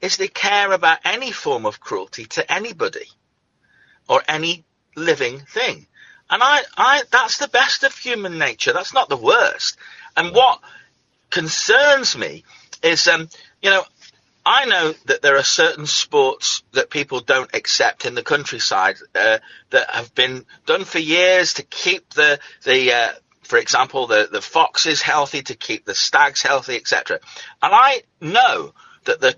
is 0.00 0.16
they 0.16 0.28
care 0.28 0.72
about 0.72 0.98
any 1.04 1.30
form 1.30 1.66
of 1.66 1.80
cruelty 1.80 2.24
to 2.26 2.52
anybody 2.52 3.06
or 4.08 4.22
any 4.28 4.64
living 4.96 5.40
thing. 5.40 5.86
And 6.30 6.42
I, 6.42 6.62
I, 6.76 7.02
that's 7.10 7.38
the 7.38 7.48
best 7.48 7.84
of 7.84 7.94
human 7.94 8.38
nature. 8.38 8.72
That's 8.72 8.94
not 8.94 9.08
the 9.08 9.16
worst. 9.16 9.76
And 10.16 10.34
what 10.34 10.60
concerns 11.30 12.16
me 12.16 12.44
is, 12.82 13.06
um, 13.08 13.28
you 13.62 13.70
know, 13.70 13.82
I 14.46 14.66
know 14.66 14.94
that 15.06 15.22
there 15.22 15.36
are 15.36 15.44
certain 15.44 15.86
sports 15.86 16.62
that 16.72 16.90
people 16.90 17.20
don't 17.20 17.54
accept 17.54 18.04
in 18.04 18.14
the 18.14 18.22
countryside 18.22 18.96
uh, 19.14 19.38
that 19.70 19.90
have 19.90 20.14
been 20.14 20.44
done 20.66 20.84
for 20.84 20.98
years 20.98 21.54
to 21.54 21.62
keep 21.62 22.10
the 22.10 22.38
the, 22.64 22.92
uh, 22.92 23.12
for 23.42 23.58
example, 23.58 24.06
the 24.06 24.28
the 24.30 24.42
foxes 24.42 25.00
healthy, 25.00 25.42
to 25.42 25.54
keep 25.54 25.86
the 25.86 25.94
stags 25.94 26.42
healthy, 26.42 26.76
etc. 26.76 27.20
And 27.62 27.72
I 27.74 28.02
know 28.20 28.74
that 29.04 29.20
the 29.20 29.34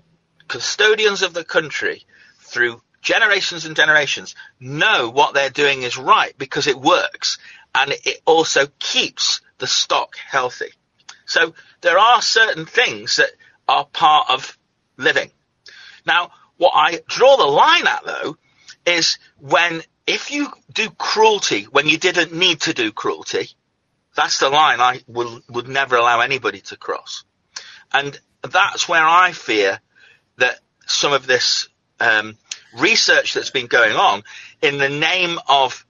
custodians 0.49 1.21
of 1.21 1.33
the 1.33 1.45
country, 1.45 2.05
through 2.39 2.81
generations 3.01 3.65
and 3.65 3.77
generations, 3.77 4.35
know 4.59 5.09
what 5.09 5.33
they're 5.33 5.49
doing 5.49 5.83
is 5.83 5.97
right 5.97 6.37
because 6.37 6.67
it 6.67 6.77
works, 6.77 7.37
and 7.73 7.91
it 7.91 8.21
also 8.25 8.67
keeps 8.79 9.39
the 9.57 9.67
stock 9.67 10.17
healthy. 10.17 10.73
So 11.25 11.53
there 11.79 11.97
are 11.97 12.21
certain 12.21 12.65
things 12.65 13.17
that 13.17 13.31
are 13.69 13.85
part 13.85 14.29
of 14.29 14.57
living. 14.97 15.31
Now, 16.05 16.31
what 16.57 16.71
I 16.73 17.01
draw 17.07 17.37
the 17.37 17.45
line 17.45 17.87
at 17.87 18.05
though 18.05 18.37
is 18.85 19.19
when 19.39 19.83
if 20.05 20.31
you 20.31 20.47
do 20.73 20.89
cruelty 20.89 21.63
when 21.63 21.87
you 21.87 21.97
didn't 21.97 22.33
need 22.33 22.61
to 22.61 22.73
do 22.73 22.91
cruelty, 22.91 23.49
that's 24.15 24.39
the 24.39 24.49
line 24.49 24.79
I 24.81 25.01
will, 25.07 25.41
would 25.49 25.67
never 25.67 25.95
allow 25.95 26.21
anybody 26.21 26.61
to 26.61 26.77
cross. 26.77 27.23
And 27.93 28.19
that's 28.41 28.89
where 28.89 29.05
I 29.05 29.31
fear 29.31 29.79
that 30.37 30.59
some 30.85 31.13
of 31.13 31.27
this 31.27 31.69
um, 31.99 32.37
research 32.77 33.33
that's 33.33 33.51
been 33.51 33.67
going 33.67 33.95
on 33.95 34.23
in 34.61 34.77
the 34.77 34.89
name 34.89 35.39
of 35.47 35.85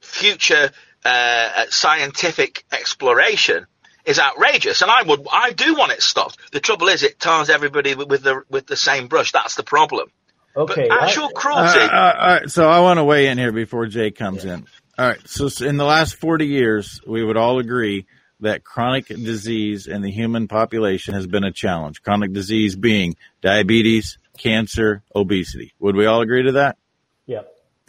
future 0.00 0.70
uh, 1.04 1.66
scientific 1.68 2.64
exploration 2.72 3.66
is 4.04 4.18
outrageous, 4.18 4.82
and 4.82 4.90
I 4.90 5.02
would, 5.02 5.26
I 5.30 5.52
do 5.52 5.74
want 5.74 5.92
it 5.92 6.02
stopped. 6.02 6.38
The 6.52 6.60
trouble 6.60 6.88
is, 6.88 7.02
it 7.02 7.18
tars 7.18 7.50
everybody 7.50 7.94
with 7.94 8.22
the 8.22 8.42
with 8.48 8.66
the 8.66 8.76
same 8.76 9.08
brush. 9.08 9.32
That's 9.32 9.54
the 9.54 9.62
problem. 9.62 10.10
Okay, 10.56 10.88
but 10.88 11.02
actual 11.02 11.28
I, 11.28 11.32
cruelty. 11.32 11.78
Uh, 11.80 11.88
uh, 11.88 12.14
all 12.18 12.28
right, 12.28 12.50
so 12.50 12.68
I 12.68 12.80
want 12.80 12.98
to 12.98 13.04
weigh 13.04 13.28
in 13.28 13.38
here 13.38 13.52
before 13.52 13.86
Jay 13.86 14.10
comes 14.10 14.44
yeah. 14.44 14.54
in. 14.54 14.66
All 14.98 15.06
right, 15.06 15.28
so 15.28 15.48
in 15.64 15.76
the 15.76 15.84
last 15.84 16.16
forty 16.16 16.46
years, 16.46 17.00
we 17.06 17.24
would 17.24 17.36
all 17.36 17.58
agree 17.58 18.06
that 18.40 18.64
chronic 18.64 19.06
disease 19.06 19.86
in 19.86 20.02
the 20.02 20.10
human 20.10 20.48
population 20.48 21.14
has 21.14 21.26
been 21.26 21.44
a 21.44 21.52
challenge. 21.52 22.02
Chronic 22.02 22.32
disease 22.32 22.76
being 22.76 23.16
diabetes, 23.42 24.18
cancer, 24.38 25.02
obesity. 25.14 25.74
Would 25.80 25.96
we 25.96 26.06
all 26.06 26.20
agree 26.20 26.44
to 26.44 26.52
that? 26.52 26.78
Yeah. 27.26 27.42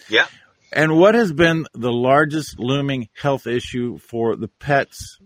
Yeah. 0.09 0.25
And 0.71 0.97
what 0.97 1.15
has 1.15 1.31
been 1.31 1.65
the 1.73 1.91
largest 1.91 2.59
looming 2.59 3.09
health 3.13 3.47
issue 3.47 3.97
for 3.97 4.35
the 4.35 4.47
pets 4.47 5.19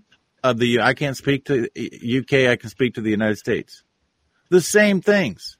of 0.43 0.57
the 0.59 0.81
I 0.81 0.93
can't 0.93 1.17
speak 1.17 1.45
to 1.45 1.63
UK, 1.65 2.49
I 2.51 2.55
can 2.55 2.69
speak 2.69 2.95
to 2.95 3.01
the 3.01 3.11
United 3.11 3.37
States. 3.37 3.83
The 4.49 4.61
same 4.61 5.01
things 5.01 5.57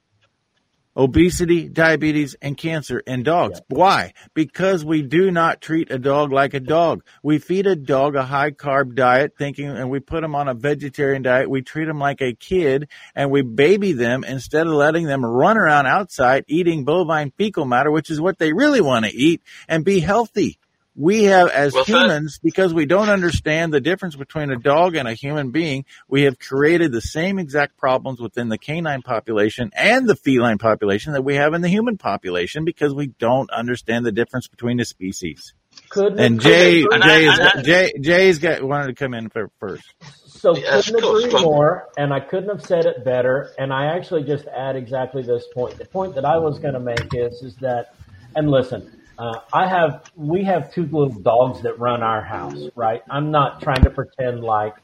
obesity, 0.96 1.68
diabetes, 1.68 2.36
and 2.42 2.58
cancer 2.58 3.00
in 3.00 3.24
dogs. 3.24 3.60
Yeah. 3.70 3.78
Why? 3.78 4.14
Because 4.34 4.86
we 4.86 5.02
do 5.02 5.32
not 5.32 5.62
treat 5.62 5.92
a 5.92 5.98
dog 5.98 6.32
like 6.32 6.54
a 6.54 6.60
dog. 6.60 7.04
We 7.24 7.40
feed 7.40 7.68
a 7.68 7.76
dog 7.76 8.16
a 8.16 8.24
high 8.24 8.52
carb 8.52 8.96
diet 8.96 9.34
thinking, 9.38 9.68
and 9.68 9.90
we 9.90 10.00
put 10.00 10.22
them 10.22 10.36
on 10.36 10.48
a 10.48 10.54
vegetarian 10.54 11.24
diet. 11.24 11.50
We 11.50 11.62
treat 11.62 11.86
them 11.86 12.00
like 12.00 12.22
a 12.22 12.34
kid 12.34 12.90
and 13.16 13.32
we 13.32 13.42
baby 13.42 13.94
them 13.94 14.24
instead 14.24 14.68
of 14.68 14.74
letting 14.74 15.08
them 15.08 15.26
run 15.26 15.58
around 15.58 15.88
outside 15.88 16.46
eating 16.48 16.86
bovine 16.86 17.32
fecal 17.38 17.66
matter, 17.66 17.92
which 17.92 18.10
is 18.10 18.22
what 18.22 18.38
they 18.38 18.54
really 18.54 18.82
want 18.82 19.06
to 19.06 19.12
eat 19.12 19.42
and 19.68 19.84
be 19.84 20.00
healthy 20.00 20.60
we 20.96 21.24
have 21.24 21.50
as 21.50 21.74
well, 21.74 21.84
humans 21.84 22.40
because 22.42 22.74
we 22.74 22.86
don't 22.86 23.10
understand 23.10 23.74
the 23.74 23.82
difference 23.82 24.16
between 24.16 24.52
a 24.52 24.58
dog 24.58 24.96
and 24.96 25.08
a 25.08 25.14
human 25.14 25.52
being 25.52 25.86
we 26.08 26.24
have 26.24 26.38
created 26.38 26.92
the 26.92 27.02
same 27.02 27.40
exact 27.40 27.78
problems 27.78 28.20
within 28.20 28.50
the 28.50 28.58
canine 28.58 29.02
population 29.02 29.72
and 29.76 30.08
the 30.08 30.16
feline 30.16 30.58
population 30.58 31.14
that 31.14 31.24
we 31.24 31.36
have 31.36 31.54
in 31.54 31.62
the 31.62 31.70
human 31.70 31.98
population 31.98 32.66
because 32.66 32.94
we 32.94 33.08
don't 33.08 33.50
understand 33.50 34.06
the 34.06 34.12
difference 34.12 34.48
between 34.48 34.78
the 34.78 34.86
species. 34.86 35.54
Couldn't 35.90 36.20
and 36.20 36.40
jay 36.40 36.84
could 36.84 37.02
jay, 37.02 37.26
is, 37.26 37.40
jay 37.64 37.94
jay's 38.00 38.38
got 38.38 38.64
wanted 38.64 38.88
to 38.88 38.94
come 38.94 39.16
in 39.16 39.30
first. 39.60 39.84
So 40.28 40.54
couldn't 40.54 40.96
agree 40.96 41.42
more 41.42 41.88
and 41.98 42.14
i 42.14 42.20
couldn't 42.20 42.50
have 42.50 42.64
said 42.64 42.86
it 42.86 43.04
better 43.04 43.52
and 43.58 43.74
i 43.74 43.96
actually 43.96 44.24
just 44.24 44.46
add 44.48 44.76
exactly 44.76 45.24
this 45.24 45.46
point. 45.54 45.78
The 45.78 45.86
point 45.86 46.14
that 46.14 46.26
i 46.26 46.38
was 46.38 46.60
going 46.60 46.76
to 46.76 46.80
make 46.80 47.14
is 47.14 47.42
is 47.42 47.56
that 47.56 47.96
and 48.36 48.52
listen 48.52 49.03
uh, 49.18 49.40
I 49.52 49.68
have, 49.68 50.12
we 50.16 50.44
have 50.44 50.74
two 50.74 50.84
little 50.84 51.10
dogs 51.10 51.62
that 51.64 51.80
run 51.80 52.02
our 52.04 52.22
house, 52.22 52.70
right? 52.76 53.02
I'm 53.10 53.32
not 53.32 53.62
trying 53.62 53.84
to 53.84 53.90
pretend 53.90 54.42
like 54.42 54.76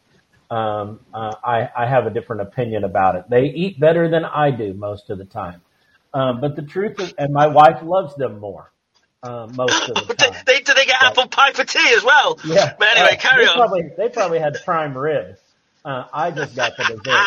um, 0.51 0.99
uh, 1.13 1.35
I, 1.43 1.69
I 1.77 1.85
have 1.85 2.07
a 2.07 2.09
different 2.09 2.41
opinion 2.41 2.83
about 2.83 3.15
it. 3.15 3.29
They 3.29 3.45
eat 3.45 3.79
better 3.79 4.09
than 4.09 4.25
I 4.25 4.51
do 4.51 4.73
most 4.73 5.09
of 5.09 5.17
the 5.17 5.25
time. 5.25 5.61
Um, 6.13 6.41
but 6.41 6.55
the 6.55 6.63
truth 6.63 6.99
is, 6.99 7.13
and 7.17 7.33
my 7.33 7.47
wife 7.47 7.83
loves 7.83 8.15
them 8.15 8.39
more. 8.39 8.71
Uh, 9.21 9.47
most 9.53 9.89
of 9.89 10.07
the 10.07 10.13
time. 10.13 10.33
they, 10.45 10.61
do 10.61 10.73
they 10.73 10.85
get 10.85 11.01
apple 11.01 11.27
pie 11.27 11.51
for 11.51 11.65
tea 11.65 11.93
as 11.95 12.03
well? 12.03 12.39
Yeah. 12.45 12.73
But 12.79 12.97
anyway, 12.97 13.17
carry 13.19 13.43
they 13.43 13.51
on. 13.51 13.57
Probably, 13.57 13.89
they 13.97 14.09
probably 14.09 14.39
had 14.39 14.57
prime 14.63 14.97
rib. 14.97 15.37
Uh, 15.83 16.05
I 16.13 16.31
just 16.31 16.55
got 16.55 16.75
the 16.77 16.83
dessert, 16.83 17.25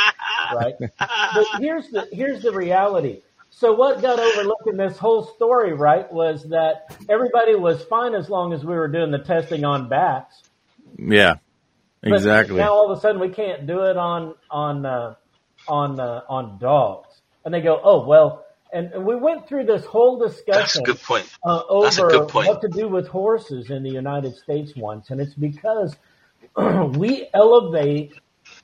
right? 0.54 0.74
But 0.98 1.60
here's 1.60 1.88
the 1.88 2.08
here's 2.12 2.42
the 2.42 2.52
reality. 2.52 3.22
So 3.54 3.74
what 3.74 4.00
got 4.00 4.18
overlooked 4.18 4.66
in 4.66 4.76
this 4.76 4.96
whole 4.96 5.24
story, 5.36 5.74
right, 5.74 6.10
was 6.10 6.42
that 6.48 6.96
everybody 7.08 7.54
was 7.54 7.84
fine 7.84 8.14
as 8.14 8.28
long 8.28 8.52
as 8.52 8.64
we 8.64 8.74
were 8.74 8.88
doing 8.88 9.10
the 9.10 9.18
testing 9.18 9.64
on 9.64 9.88
bats. 9.88 10.42
Yeah, 10.98 11.34
exactly. 12.02 12.56
But 12.56 12.64
now 12.64 12.72
all 12.72 12.90
of 12.90 12.98
a 12.98 13.00
sudden 13.00 13.20
we 13.20 13.28
can't 13.28 13.66
do 13.66 13.82
it 13.84 13.96
on 13.96 14.34
on 14.50 14.86
uh, 14.86 15.14
on 15.68 16.00
uh, 16.00 16.22
on 16.28 16.58
dogs, 16.58 17.20
and 17.44 17.52
they 17.52 17.60
go, 17.60 17.80
oh 17.82 18.06
well. 18.06 18.44
And, 18.74 18.90
and 18.92 19.04
we 19.04 19.14
went 19.14 19.46
through 19.46 19.66
this 19.66 19.84
whole 19.84 20.18
discussion. 20.18 20.52
That's 20.54 20.76
a 20.78 20.82
good 20.82 21.02
point. 21.02 21.30
Uh, 21.44 21.60
over 21.68 22.24
point. 22.24 22.48
what 22.48 22.62
to 22.62 22.68
do 22.68 22.88
with 22.88 23.06
horses 23.06 23.70
in 23.70 23.82
the 23.82 23.90
United 23.90 24.34
States 24.34 24.72
once, 24.74 25.10
and 25.10 25.20
it's 25.20 25.34
because 25.34 25.94
we 26.96 27.28
elevate 27.34 28.14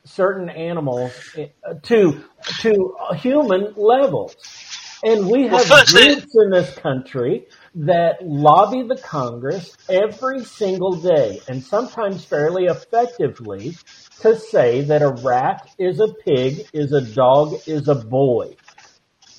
certain 0.05 0.49
animals 0.49 1.13
uh, 1.39 1.75
to 1.83 2.25
to 2.61 2.97
human 3.17 3.75
levels 3.77 4.35
and 5.03 5.29
we 5.29 5.47
have 5.47 5.69
well, 5.71 5.85
groups 5.87 6.35
in 6.35 6.51
this 6.51 6.75
country 6.77 7.47
that 7.75 8.17
lobby 8.23 8.83
the 8.83 8.97
Congress 8.97 9.77
every 9.89 10.45
single 10.45 10.97
day 10.97 11.41
and 11.49 11.63
sometimes 11.63 12.25
fairly 12.25 12.65
effectively 12.65 13.77
to 14.21 14.37
say 14.37 14.83
that 14.83 15.03
a 15.03 15.11
rat 15.11 15.69
is 15.79 16.01
a 16.01 16.09
pig, 16.09 16.67
is 16.73 16.93
a 16.93 17.01
dog, 17.01 17.55
is 17.67 17.89
a 17.89 17.95
boy. 17.95 18.57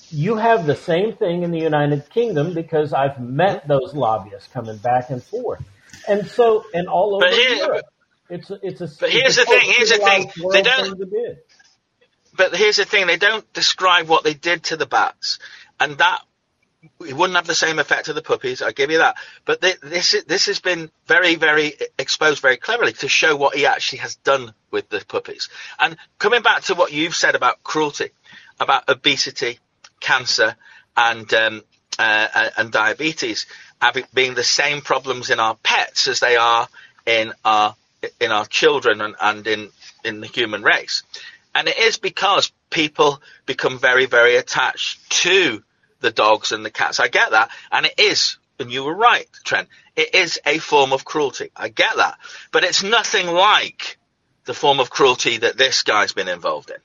You 0.10 0.38
have 0.38 0.66
the 0.66 0.76
same 0.76 1.16
thing 1.16 1.44
in 1.44 1.52
the 1.52 1.60
United 1.60 2.10
Kingdom 2.10 2.54
because 2.54 2.94
I've 2.94 3.20
met 3.20 3.68
those 3.68 3.94
lobbyists 3.94 4.52
coming 4.52 4.78
back 4.78 5.10
and 5.10 5.22
forth. 5.24 5.64
And 6.08 6.26
so, 6.28 6.64
and 6.74 6.88
all 6.88 7.16
over 7.16 7.28
here, 7.28 7.56
Europe. 7.58 7.86
It's 8.30 8.52
it's 8.62 8.82
a, 8.82 8.88
but 9.00 9.10
here's 9.10 9.36
the 9.36 9.46
thing, 9.46 9.74
here's 9.76 9.90
the 9.90 9.98
thing. 9.98 10.32
They 10.52 10.62
don't, 10.62 11.00
but 12.36 12.56
here's 12.56 12.78
the 12.78 12.86
thing: 12.86 13.08
they 13.08 13.18
don't 13.18 13.52
describe 13.54 14.08
what 14.08 14.24
they 14.24 14.34
did 14.34 14.64
to 14.66 14.78
the 14.78 14.86
bats, 14.86 15.40
and 15.80 15.98
that 15.98 16.22
it 17.06 17.14
wouldn't 17.14 17.36
have 17.36 17.48
the 17.48 17.56
same 17.56 17.80
effect 17.80 18.06
to 18.06 18.14
the 18.14 18.22
puppies. 18.22 18.62
I 18.62 18.72
give 18.72 18.92
you 18.92 19.00
that. 19.00 19.18
But 19.46 19.62
this 19.62 20.16
this 20.28 20.46
has 20.46 20.60
been 20.60 20.90
very 21.08 21.36
very 21.36 21.74
exposed 21.98 22.42
very 22.42 22.58
cleverly 22.58 22.94
to 22.94 23.08
show 23.08 23.36
what 23.36 23.56
he 23.56 23.66
actually 23.66 24.00
has 24.00 24.16
done 24.16 24.54
with 24.72 24.90
the 24.90 25.04
puppies. 25.08 25.50
And 25.80 25.98
coming 26.18 26.42
back 26.42 26.64
to 26.64 26.76
what 26.76 26.94
you've 26.94 27.16
said 27.16 27.36
about 27.36 27.64
cruelty, 27.64 28.10
about 28.60 28.88
obesity, 28.88 29.60
cancer, 30.00 30.56
and 30.96 31.32
um, 31.34 31.64
uh, 31.98 32.50
and 32.58 32.72
diabetes 32.72 33.46
being 34.14 34.34
the 34.34 34.44
same 34.44 34.82
problems 34.82 35.30
in 35.30 35.40
our 35.40 35.56
pets 35.56 36.08
as 36.08 36.20
they 36.20 36.36
are 36.36 36.68
in 37.06 37.34
our 37.44 37.76
in 38.20 38.32
our 38.32 38.46
children 38.46 39.02
and, 39.02 39.16
and 39.22 39.48
in 39.48 39.70
in 40.04 40.22
the 40.22 40.28
human 40.28 40.64
race. 40.64 41.04
And 41.56 41.68
it 41.68 41.78
is 41.78 41.98
because 41.98 42.52
people 42.70 43.22
become 43.46 43.80
very, 43.80 44.06
very 44.06 44.36
attached 44.36 45.10
to 45.24 45.64
the 46.00 46.12
dogs 46.12 46.52
and 46.52 46.66
the 46.66 46.70
cats. 46.70 47.00
I 47.00 47.08
get 47.08 47.32
that. 47.32 47.50
And 47.72 47.86
it 47.86 48.00
is, 48.00 48.38
and 48.60 48.72
you 48.72 48.84
were 48.84 48.96
right, 48.96 49.28
Trent, 49.44 49.68
it 49.96 50.14
is 50.16 50.40
a 50.46 50.60
form 50.60 50.94
of 50.94 51.04
cruelty. 51.06 51.52
I 51.56 51.70
get 51.70 51.96
that. 51.98 52.18
But 52.52 52.64
it's 52.64 52.84
nothing 52.84 53.28
like 53.28 53.98
the 54.46 54.54
form 54.54 54.80
of 54.80 54.90
cruelty 54.90 55.38
that 55.38 55.58
this 55.58 55.84
guy's 55.84 56.14
been 56.14 56.28
involved 56.28 56.70
in. 56.70 56.78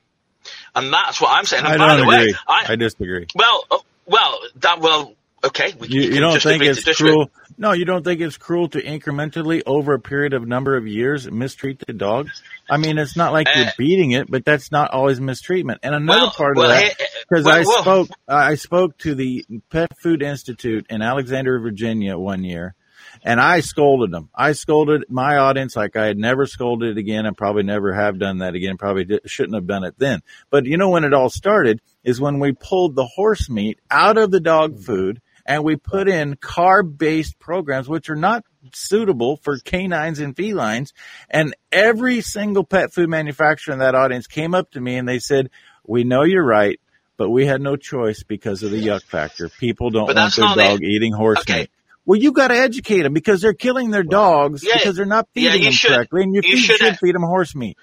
And 0.74 0.92
that's 0.92 1.20
what 1.20 1.30
I'm 1.30 1.44
saying. 1.44 1.64
And 1.64 1.80
I 1.80 1.88
don't 1.88 2.06
the 2.06 2.12
agree. 2.12 2.32
way, 2.32 2.34
I, 2.48 2.72
I 2.72 2.76
disagree. 2.76 3.26
Well, 3.34 3.64
uh, 3.70 3.78
well, 4.06 4.40
that, 4.56 4.80
well, 4.80 5.14
okay. 5.44 5.72
We, 5.78 5.88
you, 5.88 6.00
you 6.02 6.20
don't 6.20 6.40
think 6.42 6.62
it's 6.62 6.96
cruel? 6.96 7.30
No, 7.56 7.72
you 7.72 7.84
don't 7.84 8.04
think 8.04 8.20
it's 8.20 8.36
cruel 8.36 8.68
to 8.70 8.82
incrementally 8.82 9.62
over 9.64 9.94
a 9.94 10.00
period 10.00 10.32
of 10.32 10.46
number 10.46 10.76
of 10.76 10.86
years 10.86 11.30
mistreat 11.30 11.82
the 11.86 11.92
dog? 11.92 12.28
I 12.68 12.78
mean, 12.78 12.98
it's 12.98 13.16
not 13.16 13.32
like 13.32 13.46
uh, 13.48 13.52
you're 13.56 13.66
eh. 13.66 13.72
beating 13.78 14.10
it, 14.10 14.30
but 14.30 14.44
that's 14.44 14.72
not 14.72 14.90
always 14.90 15.20
mistreatment. 15.20 15.80
And 15.82 15.94
another 15.94 16.20
well, 16.20 16.30
part 16.30 16.56
well, 16.56 16.70
of 16.70 16.76
that, 16.76 16.84
eh, 16.84 16.94
eh, 16.98 17.06
because 17.28 17.44
well, 17.44 17.56
I 17.56 17.62
spoke, 17.62 18.08
I 18.26 18.54
spoke 18.56 18.98
to 18.98 19.14
the 19.14 19.44
Pet 19.70 19.96
Food 20.02 20.22
Institute 20.22 20.86
in 20.90 21.02
Alexandria, 21.02 21.60
Virginia 21.60 22.18
one 22.18 22.42
year, 22.42 22.74
and 23.22 23.40
I 23.40 23.60
scolded 23.60 24.10
them. 24.10 24.30
I 24.34 24.52
scolded 24.52 25.04
my 25.08 25.36
audience 25.36 25.76
like 25.76 25.96
I 25.96 26.06
had 26.06 26.18
never 26.18 26.46
scolded 26.46 26.98
again, 26.98 27.24
and 27.24 27.36
probably 27.36 27.62
never 27.62 27.94
have 27.94 28.18
done 28.18 28.38
that 28.38 28.54
again. 28.54 28.78
Probably 28.78 29.04
did, 29.04 29.20
shouldn't 29.26 29.54
have 29.54 29.66
done 29.66 29.84
it 29.84 29.94
then. 29.98 30.22
But 30.50 30.66
you 30.66 30.76
know 30.76 30.90
when 30.90 31.04
it 31.04 31.14
all 31.14 31.30
started 31.30 31.80
is 32.02 32.20
when 32.20 32.40
we 32.40 32.52
pulled 32.52 32.96
the 32.96 33.06
horse 33.06 33.48
meat 33.48 33.78
out 33.90 34.18
of 34.18 34.30
the 34.30 34.40
dog 34.40 34.72
hmm. 34.74 34.82
food 34.82 35.20
and 35.46 35.64
we 35.64 35.76
put 35.76 36.08
in 36.08 36.36
carb 36.36 36.96
based 36.96 37.38
programs, 37.38 37.88
which 37.88 38.08
are 38.08 38.16
not 38.16 38.44
suitable 38.72 39.36
for 39.36 39.58
canines 39.58 40.18
and 40.18 40.34
felines. 40.34 40.92
And 41.28 41.54
every 41.70 42.20
single 42.20 42.64
pet 42.64 42.92
food 42.92 43.08
manufacturer 43.08 43.72
in 43.72 43.80
that 43.80 43.94
audience 43.94 44.26
came 44.26 44.54
up 44.54 44.70
to 44.72 44.80
me 44.80 44.96
and 44.96 45.08
they 45.08 45.18
said, 45.18 45.50
we 45.86 46.04
know 46.04 46.22
you're 46.22 46.44
right, 46.44 46.80
but 47.16 47.30
we 47.30 47.46
had 47.46 47.60
no 47.60 47.76
choice 47.76 48.22
because 48.22 48.62
of 48.62 48.70
the 48.70 48.84
yuck 48.84 49.02
factor. 49.02 49.48
People 49.48 49.90
don't 49.90 50.06
but 50.06 50.16
want 50.16 50.34
their 50.34 50.54
dog 50.54 50.82
eating 50.82 51.12
horse 51.12 51.40
okay. 51.40 51.60
meat. 51.60 51.70
Well, 52.06 52.20
you've 52.20 52.34
got 52.34 52.48
to 52.48 52.56
educate 52.56 53.02
them 53.02 53.14
because 53.14 53.40
they're 53.40 53.54
killing 53.54 53.90
their 53.90 54.02
dogs 54.02 54.62
yeah, 54.62 54.74
because 54.76 54.96
they're 54.96 55.06
not 55.06 55.28
feeding 55.32 55.60
yeah, 55.60 55.64
them 55.64 55.72
should, 55.72 55.90
correctly, 55.90 56.22
and 56.22 56.34
you, 56.34 56.42
you 56.44 56.56
feed, 56.56 56.76
should 56.76 56.98
feed 56.98 57.14
them 57.14 57.22
horse 57.22 57.54
meat. 57.54 57.78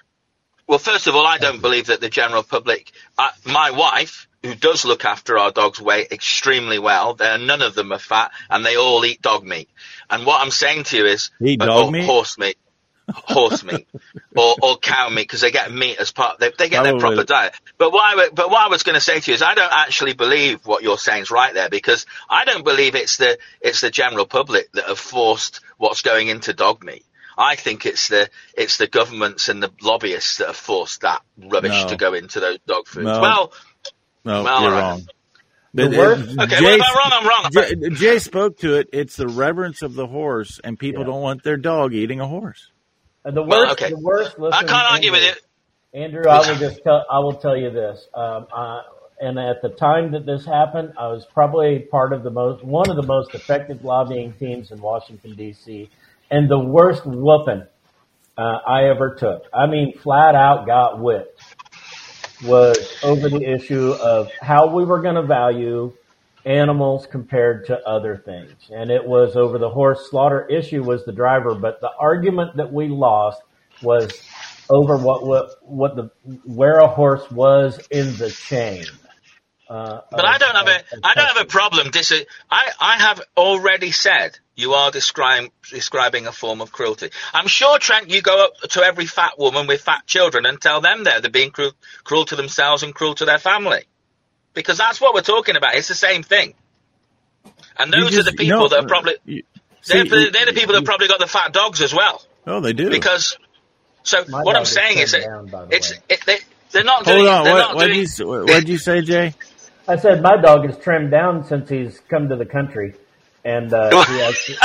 Well, 0.68 0.78
first 0.78 1.08
of 1.08 1.16
all, 1.16 1.26
I 1.26 1.38
don't 1.38 1.60
believe 1.60 1.86
that 1.86 2.00
the 2.00 2.08
general 2.08 2.44
public. 2.44 2.92
Uh, 3.18 3.30
my 3.44 3.72
wife 3.72 4.28
who 4.42 4.54
does 4.54 4.84
look 4.84 5.04
after 5.04 5.38
our 5.38 5.50
dogs 5.52 5.80
weigh 5.80 6.06
extremely 6.10 6.78
well. 6.78 7.14
They're, 7.14 7.38
none 7.38 7.62
of 7.62 7.74
them 7.74 7.92
are 7.92 7.98
fat, 7.98 8.32
and 8.50 8.64
they 8.64 8.76
all 8.76 9.04
eat 9.04 9.22
dog 9.22 9.44
meat. 9.44 9.68
And 10.10 10.26
what 10.26 10.40
I'm 10.40 10.50
saying 10.50 10.84
to 10.84 10.96
you 10.96 11.06
is, 11.06 11.30
eat 11.40 11.62
uh, 11.62 11.66
dog 11.66 11.92
meat, 11.92 12.04
horse 12.04 12.38
meat. 12.38 12.56
horse 13.08 13.64
meat 13.64 13.88
or, 14.36 14.54
or 14.62 14.76
cow 14.78 15.08
meat 15.08 15.22
because 15.22 15.40
they 15.40 15.50
get 15.50 15.72
meat 15.72 15.98
as 15.98 16.12
part. 16.12 16.38
They, 16.38 16.52
they 16.56 16.68
get 16.68 16.82
their 16.84 16.98
proper 16.98 17.24
diet. 17.24 17.54
But 17.78 17.92
what 17.92 18.02
I, 18.18 18.28
but 18.30 18.50
what 18.50 18.64
I 18.64 18.68
was 18.68 18.82
going 18.82 18.94
to 18.94 19.00
say 19.00 19.18
to 19.20 19.30
you 19.30 19.34
is, 19.34 19.42
I 19.42 19.54
don't 19.54 19.72
actually 19.72 20.14
believe 20.14 20.64
what 20.66 20.82
you're 20.82 20.98
saying 20.98 21.22
is 21.22 21.30
right 21.30 21.52
there 21.52 21.68
because 21.68 22.06
I 22.30 22.44
don't 22.44 22.64
believe 22.64 22.94
it's 22.94 23.16
the 23.16 23.38
it's 23.60 23.80
the 23.80 23.90
general 23.90 24.26
public 24.26 24.70
that 24.72 24.84
have 24.84 24.98
forced 24.98 25.60
what's 25.78 26.02
going 26.02 26.28
into 26.28 26.52
dog 26.52 26.84
meat. 26.84 27.04
I 27.36 27.56
think 27.56 27.86
it's 27.86 28.08
the 28.08 28.28
it's 28.54 28.76
the 28.76 28.86
governments 28.86 29.48
and 29.48 29.62
the 29.62 29.72
lobbyists 29.82 30.38
that 30.38 30.48
have 30.48 30.56
forced 30.56 31.00
that 31.00 31.22
rubbish 31.38 31.82
No. 31.82 31.88
to 31.88 31.96
go 31.96 32.14
into 32.14 32.40
those 32.40 32.58
dog 32.66 32.86
foods. 32.86 33.06
No. 33.06 33.20
Well, 33.20 33.52
No, 34.24 34.42
Well, 34.44 34.62
you're 34.62 34.70
all 34.70 34.76
right. 34.76 34.82
wrong. 34.90 35.02
The 35.74 35.88
But, 35.88 35.96
worst- 35.98 36.38
okay, 36.38 36.56
Jay- 36.56 36.64
well, 36.64 36.74
if 36.76 36.82
I'm 36.82 36.96
wrong, 36.96 37.10
I'm 37.12 37.28
wrong. 37.28 37.50
Jay, 37.52 37.88
Jay 37.94 38.18
spoke 38.18 38.58
to 38.58 38.74
it. 38.74 38.88
It's 38.92 39.16
the 39.16 39.26
reverence 39.28 39.80
of 39.82 39.94
the 39.94 40.06
horse, 40.06 40.60
and 40.62 40.78
people 40.78 41.00
Yeah. 41.02 41.06
don't 41.08 41.22
want 41.22 41.42
their 41.44 41.56
dog 41.56 41.94
eating 41.94 42.20
a 42.20 42.26
horse. 42.28 42.70
And 43.24 43.36
the 43.36 43.42
Well, 43.42 43.60
worst, 43.60 43.72
okay. 43.82 43.90
the 43.90 43.98
worst. 43.98 44.38
Listen, 44.38 44.52
I 44.52 44.70
can't 44.70 44.92
argue 44.92 45.12
with 45.12 45.22
it. 45.22 45.38
Andrew, 45.94 46.22
I 46.28 46.38
will 46.46 46.56
just 46.56 46.82
tell, 46.84 47.04
I 47.10 47.18
will 47.20 47.34
tell 47.34 47.56
you 47.56 47.70
this. 47.70 48.06
Um, 48.14 48.46
I, 48.54 48.82
and 49.20 49.38
at 49.38 49.62
the 49.62 49.68
time 49.70 50.10
that 50.12 50.26
this 50.26 50.44
happened, 50.44 50.92
I 50.98 51.06
was 51.08 51.24
probably 51.32 51.78
part 51.80 52.12
of 52.12 52.22
the 52.22 52.30
most, 52.30 52.64
one 52.64 52.90
of 52.90 52.96
the 52.96 53.02
most 53.06 53.34
effective 53.34 53.84
lobbying 53.84 54.32
teams 54.34 54.72
in 54.72 54.80
Washington 54.80 55.34
D.C. 55.36 55.88
And 56.30 56.50
the 56.50 56.58
worst 56.58 57.06
whooping 57.06 57.62
uh, 58.36 58.40
I 58.66 58.84
ever 58.88 59.14
took. 59.14 59.44
I 59.54 59.66
mean, 59.66 59.96
flat 59.98 60.34
out 60.34 60.66
got 60.66 60.98
whipped. 60.98 61.40
Was 62.44 62.98
over 63.02 63.28
the 63.28 63.42
issue 63.42 63.92
of 63.92 64.30
how 64.40 64.66
we 64.66 64.84
were 64.84 65.00
going 65.00 65.14
to 65.14 65.22
value 65.22 65.92
animals 66.44 67.06
compared 67.06 67.66
to 67.66 67.78
other 67.86 68.16
things. 68.16 68.70
And 68.74 68.90
it 68.90 69.04
was 69.04 69.36
over 69.36 69.58
the 69.58 69.70
horse 69.70 70.10
slaughter 70.10 70.46
issue 70.48 70.82
was 70.82 71.04
the 71.04 71.12
driver, 71.12 71.54
but 71.54 71.80
the 71.80 71.90
argument 71.98 72.56
that 72.56 72.72
we 72.72 72.88
lost 72.88 73.42
was 73.82 74.10
over 74.68 74.96
what 74.96 75.26
what, 75.26 75.50
what 75.62 75.96
the 75.96 76.10
where 76.44 76.78
a 76.78 76.88
horse 76.88 77.30
was 77.30 77.80
in 77.90 78.16
the 78.16 78.30
chain. 78.30 78.84
Uh, 79.72 80.00
But 80.10 80.20
of- 80.20 80.24
I 80.26 80.38
don't 80.38 80.54
have 80.54 80.68
a 80.68 80.76
of- 80.76 80.82
of 80.92 81.00
I 81.02 81.14
don't 81.14 81.26
have 81.26 81.36
a 81.36 81.40
testing. 81.44 81.48
problem. 81.48 81.90
Dis- 81.90 82.24
I 82.50 82.70
I 82.78 82.96
have 82.98 83.22
already 83.36 83.90
said 83.90 84.38
you 84.54 84.74
are 84.74 84.90
describing 84.90 85.50
describing 85.70 86.26
a 86.26 86.32
form 86.32 86.60
of 86.60 86.72
cruelty. 86.72 87.10
I'm 87.32 87.46
sure 87.46 87.78
Trent, 87.78 88.10
you 88.10 88.20
go 88.20 88.44
up 88.44 88.60
to 88.72 88.82
every 88.82 89.06
fat 89.06 89.38
woman 89.38 89.66
with 89.66 89.80
fat 89.80 90.06
children 90.06 90.44
and 90.44 90.60
tell 90.60 90.80
them 90.82 91.04
they're 91.04 91.20
they're 91.22 91.30
being 91.30 91.50
cruel, 91.52 91.72
cruel 92.04 92.26
to 92.26 92.36
themselves 92.36 92.82
and 92.82 92.94
cruel 92.94 93.14
to 93.14 93.24
their 93.24 93.38
family, 93.38 93.84
because 94.52 94.76
that's 94.76 95.00
what 95.00 95.14
we're 95.14 95.22
talking 95.22 95.56
about. 95.56 95.74
It's 95.74 95.88
the 95.88 95.94
same 95.94 96.22
thing. 96.22 96.54
And 97.78 97.92
those 97.92 98.10
just- 98.10 98.28
are 98.28 98.30
the 98.30 98.36
people 98.36 98.60
no, 98.60 98.68
that 98.68 98.84
are 98.84 98.86
probably 98.86 99.16
you- 99.24 99.42
they're, 99.86 100.04
see, 100.04 100.08
the- 100.10 100.30
they're 100.32 100.46
the 100.46 100.52
people 100.52 100.74
that 100.74 100.84
probably 100.84 101.08
got 101.08 101.18
the 101.18 101.26
fat 101.26 101.52
dogs 101.52 101.80
as 101.80 101.94
well. 101.94 102.22
Oh, 102.46 102.60
they 102.60 102.74
do. 102.74 102.90
Because 102.90 103.38
so 104.02 104.22
My 104.28 104.42
what 104.42 104.54
I'm 104.56 104.64
saying 104.66 104.98
is 104.98 105.12
turned 105.12 105.24
that 105.24 105.28
down, 105.28 105.46
by 105.46 105.66
it's 105.76 105.92
it, 106.10 106.20
they, 106.26 106.38
they're 106.72 106.84
not 106.84 107.04
Hold 107.06 107.16
doing 107.18 107.28
on. 107.28 107.44
they're 107.44 107.54
What 107.54 107.58
not 107.60 107.74
what 107.76 107.86
doing 107.86 108.00
you 108.00 108.44
what'd 108.44 108.68
you 108.68 108.78
say, 108.78 109.00
Jay? 109.00 109.34
I 109.88 109.96
said 109.96 110.22
my 110.22 110.36
dog 110.36 110.68
is 110.68 110.76
trimmed 110.78 111.10
down 111.10 111.44
since 111.44 111.68
he's 111.68 111.98
come 112.08 112.28
to 112.28 112.36
the 112.36 112.46
country, 112.46 112.94
and 113.44 113.72
uh, 113.72 114.04
he 114.04 114.20
actually, 114.22 114.56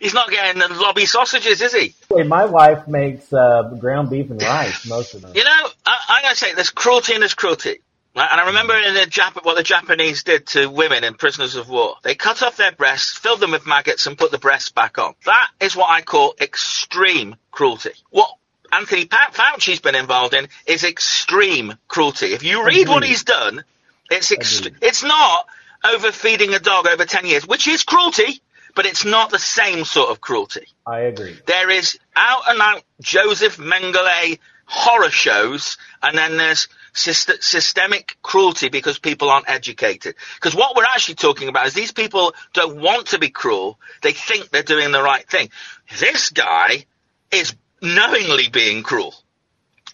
He's 0.00 0.14
not 0.14 0.30
getting 0.30 0.60
the 0.60 0.68
lobby 0.68 1.06
sausages, 1.06 1.60
is 1.60 1.72
he? 1.72 1.94
my 2.24 2.44
wife 2.44 2.86
makes 2.88 3.32
uh, 3.32 3.62
ground 3.78 4.10
beef 4.10 4.30
and 4.30 4.40
rice 4.40 4.86
most 4.86 5.14
of 5.14 5.22
them. 5.22 5.32
You 5.34 5.44
know, 5.44 5.68
I, 5.84 5.96
I'm 6.08 6.22
going 6.22 6.34
to 6.34 6.38
say 6.38 6.54
there's 6.54 6.70
cruelty 6.70 7.12
and 7.14 7.22
there's 7.22 7.34
cruelty. 7.34 7.80
And 8.14 8.40
I 8.40 8.46
remember 8.46 8.74
in 8.74 8.94
the 8.94 9.00
Jap- 9.00 9.44
what 9.44 9.56
the 9.56 9.62
Japanese 9.62 10.22
did 10.24 10.46
to 10.48 10.68
women 10.70 11.04
and 11.04 11.18
prisoners 11.18 11.54
of 11.54 11.68
war. 11.68 11.96
They 12.02 12.14
cut 12.14 12.42
off 12.42 12.56
their 12.56 12.72
breasts, 12.72 13.18
filled 13.18 13.40
them 13.40 13.50
with 13.50 13.66
maggots, 13.66 14.06
and 14.06 14.16
put 14.16 14.30
the 14.30 14.38
breasts 14.38 14.70
back 14.70 14.96
on. 14.96 15.14
That 15.26 15.50
is 15.60 15.76
what 15.76 15.90
I 15.90 16.00
call 16.00 16.34
extreme 16.40 17.36
cruelty. 17.50 17.90
What 18.08 18.30
Anthony 18.72 19.06
Fauci's 19.06 19.80
been 19.80 19.94
involved 19.94 20.34
in 20.34 20.48
is 20.66 20.84
extreme 20.84 21.74
cruelty. 21.88 22.32
If 22.32 22.42
you 22.42 22.64
read 22.64 22.88
what 22.88 23.04
he's 23.04 23.24
done, 23.24 23.64
it's 24.10 24.30
ext- 24.32 24.74
it's 24.80 25.02
not 25.02 25.46
overfeeding 25.84 26.54
a 26.54 26.58
dog 26.58 26.86
over 26.86 27.04
10 27.04 27.26
years, 27.26 27.46
which 27.46 27.68
is 27.68 27.82
cruelty, 27.84 28.40
but 28.74 28.86
it's 28.86 29.04
not 29.04 29.30
the 29.30 29.38
same 29.38 29.84
sort 29.84 30.10
of 30.10 30.20
cruelty. 30.20 30.66
I 30.86 31.00
agree. 31.00 31.38
There 31.46 31.70
is 31.70 31.98
out 32.14 32.42
and 32.48 32.60
out 32.60 32.82
Joseph 33.00 33.56
Mengele 33.56 34.38
horror 34.66 35.10
shows, 35.10 35.78
and 36.02 36.16
then 36.18 36.36
there's 36.36 36.68
syst- 36.92 37.42
systemic 37.42 38.16
cruelty 38.22 38.68
because 38.68 38.98
people 38.98 39.30
aren't 39.30 39.48
educated. 39.48 40.16
Because 40.34 40.54
what 40.54 40.76
we're 40.76 40.84
actually 40.84 41.14
talking 41.14 41.48
about 41.48 41.66
is 41.66 41.74
these 41.74 41.92
people 41.92 42.34
don't 42.52 42.80
want 42.80 43.08
to 43.08 43.18
be 43.18 43.30
cruel; 43.30 43.78
they 44.02 44.12
think 44.12 44.50
they're 44.50 44.62
doing 44.62 44.92
the 44.92 45.02
right 45.02 45.28
thing. 45.28 45.50
This 45.98 46.30
guy 46.30 46.84
is 47.30 47.54
knowingly 47.94 48.48
being 48.48 48.82
cruel. 48.82 49.14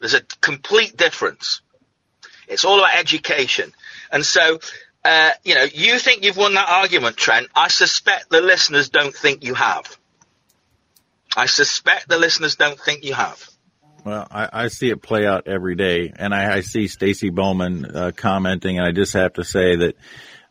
There's 0.00 0.14
a 0.14 0.22
complete 0.40 0.96
difference. 0.96 1.60
It's 2.48 2.64
all 2.64 2.78
about 2.78 2.94
education, 2.96 3.72
and 4.10 4.24
so. 4.24 4.58
Uh, 5.04 5.30
you 5.42 5.56
know, 5.56 5.64
you 5.64 5.98
think 5.98 6.22
you've 6.22 6.36
won 6.36 6.54
that 6.54 6.68
argument, 6.68 7.16
Trent. 7.16 7.48
I 7.56 7.66
suspect 7.66 8.30
the 8.30 8.40
listeners 8.40 8.88
don't 8.88 9.12
think 9.12 9.42
you 9.42 9.54
have. 9.54 9.98
I 11.36 11.46
suspect 11.46 12.08
the 12.08 12.18
listeners 12.18 12.54
don't 12.54 12.78
think 12.78 13.04
you 13.04 13.12
have. 13.14 13.48
Well, 14.04 14.26
I, 14.30 14.48
I 14.52 14.68
see 14.68 14.90
it 14.90 15.00
play 15.00 15.26
out 15.26 15.46
every 15.46 15.74
day, 15.76 16.12
and 16.14 16.34
I, 16.34 16.56
I 16.56 16.60
see 16.60 16.88
Stacy 16.88 17.30
Bowman 17.30 17.84
uh, 17.84 18.12
commenting, 18.14 18.78
and 18.78 18.86
I 18.86 18.92
just 18.92 19.12
have 19.12 19.34
to 19.34 19.44
say 19.44 19.76
that 19.76 19.96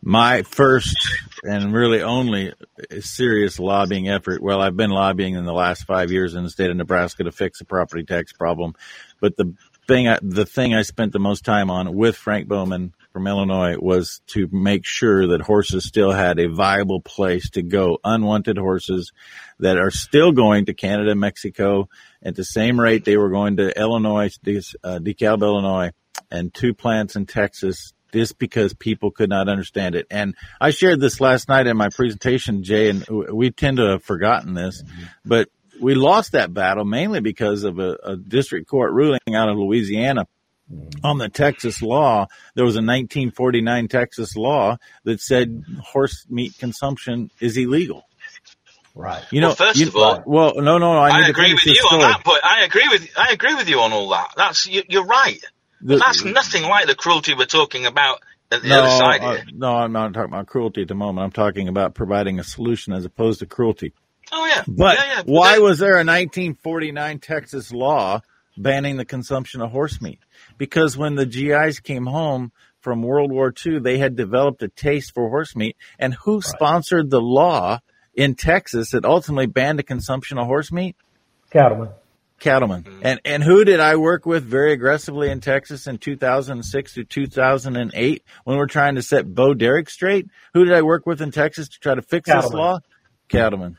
my 0.02 0.44
first 0.44 0.96
and 1.44 1.74
really 1.74 2.02
only 2.02 2.54
serious 3.00 3.60
lobbying 3.60 4.10
effort. 4.10 4.42
Well, 4.42 4.62
I've 4.62 4.78
been 4.78 4.90
lobbying 4.90 5.36
in 5.36 5.46
the 5.46 5.54
last 5.54 5.86
five 5.86 6.12
years 6.12 6.34
in 6.34 6.44
the 6.44 6.50
state 6.50 6.70
of 6.70 6.78
Nebraska 6.78 7.24
to 7.24 7.32
fix 7.32 7.60
the 7.60 7.66
property 7.66 8.04
tax 8.04 8.34
problem, 8.34 8.74
but 9.20 9.38
the 9.38 9.54
thing, 9.88 10.08
I, 10.08 10.20
the 10.22 10.46
thing 10.46 10.74
I 10.74 10.84
spent 10.84 11.12
the 11.14 11.20
most 11.20 11.44
time 11.46 11.70
on 11.70 11.94
with 11.96 12.16
Frank 12.16 12.48
Bowman 12.48 12.94
from 13.12 13.28
Illinois 13.28 13.76
was 13.78 14.22
to 14.28 14.48
make 14.52 14.86
sure 14.86 15.28
that 15.28 15.42
horses 15.42 15.86
still 15.86 16.12
had 16.12 16.40
a 16.40 16.48
viable 16.48 17.02
place 17.02 17.50
to 17.52 17.62
go. 17.62 17.98
Unwanted 18.04 18.58
horses 18.58 19.12
that 19.60 19.78
are 19.78 19.92
still 19.92 20.32
going 20.32 20.66
to 20.66 20.74
Canada, 20.74 21.14
Mexico 21.14 21.90
at 22.24 22.36
the 22.36 22.46
same 22.46 22.80
rate 22.80 23.04
they 23.04 23.18
were 23.18 23.30
going 23.30 23.58
to 23.58 23.78
Illinois, 23.78 24.32
uh, 24.46 25.00
DeKalb, 25.00 25.42
Illinois, 25.42 25.92
and 26.30 26.54
two 26.54 26.74
plants 26.74 27.16
in 27.16 27.26
Texas 27.26 27.94
just 28.14 28.38
because 28.38 28.74
people 28.74 29.12
could 29.12 29.30
not 29.30 29.50
understand 29.50 29.96
it. 29.96 30.08
And 30.10 30.36
I 30.60 30.72
shared 30.72 31.00
this 31.00 31.22
last 31.22 31.48
night 31.50 31.68
in 31.68 31.78
my 31.78 31.90
presentation, 31.90 32.64
Jay, 32.64 32.90
and 32.90 33.06
we 33.08 33.52
tend 33.52 33.78
to 33.78 33.92
have 33.92 34.04
forgotten 34.04 34.54
this, 34.54 34.82
mm-hmm. 34.82 35.04
but 35.26 35.50
we 35.82 35.96
lost 35.96 36.34
that 36.34 36.54
battle 36.54 36.86
mainly 36.86 37.20
because 37.20 37.64
of 37.64 37.80
a, 37.80 37.98
a 38.04 38.16
district 38.16 38.68
court 38.68 38.94
ruling 38.94 39.20
out 39.34 39.50
of 39.50 39.58
Louisiana 39.58 40.28
mm-hmm. 40.72 41.06
on 41.06 41.18
the 41.18 41.30
Texas 41.30 41.82
law. 41.82 42.28
There 42.56 42.66
was 42.66 42.76
a 42.76 42.80
1949 42.80 43.88
Texas 43.88 44.36
law 44.36 44.78
that 45.04 45.20
said 45.20 45.64
horse 45.84 46.26
meat 46.30 46.58
consumption 46.58 47.32
is 47.40 47.58
illegal. 47.58 48.04
Right. 48.94 49.24
You 49.32 49.42
know, 49.42 49.48
Well, 49.48 49.56
first 49.56 49.80
you- 49.80 49.88
of 49.88 49.96
all, 49.96 50.24
well, 50.26 50.54
no, 50.58 50.78
no, 50.78 50.94
I, 50.98 51.24
I, 51.24 51.28
agree 51.28 51.54
with 51.54 51.64
this 51.64 51.78
you 51.78 51.90
on 51.92 52.00
that 52.00 52.24
point. 52.24 52.42
I 52.44 52.64
agree 52.64 52.88
with 52.90 53.10
I 53.18 53.32
agree 53.32 53.56
with 53.56 53.70
you 53.70 53.80
on 53.80 53.94
all 53.94 54.10
that. 54.10 54.34
That's 54.36 54.68
you, 54.68 54.84
you're 54.90 55.06
right. 55.06 55.42
The- 55.82 55.98
That's 55.98 56.24
nothing 56.24 56.64
like 56.64 56.88
the 56.88 56.96
cruelty 56.96 57.34
we're 57.34 57.46
talking 57.46 57.86
about 57.86 58.22
at 58.52 58.62
the 58.62 58.68
no, 58.70 58.80
other 58.82 58.90
side 58.90 59.22
uh, 59.22 59.38
no, 59.54 59.68
I'm 59.70 59.94
not 59.94 60.14
talking 60.14 60.34
about 60.34 60.48
cruelty 60.48 60.82
at 60.82 60.88
the 60.88 60.96
moment. 60.96 61.24
I'm 61.24 61.32
talking 61.32 61.68
about 61.68 61.94
providing 61.96 62.40
a 62.40 62.44
solution 62.44 62.94
as 62.94 63.06
opposed 63.06 63.40
to 63.40 63.46
cruelty. 63.46 63.94
Oh 64.32 64.46
yeah, 64.46 64.64
But 64.68 64.98
yeah, 64.98 65.06
yeah. 65.06 65.22
why 65.26 65.56
But 65.56 65.64
was 65.64 65.80
there 65.80 65.94
a 65.96 66.06
1949 66.06 67.20
Texas 67.20 67.72
law 67.72 68.22
banning 68.58 68.98
the 68.98 69.06
consumption 69.06 69.62
of 69.62 69.72
horse 69.72 70.02
meat? 70.02 70.20
Because 70.58 70.98
when 70.98 71.16
the 71.16 71.26
GIs 71.26 71.80
came 71.80 72.06
home 72.06 72.52
from 72.82 73.04
World 73.04 73.32
War 73.32 73.54
II, 73.66 73.80
they 73.80 73.98
had 73.98 74.16
developed 74.16 74.62
a 74.64 74.68
taste 74.68 75.14
for 75.14 75.30
horse 75.30 75.56
meat. 75.56 75.78
And 76.00 76.14
who 76.14 76.42
sponsored 76.42 77.10
the 77.10 77.22
law 77.22 77.80
in 78.14 78.36
Texas 78.36 78.92
that 78.92 79.06
ultimately 79.06 79.48
banned 79.48 79.80
the 79.80 79.84
consumption 79.84 80.38
of 80.38 80.48
horse 80.48 80.72
meat? 80.72 80.96
Cattleman. 81.52 81.90
Cattlemen. 82.42 82.84
Mm-hmm. 82.84 83.00
And 83.04 83.22
and 83.24 83.44
who 83.44 83.64
did 83.64 83.80
I 83.80 83.96
work 83.96 84.26
with 84.26 84.44
very 84.44 84.74
aggressively 84.74 85.30
in 85.30 85.40
Texas 85.42 85.86
in 85.88 86.00
2006 86.00 86.94
to 86.96 87.04
2008 87.06 88.24
when 88.44 88.58
we're 88.58 88.66
trying 88.66 88.96
to 88.96 89.02
set 89.04 89.34
Bo 89.34 89.54
Derek 89.54 89.90
straight? 89.90 90.28
Who 90.56 90.66
did 90.66 90.74
I 90.74 90.82
work 90.82 91.06
with 91.06 91.22
in 91.22 91.32
Texas 91.32 91.70
to 91.70 91.80
try 91.80 91.94
to 91.96 92.02
fix 92.02 92.30
this 92.30 92.52
law? 92.52 92.80
Cattlemen. 93.30 93.78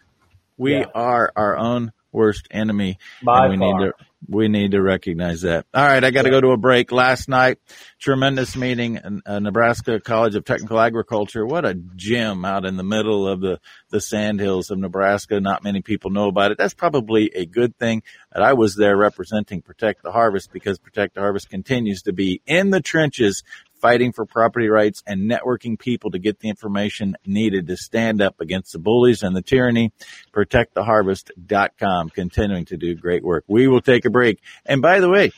We 0.56 0.76
Yeah. 0.78 0.84
are 0.94 1.32
our 1.34 1.56
own 1.58 1.92
worst 2.12 2.46
enemy. 2.52 2.98
By 3.22 3.46
and 3.46 3.52
we 3.52 3.58
far. 3.58 3.80
need 3.80 3.86
to 3.86 3.92
we 4.28 4.48
need 4.48 4.72
to 4.72 4.82
recognize 4.82 5.42
that. 5.42 5.66
All 5.74 5.84
right, 5.84 6.02
I 6.02 6.10
got 6.10 6.22
to 6.22 6.30
go 6.30 6.40
to 6.40 6.50
a 6.50 6.56
break. 6.56 6.92
Last 6.92 7.28
night, 7.28 7.58
tremendous 7.98 8.56
meeting 8.56 8.98
in 9.02 9.22
uh, 9.26 9.38
Nebraska 9.38 10.00
College 10.00 10.34
of 10.34 10.44
Technical 10.44 10.78
Agriculture. 10.78 11.44
What 11.44 11.64
a 11.64 11.74
gym 11.74 12.44
out 12.44 12.64
in 12.64 12.76
the 12.76 12.84
middle 12.84 13.26
of 13.26 13.40
the 13.40 13.60
the 13.90 14.00
sandhills 14.00 14.70
of 14.70 14.78
Nebraska. 14.78 15.40
Not 15.40 15.64
many 15.64 15.82
people 15.82 16.10
know 16.10 16.28
about 16.28 16.52
it. 16.52 16.58
That's 16.58 16.74
probably 16.74 17.30
a 17.34 17.46
good 17.46 17.76
thing 17.78 18.02
that 18.32 18.42
I 18.42 18.52
was 18.52 18.76
there 18.76 18.96
representing 18.96 19.62
Protect 19.62 20.02
the 20.02 20.12
Harvest 20.12 20.52
because 20.52 20.78
Protect 20.78 21.14
the 21.14 21.20
Harvest 21.20 21.50
continues 21.50 22.02
to 22.02 22.12
be 22.12 22.40
in 22.46 22.70
the 22.70 22.80
trenches 22.80 23.42
fighting 23.82 24.12
for 24.12 24.24
property 24.24 24.68
rights 24.68 25.02
and 25.06 25.30
networking 25.30 25.78
people 25.78 26.12
to 26.12 26.18
get 26.18 26.38
the 26.38 26.48
information 26.48 27.16
needed 27.26 27.66
to 27.66 27.76
stand 27.76 28.22
up 28.22 28.40
against 28.40 28.72
the 28.72 28.78
bullies 28.78 29.22
and 29.22 29.36
the 29.36 29.42
tyranny. 29.42 29.92
ProtectTheHarvest.com, 30.32 32.10
continuing 32.10 32.64
to 32.66 32.76
do 32.76 32.94
great 32.94 33.24
work. 33.24 33.44
We 33.48 33.66
will 33.66 33.82
take 33.82 34.04
a 34.04 34.10
break. 34.10 34.40
And 34.64 34.80
by 34.80 35.00
the 35.00 35.10
way, 35.10 35.32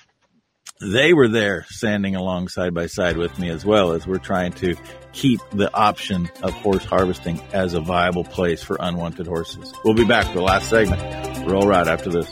they 0.80 1.14
were 1.14 1.28
there 1.28 1.64
standing 1.68 2.14
along 2.16 2.48
side 2.48 2.74
by 2.74 2.86
side 2.86 3.16
with 3.16 3.38
me 3.38 3.48
as 3.48 3.64
well 3.64 3.92
as 3.92 4.06
we're 4.06 4.18
trying 4.18 4.52
to 4.54 4.76
keep 5.12 5.40
the 5.52 5.72
option 5.72 6.30
of 6.42 6.52
horse 6.52 6.84
harvesting 6.84 7.40
as 7.52 7.74
a 7.74 7.80
viable 7.80 8.24
place 8.24 8.62
for 8.62 8.76
unwanted 8.78 9.26
horses. 9.26 9.72
We'll 9.84 9.94
be 9.94 10.04
back 10.04 10.26
for 10.26 10.34
the 10.34 10.42
last 10.42 10.68
segment. 10.68 11.46
Rural 11.46 11.66
Route 11.66 11.88
after 11.88 12.10
this. 12.10 12.30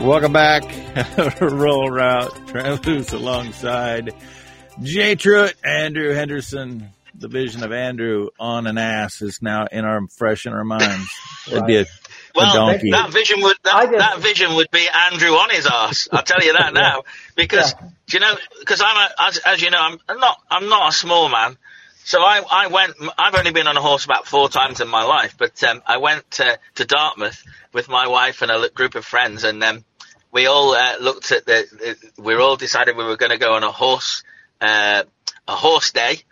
Welcome 0.00 0.32
back. 0.32 0.79
Rural 1.40 1.90
Route. 1.90 2.48
Trent 2.48 2.86
Loos 2.86 3.12
alongside 3.12 4.14
Jay 4.82 5.14
Truitt, 5.14 5.54
Andrew 5.64 6.12
Henderson. 6.12 6.90
The 7.14 7.28
vision 7.28 7.62
of 7.62 7.72
Andrew 7.72 8.30
on 8.38 8.66
an 8.66 8.78
ass 8.78 9.20
is 9.20 9.40
now 9.42 9.66
in 9.70 9.84
our 9.84 10.00
fresh 10.08 10.46
in 10.46 10.52
our 10.52 10.64
minds. 10.64 11.10
It'd 11.48 11.66
be 11.66 11.76
a 11.76 11.86
well, 12.34 12.66
that 12.66 13.10
vision 13.12 13.42
would 13.42 13.56
that, 13.64 13.90
that, 13.90 14.18
vision 14.20 14.54
would 14.54 14.70
be 14.70 14.86
Andrew 14.88 15.30
on 15.30 15.50
his 15.50 15.66
ass. 15.66 16.08
I'll 16.10 16.22
tell 16.22 16.42
you 16.42 16.54
that 16.54 16.72
now, 16.74 17.02
because 17.34 17.74
yeah. 17.74 17.88
you 18.12 18.20
know, 18.20 18.34
because 18.60 18.80
I'm 18.80 18.96
a, 18.96 19.08
as, 19.28 19.38
as 19.38 19.62
you 19.62 19.70
know, 19.70 19.80
I'm, 19.80 19.98
I'm 20.08 20.18
not 20.18 20.40
I'm 20.50 20.68
not 20.68 20.88
a 20.88 20.92
small 20.92 21.28
man, 21.28 21.56
so 22.04 22.20
I 22.20 22.42
I 22.50 22.66
went. 22.68 22.94
I've 23.18 23.34
only 23.34 23.52
been 23.52 23.66
on 23.66 23.76
a 23.76 23.82
horse 23.82 24.04
about 24.04 24.26
four 24.26 24.48
times 24.48 24.80
in 24.80 24.88
my 24.88 25.02
life, 25.02 25.34
but 25.38 25.62
um, 25.64 25.82
I 25.86 25.98
went 25.98 26.30
to, 26.32 26.58
to 26.76 26.84
Dartmouth 26.84 27.42
with 27.72 27.88
my 27.88 28.08
wife 28.08 28.42
and 28.42 28.50
a 28.50 28.68
group 28.70 28.94
of 28.94 29.04
friends, 29.04 29.44
and 29.44 29.62
um, 29.62 29.84
we 30.32 30.46
all 30.46 30.72
uh, 30.72 30.96
looked 31.00 31.32
at 31.32 31.46
the. 31.46 31.96
We 32.18 32.34
all 32.36 32.56
decided 32.56 32.96
we 32.96 33.04
were 33.04 33.16
going 33.16 33.32
to 33.32 33.38
go 33.38 33.54
on 33.54 33.64
a 33.64 33.72
horse 33.72 34.22
uh, 34.60 35.04
a 35.48 35.56
horse 35.56 35.90
day 35.92 36.22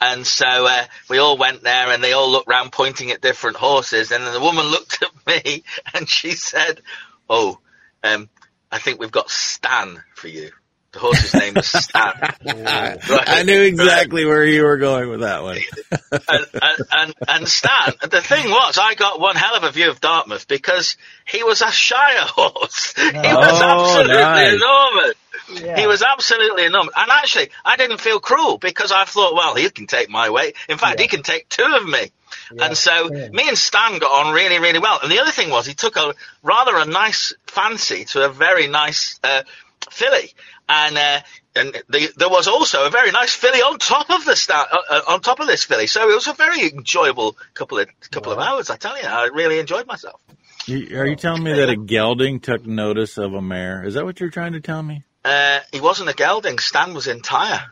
and 0.00 0.26
so 0.26 0.46
uh, 0.46 0.84
we 1.08 1.18
all 1.18 1.38
went 1.38 1.62
there 1.62 1.90
and 1.90 2.04
they 2.04 2.12
all 2.12 2.30
looked 2.30 2.48
round 2.48 2.72
pointing 2.72 3.10
at 3.10 3.20
different 3.20 3.56
horses. 3.56 4.10
And 4.10 4.24
then 4.24 4.32
the 4.32 4.40
woman 4.40 4.66
looked 4.70 5.02
at 5.02 5.26
me 5.26 5.64
and 5.94 6.08
she 6.08 6.32
said, 6.32 6.82
Oh, 7.28 7.58
um, 8.04 8.28
I 8.70 8.78
think 8.78 9.00
we've 9.00 9.10
got 9.10 9.30
Stan 9.30 10.02
for 10.14 10.28
you. 10.28 10.50
The 10.96 11.02
horse's 11.02 11.34
name 11.34 11.56
is 11.58 11.66
Stan. 11.66 12.14
right, 12.42 12.98
I 13.10 13.42
knew 13.42 13.60
exactly 13.60 14.24
right. 14.24 14.30
where 14.30 14.44
you 14.46 14.62
were 14.62 14.78
going 14.78 15.10
with 15.10 15.20
that 15.20 15.42
one. 15.42 15.58
and, 16.10 16.46
and, 16.54 16.86
and, 16.90 17.14
and, 17.28 17.48
Stan, 17.48 17.92
the 18.00 18.22
thing 18.22 18.48
was, 18.48 18.78
I 18.80 18.94
got 18.94 19.20
one 19.20 19.36
hell 19.36 19.56
of 19.56 19.64
a 19.64 19.70
view 19.70 19.90
of 19.90 20.00
Dartmouth 20.00 20.48
because 20.48 20.96
he 21.26 21.44
was 21.44 21.60
a 21.60 21.70
Shire 21.70 22.24
horse. 22.24 22.94
He 22.96 23.12
was 23.12 23.60
oh, 23.60 23.98
absolutely 23.98 24.22
nice. 24.22 24.54
enormous. 24.54 25.14
Yeah. 25.52 25.80
He 25.80 25.86
was 25.86 26.02
absolutely 26.02 26.64
enormous. 26.64 26.94
And 26.96 27.10
actually, 27.10 27.50
I 27.62 27.76
didn't 27.76 28.00
feel 28.00 28.18
cruel 28.18 28.56
because 28.56 28.90
I 28.90 29.04
thought, 29.04 29.34
well, 29.34 29.54
he 29.54 29.68
can 29.68 29.86
take 29.86 30.08
my 30.08 30.30
weight. 30.30 30.56
In 30.66 30.78
fact, 30.78 30.98
yeah. 30.98 31.02
he 31.02 31.08
can 31.08 31.22
take 31.22 31.50
two 31.50 31.76
of 31.78 31.86
me. 31.86 32.10
Yeah. 32.54 32.66
And 32.66 32.76
so 32.76 33.08
me 33.08 33.48
and 33.48 33.58
Stan 33.58 33.98
got 33.98 34.26
on 34.26 34.34
really, 34.34 34.58
really 34.58 34.78
well. 34.78 34.98
And 35.02 35.12
the 35.12 35.18
other 35.18 35.30
thing 35.30 35.50
was 35.50 35.66
he 35.66 35.74
took 35.74 35.96
a 35.96 36.14
rather 36.42 36.76
a 36.78 36.86
nice 36.86 37.34
fancy 37.46 38.06
to 38.06 38.24
a 38.24 38.28
very 38.30 38.66
nice 38.66 39.20
uh, 39.22 39.42
filly. 39.90 40.32
And 40.68 40.96
uh, 40.96 41.20
and 41.54 41.82
the, 41.88 42.12
there 42.16 42.28
was 42.28 42.48
also 42.48 42.86
a 42.86 42.90
very 42.90 43.10
nice 43.12 43.34
filly 43.34 43.60
on 43.60 43.78
top 43.78 44.10
of 44.10 44.24
the 44.24 44.36
sta- 44.36 44.66
uh, 44.70 44.78
uh, 44.90 45.00
on 45.08 45.20
top 45.20 45.40
of 45.40 45.46
this 45.46 45.64
filly. 45.64 45.86
So 45.86 46.08
it 46.08 46.14
was 46.14 46.26
a 46.26 46.32
very 46.32 46.68
enjoyable 46.70 47.36
couple 47.54 47.78
of 47.78 47.88
couple 48.10 48.32
of 48.32 48.38
hours. 48.38 48.70
I 48.70 48.76
tell 48.76 49.00
you, 49.00 49.06
I 49.06 49.26
really 49.32 49.58
enjoyed 49.58 49.86
myself. 49.86 50.20
Are 50.68 51.06
you 51.06 51.16
telling 51.16 51.44
me 51.44 51.52
that 51.52 51.70
a 51.70 51.76
gelding 51.86 52.40
took 52.40 52.66
notice 52.66 53.18
of 53.18 53.34
a 53.34 53.42
mare? 53.42 53.84
Is 53.84 53.94
that 53.94 54.04
what 54.04 54.18
you're 54.18 54.30
trying 54.30 54.52
to 54.52 54.60
tell 54.60 54.82
me? 54.82 55.04
Uh, 55.24 55.60
he 55.72 55.80
wasn't 55.80 56.08
a 56.08 56.14
gelding. 56.14 56.58
Stan 56.58 56.94
was 56.94 57.06
entire. 57.06 57.64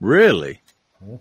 Really? 0.00 0.60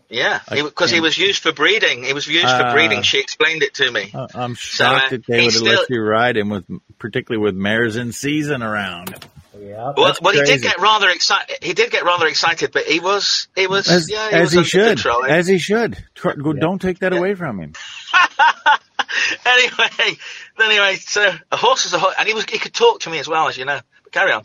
Yeah, 0.10 0.40
because 0.50 0.92
he, 0.92 0.98
he, 0.98 1.02
was 1.02 1.18
used 1.18 1.42
for 1.42 1.52
breeding. 1.52 2.04
He 2.04 2.14
was 2.14 2.28
used 2.28 2.46
uh, 2.46 2.58
for 2.58 2.74
breeding. 2.76 3.02
She 3.02 3.20
explained 3.20 3.64
it 3.64 3.74
to 3.76 3.92
me. 3.92 4.14
I'm 4.14 4.54
shocked 4.54 5.00
so, 5.00 5.06
uh, 5.06 5.10
that 5.10 5.26
they 5.26 5.44
would 5.44 5.54
have 5.54 5.64
let 5.64 5.90
you 5.90 6.02
ride 6.02 6.38
him 6.38 6.50
with, 6.50 6.66
particularly 7.00 7.44
with 7.44 7.56
mares 7.56 7.96
in 7.96 8.12
season 8.12 8.62
around. 8.62 9.16
Yeah, 9.62 9.94
well, 9.96 10.16
well 10.22 10.34
he 10.34 10.42
did 10.42 10.64
get 10.64 10.80
rather 10.80 11.08
excited. 11.10 11.58
He 11.62 11.74
did 11.74 11.92
get 11.92 12.04
rather 12.04 12.26
excited, 12.26 12.72
but 12.72 12.86
he 12.86 13.00
was, 13.00 13.48
he 13.56 13.68
was, 13.68 13.88
as, 13.88 14.10
yeah, 14.10 14.30
he, 14.30 14.36
as 14.36 14.42
was 14.42 14.54
he 14.54 14.64
should, 14.64 14.98
control. 14.98 15.24
as 15.24 15.46
he 15.46 15.60
should. 15.60 16.04
Don't 16.16 16.82
take 16.82 17.00
that 17.00 17.14
yeah. 17.14 17.20
away 17.20 17.36
from 17.36 17.60
him. 17.60 17.74
anyway, 19.46 20.18
anyway, 20.60 20.96
so 20.96 21.32
a 21.52 21.58
horse 21.58 21.86
is 21.86 21.94
a 21.94 22.00
horse, 22.00 22.16
and 22.18 22.28
he 22.28 22.34
was, 22.34 22.46
he 22.46 22.58
could 22.58 22.74
talk 22.74 23.02
to 23.02 23.12
me 23.12 23.20
as 23.20 23.28
well, 23.28 23.50
as 23.50 23.58
you 23.58 23.66
know. 23.66 23.80
But 24.04 24.12
carry 24.12 24.32
on. 24.32 24.44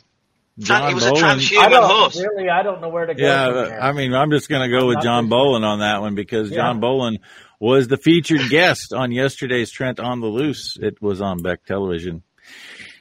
John 0.58 0.88
he 0.88 0.94
was 0.94 1.04
Bolen. 1.04 1.24
a 1.24 1.26
transhuman 1.26 1.86
horse. 1.86 2.20
Really, 2.20 2.50
I 2.50 2.62
don't 2.62 2.82
know 2.82 2.90
where 2.90 3.06
to 3.06 3.14
go. 3.14 3.24
Yeah, 3.24 3.78
I 3.80 3.92
mean, 3.92 4.12
I'm 4.12 4.30
just 4.30 4.50
going 4.50 4.70
to 4.70 4.78
go 4.78 4.86
with 4.86 5.00
John 5.02 5.28
Bolen 5.28 5.64
on 5.64 5.78
that 5.78 6.02
one 6.02 6.14
because 6.14 6.50
yeah. 6.50 6.56
John 6.56 6.80
Bolen 6.80 7.18
was 7.58 7.88
the 7.88 7.96
featured 7.96 8.50
guest 8.50 8.92
on 8.92 9.12
yesterday's 9.12 9.70
Trent 9.70 9.98
on 9.98 10.20
the 10.20 10.26
Loose. 10.26 10.76
It 10.80 11.00
was 11.00 11.22
on 11.22 11.42
Beck 11.42 11.64
Television. 11.64 12.22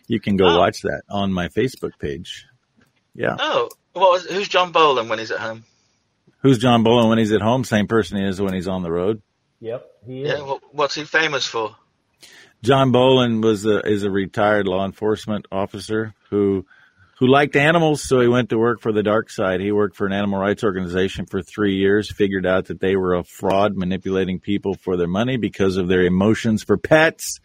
You 0.08 0.20
can 0.20 0.38
go 0.38 0.47
oh. 0.47 0.60
watch 0.60 0.82
that 0.82 1.01
on 1.10 1.34
my 1.34 1.47
Facebook 1.47 1.97
page. 1.99 2.45
Yeah. 3.14 3.36
Oh, 3.39 3.70
what 3.93 4.12
was, 4.12 4.26
who's 4.26 4.47
John 4.47 4.72
Bolen 4.72 5.10
when 5.10 5.20
he's 5.20 5.32
at 5.32 5.39
home? 5.39 5.64
Who's 6.41 6.60
John 6.60 6.84
Bolen 6.84 7.10
when 7.10 7.18
he's 7.18 7.32
at 7.32 7.41
home? 7.41 7.64
Same 7.64 7.88
person 7.88 8.18
he 8.18 8.26
is 8.26 8.39
when 8.41 8.53
he's 8.53 8.68
on 8.68 8.84
the 8.84 8.91
road. 8.91 9.22
Yep, 9.62 9.86
he 10.06 10.24
is. 10.24 10.39
Yeah, 10.39 10.58
what's 10.72 10.95
he 10.95 11.06
famous 11.06 11.45
for? 11.45 11.76
John 12.62 12.91
Bolen 12.91 13.41
was 13.41 13.66
a, 13.66 13.80
is 13.80 14.03
a 14.03 14.12
retired 14.12 14.68
law 14.68 14.86
enforcement 14.86 15.47
officer 15.51 16.14
who 16.30 16.66
who 17.18 17.28
liked 17.28 17.56
animals, 17.56 18.03
so 18.03 18.20
he 18.20 18.28
went 18.28 18.49
to 18.49 18.58
work 18.58 18.82
for 18.82 18.91
the 18.91 19.03
dark 19.03 19.30
side. 19.30 19.62
He 19.62 19.72
worked 19.72 19.95
for 19.95 20.06
an 20.06 20.12
animal 20.12 20.39
rights 20.39 20.66
organization 20.66 21.26
for 21.26 21.41
three 21.41 21.76
years, 21.76 22.12
figured 22.12 22.45
out 22.45 22.66
that 22.66 22.82
they 22.82 22.97
were 22.97 23.14
a 23.14 23.24
fraud 23.24 23.78
manipulating 23.78 24.41
people 24.41 24.76
for 24.76 24.97
their 24.97 25.08
money 25.08 25.38
because 25.38 25.78
of 25.78 25.88
their 25.88 26.03
emotions 26.03 26.64
for 26.64 26.76
pets. 26.76 27.39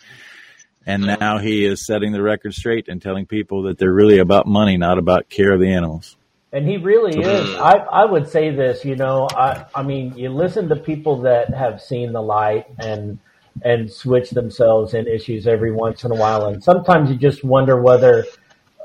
And 0.87 1.05
now 1.05 1.39
he 1.39 1.67
is 1.67 1.85
setting 1.85 2.13
the 2.13 2.23
record 2.23 2.55
straight 2.55 2.89
and 2.89 3.03
telling 3.03 3.27
people 3.27 3.65
that 3.65 3.79
they're 3.79 3.93
really 3.93 4.19
about 4.19 4.47
money, 4.47 4.77
not 4.77 4.99
about 4.99 5.29
care 5.29 5.53
of 5.53 5.61
the 5.61 5.73
animals. 5.73 6.17
And 6.53 6.67
he 6.67 6.79
really 6.79 7.21
is. 7.21 7.55
I, 7.57 7.75
I 7.77 8.05
would 8.07 8.29
say 8.29 8.51
this, 8.51 8.85
you 8.85 8.97
know, 8.97 9.29
I, 9.31 9.67
I 9.75 9.83
mean, 9.83 10.17
you 10.17 10.31
listen 10.31 10.69
to 10.71 10.77
people 10.77 11.21
that 11.23 11.55
have 11.55 11.81
seen 11.81 12.13
the 12.13 12.23
light 12.23 12.67
and, 12.79 13.19
and 13.63 13.91
switch 13.91 14.31
themselves 14.31 14.95
in 14.95 15.07
issues 15.07 15.47
every 15.47 15.71
once 15.71 16.03
in 16.03 16.11
a 16.11 16.17
while. 16.17 16.47
And 16.47 16.65
sometimes 16.65 17.11
you 17.11 17.17
just 17.17 17.45
wonder 17.45 17.81
whether 17.81 18.25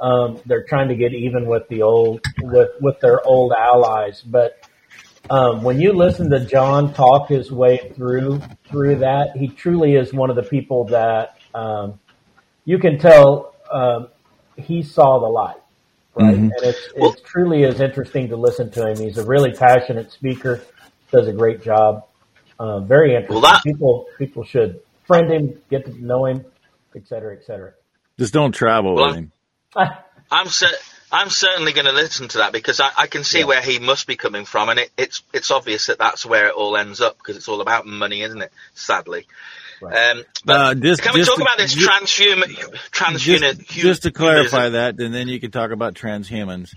um, 0.02 0.40
they're 0.46 0.64
trying 0.64 0.90
to 0.90 0.96
get 0.96 1.14
even 1.14 1.48
with 1.48 1.68
the 1.70 1.82
old 1.82 2.22
with 2.42 2.70
with 2.82 3.00
their 3.00 3.26
old 3.26 3.54
allies. 3.54 4.22
But 4.22 4.60
um, 5.30 5.64
when 5.64 5.80
you 5.80 5.94
listen 5.94 6.30
to 6.32 6.46
John 6.46 6.94
talk 6.94 7.30
his 7.30 7.52
way 7.52 7.92
through 7.96 8.42
through 8.68 8.98
that, 8.98 9.36
he 9.36 9.48
truly 9.48 9.96
is 9.96 10.14
one 10.14 10.30
of 10.30 10.36
the 10.36 10.44
people 10.44 10.86
that 10.86 11.35
um, 11.56 12.00
you 12.66 12.78
can 12.80 13.00
tell 13.00 13.56
um, 13.72 14.10
he 14.58 14.84
saw 14.84 15.20
the 15.20 15.28
light, 15.28 15.56
right? 16.16 16.36
Mm-hmm. 16.36 16.44
And 16.44 16.54
it's 16.62 16.90
it 16.96 17.26
truly 17.26 17.64
is 17.64 17.80
interesting 17.80 18.30
to 18.30 18.36
listen 18.36 18.70
to 18.72 18.90
him. 18.90 18.98
He's 18.98 19.18
a 19.18 19.26
really 19.26 19.54
passionate 19.54 20.12
speaker, 20.12 20.62
does 21.12 21.28
a 21.28 21.34
great 21.34 21.64
job. 21.64 22.06
Uh, 22.60 22.80
very 22.80 23.16
interesting. 23.16 23.42
Well, 23.42 23.54
that- 23.54 23.64
people 23.64 24.08
people 24.18 24.44
should 24.44 24.82
friend 25.06 25.32
him, 25.32 25.62
get 25.70 25.86
to 25.86 26.06
know 26.06 26.26
him, 26.26 26.46
et 26.96 27.08
cetera, 27.08 27.36
et 27.36 27.46
cetera. 27.46 27.74
Just 28.18 28.34
don't 28.34 28.54
travel 28.54 28.96
well, 28.96 29.08
with 29.08 29.16
him. 29.16 29.32
I'm 30.32 30.48
cer- 30.48 30.68
I'm 31.12 31.30
certainly 31.30 31.74
going 31.74 31.86
to 31.86 31.92
listen 31.92 32.28
to 32.30 32.38
that 32.40 32.52
because 32.52 32.80
I, 32.80 32.90
I 32.98 33.08
can 33.08 33.24
see 33.24 33.40
yeah. 33.40 33.46
where 33.46 33.62
he 33.62 33.80
must 33.80 34.08
be 34.08 34.16
coming 34.16 34.46
from, 34.46 34.70
and 34.70 34.80
it, 34.80 34.92
it's 34.98 35.22
it's 35.34 35.52
obvious 35.52 35.88
that 35.88 36.00
that's 36.00 36.26
where 36.26 36.48
it 36.48 36.54
all 36.54 36.76
ends 36.76 37.02
up 37.02 37.18
because 37.18 37.38
it's 37.38 37.48
all 37.48 37.62
about 37.62 37.86
money, 37.86 38.22
isn't 38.22 38.42
it? 38.42 38.52
Sadly. 38.74 39.28
Um, 39.94 40.24
but 40.46 40.56
uh, 40.56 40.76
just, 40.76 41.02
can 41.02 41.14
we 41.14 41.24
talk 41.24 41.38
to, 41.38 41.42
about 41.42 41.58
this 41.58 41.76
transhuman? 41.76 42.56
Transhuman. 42.92 43.58
Just, 43.58 43.70
just, 43.70 44.04
to 44.04 44.12
clarify 44.12 44.70
that, 44.70 45.00
and 45.00 45.14
then 45.14 45.28
you 45.28 45.40
can 45.40 45.52
talk 45.52 45.72
about 45.72 45.94
transhumans. 45.94 46.74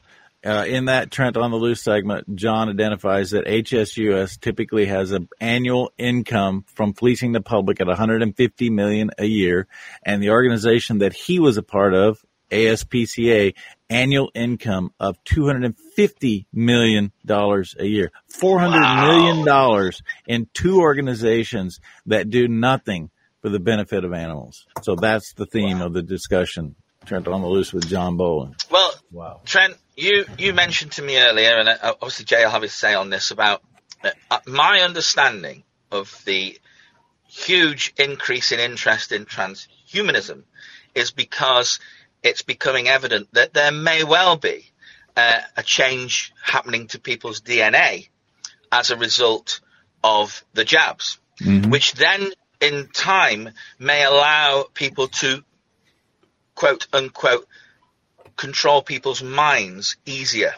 Uh, 0.47 0.65
in 0.69 0.85
that 0.85 1.11
Trent 1.11 1.37
on 1.37 1.51
the 1.51 1.57
Loose 1.57 1.83
segment, 1.83 2.37
John 2.37 2.69
identifies 2.69 3.33
that 3.33 3.47
HSUS 3.47 4.39
typically 4.39 4.87
has 4.87 5.11
an 5.11 5.29
annual 5.41 5.93
income 5.99 6.65
from 6.75 6.93
fleecing 6.93 7.33
the 7.33 7.41
public 7.41 7.81
at 7.81 7.89
150 7.89 8.71
million 8.71 9.11
a 9.19 9.27
year, 9.27 9.67
and 10.05 10.23
the 10.23 10.31
organization 10.31 10.99
that 10.99 11.13
he 11.13 11.41
was 11.41 11.57
a 11.57 11.63
part 11.63 11.93
of 11.93 12.25
ASPCA 12.51 13.55
annual 13.91 14.31
income 14.35 14.93
of 15.01 15.17
$250 15.25 16.47
million 16.53 17.13
a 17.29 17.85
year. 17.85 18.11
400 18.29 18.81
wow. 18.81 19.07
million 19.07 19.45
dollars 19.45 20.03
in 20.27 20.49
two 20.55 20.81
organizations 20.81 21.81
that 22.07 22.31
do 22.31 22.49
nothing 22.49 23.11
for 23.41 23.49
the 23.49 23.61
benefit 23.61 24.05
of 24.05 24.13
animals. 24.13 24.67
So 24.83 24.97
that's 24.97 25.33
the 25.35 25.47
theme 25.47 25.81
wow. 25.81 25.87
of 25.87 25.93
the 25.93 26.03
discussion. 26.03 26.75
Trent 27.07 27.29
on 27.29 27.41
the 27.41 27.49
loose 27.49 27.73
with 27.73 27.89
John 27.89 28.17
Bolen. 28.17 28.55
Well, 28.71 28.93
wow. 29.13 29.41
Trent, 29.45 29.77
you, 29.97 30.27
you 30.37 30.53
mentioned 30.53 30.93
to 30.93 31.03
me 31.03 31.19
earlier, 31.19 31.57
and 31.57 31.69
uh, 31.69 31.77
obviously 31.83 32.27
Jay 32.27 32.45
will 32.45 32.51
have 32.51 32.63
his 32.63 32.75
say 32.75 32.95
on 32.95 33.09
this 33.09 33.31
about 33.31 33.63
uh, 34.05 34.11
uh, 34.31 34.41
my 34.47 34.81
understanding 34.81 35.63
of 35.91 36.23
the 36.27 36.59
huge 37.29 37.95
increase 37.99 38.53
in 38.53 38.59
interest 38.59 39.13
in 39.13 39.25
transhumanism 39.25 40.43
is 40.95 41.11
because 41.11 41.79
it's 42.23 42.43
becoming 42.43 42.89
evident 42.89 43.29
that 43.33 43.55
there 43.55 43.73
may 43.73 44.05
well 44.05 44.37
be 44.37 44.71
uh, 45.17 45.41
a 45.57 45.63
change 45.63 46.33
happening 46.43 46.87
to 46.89 47.01
people's 47.01 47.41
DNA 47.41 48.09
as 48.71 48.91
a 48.91 48.97
result 48.97 49.61
of 50.03 50.45
the 50.55 50.65
jabs, 50.65 51.19
mm-hmm. 51.41 51.71
which 51.71 51.95
then 51.95 52.29
in 52.61 52.89
time 52.93 53.51
may 53.79 54.05
allow 54.05 54.67
people 54.75 55.09
to 55.09 55.43
quote 56.55 56.87
unquote 56.93 57.47
control 58.37 58.83
people's 58.83 59.23
minds 59.23 59.97
easier, 60.07 60.55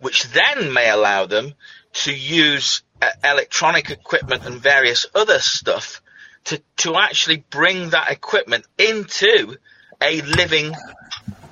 which 0.00 0.24
then 0.24 0.72
may 0.72 0.90
allow 0.90 1.26
them 1.26 1.54
to 1.92 2.14
use 2.14 2.82
uh, 3.00 3.08
electronic 3.22 3.90
equipment 3.90 4.44
and 4.44 4.60
various 4.60 5.06
other 5.14 5.38
stuff 5.38 6.02
to, 6.44 6.60
to 6.76 6.96
actually 6.96 7.44
bring 7.50 7.90
that 7.90 8.10
equipment 8.10 8.66
into 8.78 9.56
a 10.04 10.20
living 10.22 10.74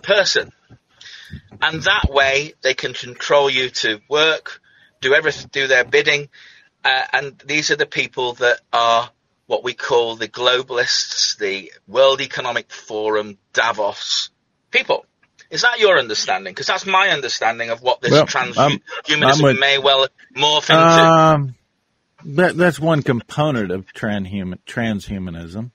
person. 0.03 0.53
And 1.61 1.83
that 1.83 2.09
way 2.11 2.55
they 2.63 2.75
can 2.75 2.93
control 2.93 3.49
you 3.49 3.71
to 3.71 4.01
work, 4.09 4.61
do 5.01 5.15
everything, 5.15 5.49
do 5.53 5.67
their 5.67 5.85
bidding. 5.85 6.29
Uh, 6.85 7.03
and 7.13 7.39
these 7.47 7.71
are 7.71 7.77
the 7.77 7.87
people 7.87 8.35
that 8.35 8.61
are 8.73 9.11
what 9.47 9.65
we 9.65 9.75
call 9.75 10.17
the 10.17 10.29
globalists, 10.29 11.37
the 11.39 11.73
World 11.87 12.21
Economic 12.21 12.71
Forum, 12.71 13.39
Davos 13.53 14.31
people. 14.71 15.07
Is 15.51 15.63
that 15.63 15.79
your 15.79 15.99
understanding? 15.99 16.53
Because 16.53 16.67
that's 16.67 16.87
my 16.87 17.11
understanding 17.11 17.71
of 17.71 17.83
what 17.83 18.01
this 18.01 18.13
well, 18.13 18.27
transhumanism 18.27 19.61
may 19.61 19.79
well 19.79 20.09
morph 20.35 20.71
into. 20.71 20.81
Um, 20.81 21.55
that, 22.25 22.57
that's 22.57 22.81
one 22.81 23.03
component 23.03 23.71
of 23.71 23.93
transhuman, 23.93 24.59
transhumanism. 24.67 25.73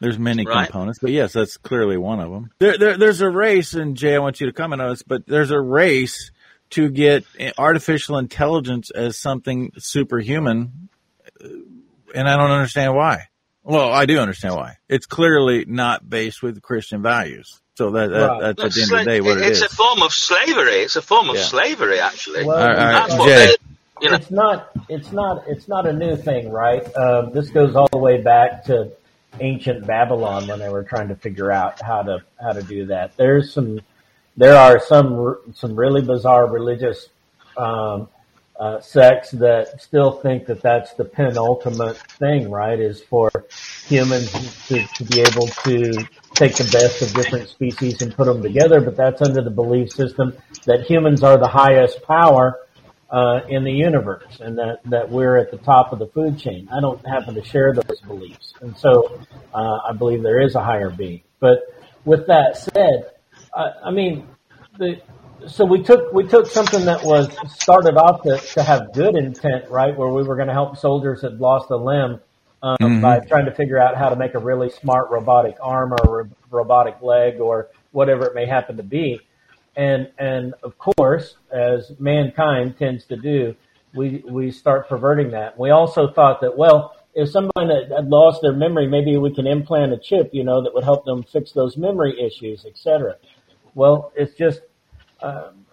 There's 0.00 0.18
many 0.18 0.44
right. 0.44 0.66
components, 0.66 0.98
but 1.00 1.10
yes, 1.10 1.32
that's 1.32 1.56
clearly 1.56 1.96
one 1.96 2.20
of 2.20 2.30
them. 2.30 2.50
There, 2.58 2.76
there, 2.76 2.98
there's 2.98 3.22
a 3.22 3.30
race, 3.30 3.74
and 3.74 3.96
Jay, 3.96 4.14
I 4.14 4.18
want 4.18 4.40
you 4.40 4.46
to 4.46 4.52
comment 4.52 4.82
on 4.82 4.90
this, 4.90 5.02
but 5.02 5.26
there's 5.26 5.50
a 5.50 5.60
race 5.60 6.30
to 6.70 6.90
get 6.90 7.24
artificial 7.56 8.18
intelligence 8.18 8.90
as 8.90 9.16
something 9.16 9.72
superhuman, 9.78 10.88
and 11.40 12.28
I 12.28 12.36
don't 12.36 12.50
understand 12.50 12.94
why. 12.94 13.28
Well, 13.62 13.90
I 13.90 14.06
do 14.06 14.18
understand 14.18 14.54
why. 14.54 14.76
It's 14.88 15.06
clearly 15.06 15.64
not 15.66 16.08
based 16.08 16.42
with 16.42 16.60
Christian 16.62 17.02
values. 17.02 17.60
So 17.76 17.90
that, 17.90 18.10
that 18.10 18.26
right. 18.26 18.40
that's, 18.40 18.62
that's 18.62 18.78
at 18.78 18.88
the 18.88 18.94
end 18.94 19.00
of 19.00 19.04
the 19.04 19.10
day 19.10 19.20
what 19.20 19.38
it's 19.38 19.46
it 19.46 19.52
is. 19.52 19.62
It's 19.62 19.72
a 19.72 19.76
form 19.76 20.02
of 20.02 20.12
slavery. 20.12 20.80
It's 20.82 20.96
a 20.96 21.02
form 21.02 21.30
of 21.30 21.36
yeah. 21.36 21.42
slavery, 21.42 22.00
actually. 22.00 22.44
Well, 22.44 22.58
all 22.58 22.68
right, 22.68 23.10
all 23.10 23.18
right. 23.18 23.28
Jay. 23.28 23.56
you 24.02 24.10
know. 24.10 24.16
It's 24.16 24.30
not. 24.30 24.70
It's 24.88 25.12
not. 25.12 25.44
It's 25.48 25.68
not 25.68 25.86
a 25.86 25.92
new 25.92 26.16
thing, 26.16 26.50
right? 26.50 26.84
Um, 26.96 27.32
this 27.32 27.50
goes 27.50 27.74
all 27.74 27.88
the 27.90 27.98
way 27.98 28.22
back 28.22 28.64
to 28.66 28.92
ancient 29.40 29.86
Babylon 29.86 30.46
when 30.46 30.58
they 30.58 30.68
were 30.68 30.82
trying 30.82 31.08
to 31.08 31.16
figure 31.16 31.50
out 31.50 31.80
how 31.82 32.02
to 32.02 32.22
how 32.40 32.52
to 32.52 32.62
do 32.62 32.86
that. 32.86 33.16
There's 33.16 33.52
some, 33.52 33.80
there 34.36 34.56
are 34.56 34.80
some 34.80 35.38
some 35.54 35.76
really 35.76 36.02
bizarre 36.02 36.46
religious 36.46 37.08
um, 37.56 38.08
uh, 38.58 38.80
sects 38.80 39.32
that 39.32 39.80
still 39.80 40.12
think 40.12 40.46
that 40.46 40.62
that's 40.62 40.94
the 40.94 41.04
penultimate 41.04 41.96
thing, 42.12 42.50
right? 42.50 42.78
Is 42.78 43.02
for 43.02 43.30
humans 43.86 44.32
to, 44.68 44.86
to 44.86 45.04
be 45.04 45.20
able 45.20 45.46
to 45.46 45.92
take 46.34 46.54
the 46.56 46.68
best 46.72 47.02
of 47.02 47.12
different 47.14 47.48
species 47.48 48.02
and 48.02 48.14
put 48.14 48.26
them 48.26 48.42
together, 48.42 48.80
but 48.80 48.96
that's 48.96 49.22
under 49.22 49.42
the 49.42 49.50
belief 49.50 49.90
system 49.90 50.36
that 50.64 50.82
humans 50.82 51.22
are 51.22 51.38
the 51.38 51.48
highest 51.48 52.02
power 52.02 52.65
uh, 53.10 53.40
in 53.48 53.64
the 53.64 53.72
universe 53.72 54.40
and 54.40 54.58
that, 54.58 54.80
that 54.84 55.10
we're 55.10 55.36
at 55.36 55.50
the 55.50 55.58
top 55.58 55.92
of 55.92 55.98
the 55.98 56.06
food 56.08 56.38
chain. 56.38 56.68
I 56.72 56.80
don't 56.80 57.04
happen 57.06 57.34
to 57.34 57.44
share 57.44 57.72
those 57.72 58.00
beliefs. 58.00 58.54
And 58.60 58.76
so 58.76 59.20
uh, 59.54 59.78
I 59.88 59.92
believe 59.92 60.22
there 60.22 60.40
is 60.40 60.54
a 60.54 60.62
higher 60.62 60.90
being. 60.90 61.22
But 61.38 61.60
with 62.04 62.26
that 62.26 62.56
said, 62.56 63.12
I, 63.54 63.70
I 63.86 63.90
mean, 63.90 64.26
the, 64.78 65.00
so 65.46 65.64
we 65.64 65.82
took 65.82 66.12
we 66.12 66.26
took 66.26 66.46
something 66.46 66.86
that 66.86 67.04
was 67.04 67.28
started 67.52 67.96
off 67.96 68.22
to, 68.22 68.38
to 68.54 68.62
have 68.62 68.92
good 68.92 69.16
intent, 69.16 69.68
right, 69.70 69.96
where 69.96 70.08
we 70.08 70.22
were 70.22 70.34
going 70.34 70.48
to 70.48 70.54
help 70.54 70.76
soldiers 70.76 71.20
that 71.20 71.38
lost 71.38 71.70
a 71.70 71.76
limb 71.76 72.20
um, 72.62 72.76
mm-hmm. 72.80 73.00
by 73.00 73.20
trying 73.20 73.44
to 73.44 73.54
figure 73.54 73.78
out 73.78 73.96
how 73.96 74.08
to 74.08 74.16
make 74.16 74.34
a 74.34 74.38
really 74.38 74.70
smart 74.70 75.10
robotic 75.10 75.56
arm 75.60 75.92
or 75.92 76.16
ro- 76.22 76.30
robotic 76.50 77.00
leg 77.02 77.38
or 77.38 77.68
whatever 77.92 78.26
it 78.26 78.34
may 78.34 78.46
happen 78.46 78.76
to 78.76 78.82
be. 78.82 79.20
And, 79.76 80.10
and 80.18 80.54
of 80.62 80.78
course, 80.78 81.36
as 81.52 81.92
mankind 81.98 82.78
tends 82.78 83.04
to 83.06 83.16
do, 83.16 83.54
we, 83.94 84.22
we 84.28 84.50
start 84.50 84.88
perverting 84.88 85.30
that. 85.32 85.58
We 85.58 85.70
also 85.70 86.10
thought 86.10 86.40
that, 86.40 86.56
well, 86.56 86.96
if 87.14 87.30
somebody 87.30 87.68
had 87.94 88.08
lost 88.08 88.42
their 88.42 88.52
memory, 88.52 88.86
maybe 88.86 89.16
we 89.16 89.34
can 89.34 89.46
implant 89.46 89.92
a 89.92 89.98
chip, 89.98 90.30
you 90.32 90.44
know, 90.44 90.62
that 90.62 90.74
would 90.74 90.84
help 90.84 91.04
them 91.04 91.22
fix 91.22 91.52
those 91.52 91.76
memory 91.76 92.18
issues, 92.20 92.64
etc. 92.66 93.16
Well, 93.74 94.12
it's 94.14 94.34
just, 94.34 94.60
um, 95.22 95.64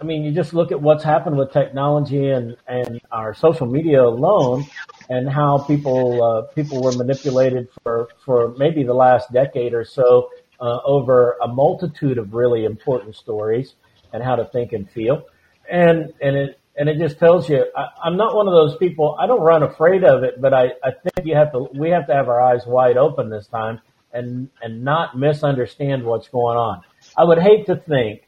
I 0.00 0.04
mean, 0.04 0.24
you 0.24 0.32
just 0.32 0.54
look 0.54 0.70
at 0.70 0.80
what's 0.80 1.02
happened 1.02 1.36
with 1.36 1.52
technology 1.52 2.30
and, 2.30 2.56
and 2.66 3.00
our 3.10 3.34
social 3.34 3.66
media 3.66 4.02
alone 4.02 4.64
and 5.08 5.28
how 5.28 5.58
people, 5.58 6.22
uh, 6.22 6.42
people 6.54 6.82
were 6.82 6.92
manipulated 6.92 7.68
for, 7.82 8.08
for 8.24 8.54
maybe 8.58 8.84
the 8.84 8.94
last 8.94 9.32
decade 9.32 9.74
or 9.74 9.84
so 9.84 10.30
uh, 10.60 10.78
over 10.84 11.36
a 11.42 11.48
multitude 11.48 12.18
of 12.18 12.34
really 12.34 12.64
important 12.64 13.16
stories 13.16 13.74
and 14.12 14.22
how 14.22 14.36
to 14.36 14.44
think 14.46 14.72
and 14.72 14.90
feel. 14.90 15.24
And, 15.70 16.12
and 16.20 16.36
it, 16.36 16.60
and 16.76 16.88
it 16.88 16.98
just 16.98 17.18
tells 17.18 17.48
you, 17.48 17.66
I, 17.76 17.88
I'm 18.04 18.16
not 18.16 18.34
one 18.34 18.46
of 18.48 18.54
those 18.54 18.76
people, 18.76 19.16
I 19.20 19.26
don't 19.26 19.40
run 19.40 19.62
afraid 19.62 20.04
of 20.04 20.22
it, 20.22 20.40
but 20.40 20.54
I, 20.54 20.66
I 20.82 20.90
think 21.02 21.26
you 21.26 21.34
have 21.34 21.52
to, 21.52 21.68
we 21.74 21.90
have 21.90 22.06
to 22.06 22.14
have 22.14 22.28
our 22.28 22.40
eyes 22.40 22.62
wide 22.66 22.96
open 22.96 23.30
this 23.30 23.46
time 23.48 23.80
and, 24.12 24.48
and 24.62 24.84
not 24.84 25.18
misunderstand 25.18 26.04
what's 26.04 26.28
going 26.28 26.56
on. 26.56 26.82
I 27.16 27.24
would 27.24 27.38
hate 27.38 27.66
to 27.66 27.76
think 27.76 28.22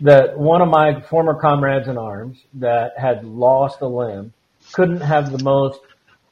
that 0.00 0.38
one 0.38 0.60
of 0.60 0.68
my 0.68 1.00
former 1.02 1.40
comrades 1.40 1.88
in 1.88 1.96
arms 1.96 2.38
that 2.54 2.92
had 2.98 3.24
lost 3.24 3.80
a 3.80 3.86
limb 3.88 4.32
couldn't 4.72 5.00
have 5.00 5.32
the 5.32 5.42
most, 5.42 5.80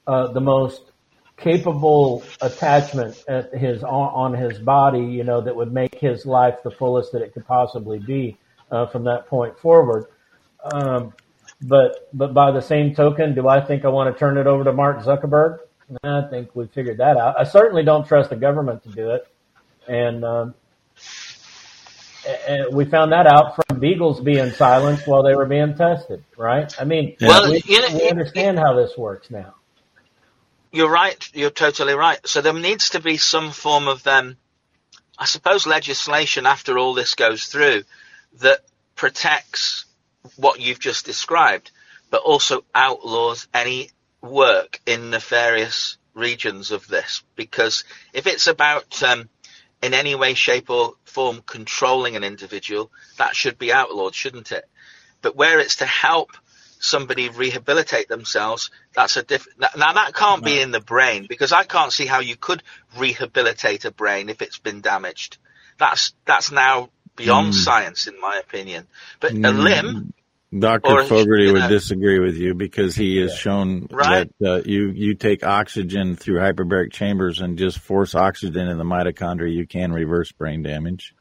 uh, 0.07 0.33
the 0.33 0.41
most 0.41 0.83
capable 1.37 2.22
attachment 2.41 3.22
at 3.28 3.55
his 3.55 3.82
on, 3.84 4.34
his 4.34 4.59
body, 4.59 5.01
you 5.01 5.24
know, 5.24 5.41
that 5.41 5.55
would 5.55 5.72
make 5.72 5.95
his 5.95 6.24
life 6.24 6.62
the 6.64 6.70
fullest 6.70 7.12
that 7.12 7.22
it 7.22 7.34
could 7.34 7.47
possibly 7.47 7.99
be 7.99 8.37
uh, 8.70 8.87
from 8.87 9.05
that 9.05 9.26
point 9.26 9.59
forward. 9.59 10.07
Um, 10.72 11.12
but 11.62 12.09
but 12.12 12.34
by 12.34 12.51
the 12.51 12.61
same 12.61 12.95
token, 12.95 13.34
do 13.34 13.49
I 13.49 13.61
think 13.61 13.84
I 13.84 13.89
want 13.89 14.14
to 14.14 14.18
turn 14.18 14.39
it 14.39 14.47
over 14.47 14.64
to 14.64 14.72
Mark 14.72 14.99
Zuckerberg? 15.01 15.59
I 16.03 16.22
think 16.22 16.55
we 16.55 16.66
figured 16.66 16.99
that 16.99 17.16
out. 17.16 17.39
I 17.39 17.45
certainly 17.45 17.84
don't 17.84 18.07
trust 18.07 18.30
the 18.30 18.37
government 18.37 18.82
to 18.82 18.89
do 18.91 19.11
it, 19.11 19.26
and 19.87 20.24
um, 20.24 20.55
and 22.49 22.74
we 22.74 22.84
found 22.84 23.12
that 23.12 23.26
out 23.26 23.55
from 23.55 23.78
beagles 23.78 24.20
being 24.20 24.51
silenced 24.51 25.07
while 25.07 25.22
they 25.22 25.34
were 25.34 25.47
being 25.47 25.76
tested. 25.76 26.24
Right? 26.37 26.74
I 26.80 26.84
mean, 26.84 27.16
well, 27.20 27.51
we, 27.51 27.62
you 27.64 27.80
know, 27.80 27.97
we 27.97 28.11
understand 28.11 28.59
how 28.59 28.74
this 28.74 28.97
works 28.97 29.30
now 29.30 29.55
you're 30.72 30.90
right. 30.90 31.28
You're 31.34 31.50
totally 31.50 31.94
right. 31.94 32.18
So 32.26 32.40
there 32.40 32.52
needs 32.52 32.90
to 32.90 33.00
be 33.00 33.16
some 33.16 33.50
form 33.52 33.88
of, 33.88 34.06
um, 34.06 34.36
I 35.18 35.24
suppose, 35.24 35.66
legislation 35.66 36.46
after 36.46 36.78
all 36.78 36.94
this 36.94 37.14
goes 37.14 37.46
through 37.46 37.84
that 38.40 38.60
protects 38.94 39.86
what 40.36 40.60
you've 40.60 40.80
just 40.80 41.06
described, 41.06 41.70
but 42.10 42.22
also 42.22 42.64
outlaws 42.74 43.48
any 43.54 43.90
work 44.20 44.80
in 44.86 45.10
nefarious 45.10 45.98
regions 46.14 46.70
of 46.70 46.86
this. 46.88 47.22
Because 47.36 47.84
if 48.12 48.26
it's 48.26 48.46
about 48.46 49.02
um, 49.02 49.28
in 49.82 49.94
any 49.94 50.14
way, 50.14 50.34
shape, 50.34 50.70
or 50.70 50.94
form 51.04 51.42
controlling 51.46 52.16
an 52.16 52.24
individual, 52.24 52.90
that 53.18 53.36
should 53.36 53.58
be 53.58 53.72
outlawed, 53.72 54.14
shouldn't 54.14 54.52
it? 54.52 54.68
But 55.22 55.36
where 55.36 55.60
it's 55.60 55.76
to 55.76 55.86
help 55.86 56.32
somebody 56.79 57.29
rehabilitate 57.29 58.09
themselves, 58.09 58.70
that's 58.95 59.16
a 59.16 59.22
different. 59.22 59.61
Now 59.77 59.93
that 59.93 60.14
can't 60.14 60.43
no. 60.43 60.47
be 60.47 60.61
in 60.61 60.70
the 60.70 60.81
brain 60.81 61.27
because 61.29 61.53
I 61.53 61.64
can't 61.64 61.93
see 61.93 62.07
how 62.07 62.20
you 62.20 62.37
could 62.37 62.62
rehabilitate 62.97 63.85
a 63.85 63.91
brain 63.91 64.29
if 64.29 64.43
it's 64.43 64.59
been 64.59 64.81
damaged. 64.81 65.39
That's 65.79 66.12
that's 66.24 66.51
now 66.51 66.91
beyond 67.16 67.53
mm. 67.53 67.55
science, 67.55 68.07
in 68.07 68.20
my 68.20 68.39
opinion. 68.39 68.87
But 69.20 69.33
mm. 69.33 69.47
a 69.47 69.53
limb. 69.53 70.12
Dr. 70.57 71.05
Fogarty 71.05 71.51
would 71.51 71.62
know, 71.62 71.68
disagree 71.68 72.20
with 72.20 72.37
you 72.37 72.55
because 72.55 72.95
he 72.95 73.16
has 73.18 73.35
shown 73.35 73.89
right? 73.91 74.31
that 74.41 74.49
uh, 74.49 74.62
you 74.64 74.91
you 74.91 75.14
take 75.14 75.45
oxygen 75.45 76.14
through 76.14 76.39
hyperbaric 76.39 76.93
chambers 76.93 77.41
and 77.41 77.59
just 77.59 77.79
force 77.81 78.14
oxygen 78.14 78.68
in 78.68 78.79
the 78.79 78.85
mitochondria, 78.85 79.53
you 79.53 79.66
can 79.66 79.93
reverse 79.93 80.31
brain 80.33 80.62
damage. 80.62 81.14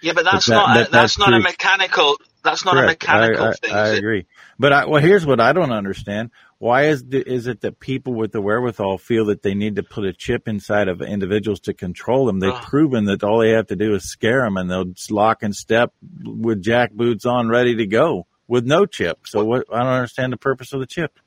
Yeah, 0.00 0.12
but 0.14 0.24
that's 0.24 0.46
but 0.46 0.54
that, 0.54 0.56
not 0.56 0.74
that, 0.74 0.78
that's, 0.90 1.16
that's, 1.16 1.18
not 1.18 1.34
a 1.34 1.40
mechanical 1.40 2.16
that's 2.42 2.64
not 2.64 2.74
Correct. 2.74 3.04
a 3.04 3.06
mechanical 3.06 3.46
I, 3.46 3.52
thing. 3.52 3.72
I, 3.72 3.88
agree. 3.88 4.26
But 4.62 4.72
I, 4.72 4.84
well, 4.86 5.02
here's 5.02 5.26
what 5.26 5.40
I 5.40 5.52
don't 5.52 5.72
understand. 5.72 6.30
Why 6.58 6.84
is 6.84 7.04
the, 7.04 7.20
is 7.20 7.48
it 7.48 7.62
that 7.62 7.80
people 7.80 8.14
with 8.14 8.30
the 8.30 8.40
wherewithal 8.40 8.98
feel 8.98 9.24
that 9.24 9.42
they 9.42 9.54
need 9.54 9.74
to 9.74 9.82
put 9.82 10.04
a 10.04 10.12
chip 10.12 10.46
inside 10.46 10.86
of 10.86 11.02
individuals 11.02 11.58
to 11.62 11.74
control 11.74 12.26
them? 12.26 12.38
They've 12.38 12.54
proven 12.54 13.06
that 13.06 13.24
all 13.24 13.40
they 13.40 13.50
have 13.50 13.66
to 13.66 13.76
do 13.76 13.96
is 13.96 14.08
scare 14.08 14.42
them, 14.44 14.56
and 14.56 14.70
they'll 14.70 14.94
lock 15.10 15.42
and 15.42 15.52
step 15.52 15.92
with 16.22 16.62
jack 16.62 16.92
boots 16.92 17.26
on, 17.26 17.48
ready 17.48 17.74
to 17.74 17.86
go 17.86 18.28
with 18.46 18.64
no 18.64 18.86
chip. 18.86 19.26
So 19.26 19.44
what? 19.44 19.66
I 19.72 19.80
don't 19.80 19.88
understand 19.88 20.32
the 20.32 20.36
purpose 20.36 20.72
of 20.72 20.78
the 20.78 20.86
chip. 20.86 21.18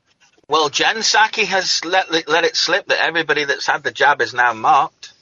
Well, 0.48 0.70
Jen 0.70 0.96
Psaki 0.96 1.44
has 1.44 1.84
let 1.84 2.10
let 2.26 2.44
it 2.44 2.56
slip 2.56 2.86
that 2.86 3.04
everybody 3.04 3.44
that's 3.44 3.66
had 3.66 3.82
the 3.82 3.90
jab 3.90 4.22
is 4.22 4.32
now 4.32 4.54
marked. 4.54 5.12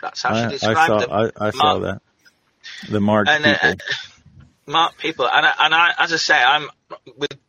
That's 0.00 0.22
how 0.22 0.42
she 0.42 0.52
described 0.54 0.78
I 0.78 0.86
saw, 0.86 0.98
it. 1.26 1.32
I, 1.36 1.48
I 1.48 1.50
saw 1.50 1.78
that. 1.80 2.00
The 2.88 3.00
marked 3.00 3.28
and 3.28 3.44
uh, 3.44 3.58
people. 3.58 3.86
marked 4.66 4.96
people, 4.96 5.28
and 5.28 5.44
I, 5.44 5.52
and 5.58 5.74
I, 5.74 5.90
as 5.98 6.14
I 6.14 6.16
say, 6.16 6.42
I'm 6.42 6.70
with. 7.18 7.41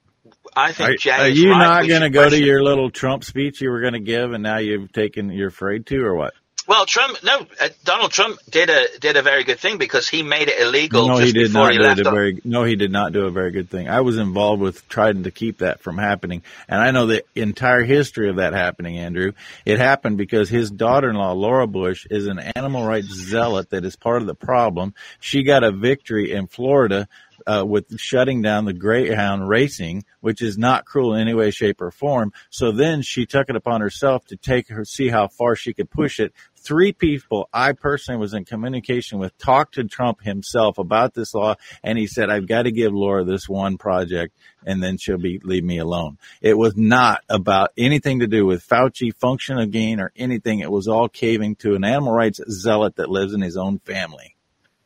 I 0.55 0.71
think 0.71 0.89
Are, 0.89 0.95
Jay 0.95 1.11
are 1.11 1.27
you 1.27 1.51
right. 1.51 1.57
not 1.57 1.87
going 1.87 2.01
to 2.01 2.09
go 2.09 2.29
to 2.29 2.39
your 2.39 2.63
little 2.63 2.89
Trump 2.89 3.23
speech 3.23 3.61
you 3.61 3.69
were 3.69 3.81
going 3.81 3.93
to 3.93 3.99
give, 3.99 4.33
and 4.33 4.43
now 4.43 4.57
you've 4.57 4.91
taken, 4.91 5.29
you're 5.31 5.49
afraid 5.49 5.85
to, 5.87 6.03
or 6.03 6.15
what? 6.15 6.33
Well, 6.65 6.85
Trump, 6.85 7.17
no, 7.23 7.45
uh, 7.59 7.69
Donald 7.83 8.11
Trump 8.11 8.39
did 8.49 8.69
a 8.69 8.85
did 8.99 9.17
a 9.17 9.21
very 9.21 9.43
good 9.43 9.59
thing 9.59 9.77
because 9.77 10.07
he 10.07 10.23
made 10.23 10.47
it 10.47 10.61
illegal 10.61 11.07
no, 11.07 11.19
just 11.19 11.27
he 11.27 11.33
did 11.33 11.51
not 11.51 11.73
he 11.73 11.77
do 11.77 11.83
a 11.83 11.95
very. 11.95 12.41
No, 12.45 12.63
he 12.63 12.77
did 12.77 12.91
not 12.91 13.11
do 13.11 13.25
a 13.25 13.31
very 13.31 13.51
good 13.51 13.69
thing. 13.69 13.89
I 13.89 13.99
was 13.99 14.17
involved 14.17 14.61
with 14.61 14.87
trying 14.87 15.23
to 15.23 15.31
keep 15.31 15.57
that 15.57 15.81
from 15.81 15.97
happening, 15.97 16.41
and 16.69 16.79
I 16.79 16.91
know 16.91 17.07
the 17.07 17.25
entire 17.35 17.83
history 17.83 18.29
of 18.29 18.37
that 18.37 18.53
happening. 18.53 18.97
Andrew, 18.97 19.33
it 19.65 19.77
happened 19.79 20.17
because 20.17 20.47
his 20.49 20.71
daughter-in-law 20.71 21.33
Laura 21.33 21.67
Bush 21.67 22.07
is 22.09 22.27
an 22.27 22.39
animal 22.39 22.85
rights 22.85 23.07
zealot 23.07 23.71
that 23.71 23.83
is 23.83 23.97
part 23.97 24.21
of 24.21 24.27
the 24.27 24.35
problem. 24.35 24.93
She 25.19 25.43
got 25.43 25.65
a 25.65 25.71
victory 25.71 26.31
in 26.31 26.47
Florida. 26.47 27.09
Uh, 27.45 27.63
with 27.65 27.99
shutting 27.99 28.41
down 28.41 28.65
the 28.65 28.73
Greyhound 28.73 29.47
racing, 29.47 30.05
which 30.21 30.41
is 30.41 30.57
not 30.57 30.85
cruel 30.85 31.13
in 31.15 31.21
any 31.21 31.33
way, 31.33 31.51
shape, 31.51 31.81
or 31.81 31.91
form. 31.91 32.31
So 32.49 32.71
then 32.71 33.01
she 33.01 33.25
took 33.25 33.49
it 33.49 33.55
upon 33.55 33.81
herself 33.81 34.25
to 34.27 34.37
take 34.37 34.69
her, 34.69 34.85
see 34.85 35.09
how 35.09 35.27
far 35.27 35.55
she 35.55 35.73
could 35.73 35.89
push 35.89 36.19
it 36.19 36.33
three 36.63 36.93
people 36.93 37.49
I 37.53 37.73
personally 37.73 38.19
was 38.19 38.33
in 38.33 38.45
communication 38.45 39.19
with 39.19 39.37
talked 39.37 39.75
to 39.75 39.83
Trump 39.83 40.21
himself 40.21 40.77
about 40.77 41.13
this 41.13 41.33
law, 41.33 41.55
and 41.83 41.97
he 41.97 42.07
said, 42.07 42.29
"I've 42.29 42.47
got 42.47 42.63
to 42.63 42.71
give 42.71 42.93
Laura 42.93 43.23
this 43.23 43.49
one 43.49 43.77
project, 43.77 44.35
and 44.65 44.81
then 44.81 44.97
she'll 44.97 45.17
be 45.17 45.39
leave 45.43 45.63
me 45.63 45.77
alone." 45.77 46.17
It 46.41 46.57
was 46.57 46.75
not 46.75 47.21
about 47.29 47.71
anything 47.77 48.19
to 48.19 48.27
do 48.27 48.45
with 48.45 48.67
Fauci 48.67 49.13
function 49.13 49.59
of 49.59 49.71
gain 49.71 49.99
or 49.99 50.11
anything. 50.15 50.59
It 50.59 50.71
was 50.71 50.87
all 50.87 51.09
caving 51.09 51.57
to 51.57 51.75
an 51.75 51.83
animal 51.83 52.13
rights 52.13 52.39
zealot 52.49 52.95
that 52.95 53.09
lives 53.09 53.33
in 53.33 53.41
his 53.41 53.57
own 53.57 53.79
family. 53.79 54.35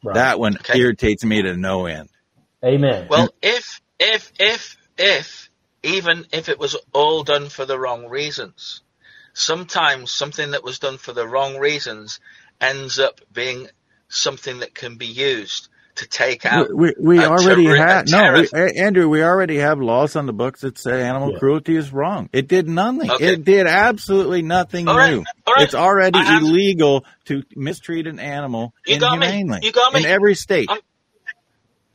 Right. 0.03 0.16
That 0.16 0.39
one 0.39 0.55
Okay. 0.58 0.80
irritates 0.80 1.24
me 1.24 1.41
to 1.41 1.55
no 1.55 1.86
end. 1.86 2.10
Amen. 2.64 3.08
Well, 3.10 3.30
if 3.41 3.82
if 3.99 4.32
if 4.39 4.78
if 4.97 5.49
even 5.84 6.26
if 6.32 6.49
it 6.49 6.60
was 6.60 6.76
all 6.93 7.24
done 7.24 7.49
for 7.49 7.66
the 7.66 7.80
wrong 7.80 8.08
reasons, 8.08 8.82
sometimes 9.34 10.12
something 10.12 10.51
that 10.51 10.64
was 10.64 10.80
done 10.80 10.97
for 10.97 11.14
the 11.14 11.28
wrong 11.28 11.58
reasons 11.58 12.20
ends 12.60 12.97
up 12.99 13.22
being 13.32 13.68
something 14.10 14.60
that 14.60 14.74
can 14.74 14.97
be 14.97 15.05
used 15.05 15.70
to 15.95 16.08
take 16.08 16.45
out. 16.45 16.70
We, 16.74 16.93
we, 16.99 17.18
we 17.18 17.26
already 17.26 17.66
terror- 17.66 17.76
have 17.78 18.08
no, 18.08 18.43
we, 18.53 18.78
Andrew. 18.80 19.10
We 19.10 19.24
already 19.24 19.58
have 19.58 19.80
laws 19.80 20.16
on 20.16 20.28
the 20.28 20.34
books 20.34 20.62
that 20.62 20.78
say 20.78 21.01
animal 21.03 21.34
Yeah. 21.34 21.39
cruelty 21.39 21.76
is 21.76 21.91
wrong. 21.91 22.30
It 22.34 22.47
did 22.47 22.68
nothing. 22.68 23.10
Okay. 23.10 23.34
It 23.34 23.43
did 23.43 23.66
absolutely 23.66 24.43
nothing 24.43 24.88
All 24.88 24.95
right, 24.97 25.12
new. 25.14 25.24
all 25.47 25.53
right. 25.55 25.64
It's 25.64 25.74
already 25.76 26.20
have- 26.20 26.43
illegal 26.43 27.03
to 27.26 27.43
mistreat 27.55 28.05
an 28.08 28.20
animal 28.20 28.74
You 28.86 28.99
got 28.99 29.18
me. 29.20 29.43
You 29.64 29.72
got 29.72 29.93
me. 29.93 30.01
in 30.01 30.05
every 30.05 30.36
state. 30.36 30.70
I'm- 30.70 30.82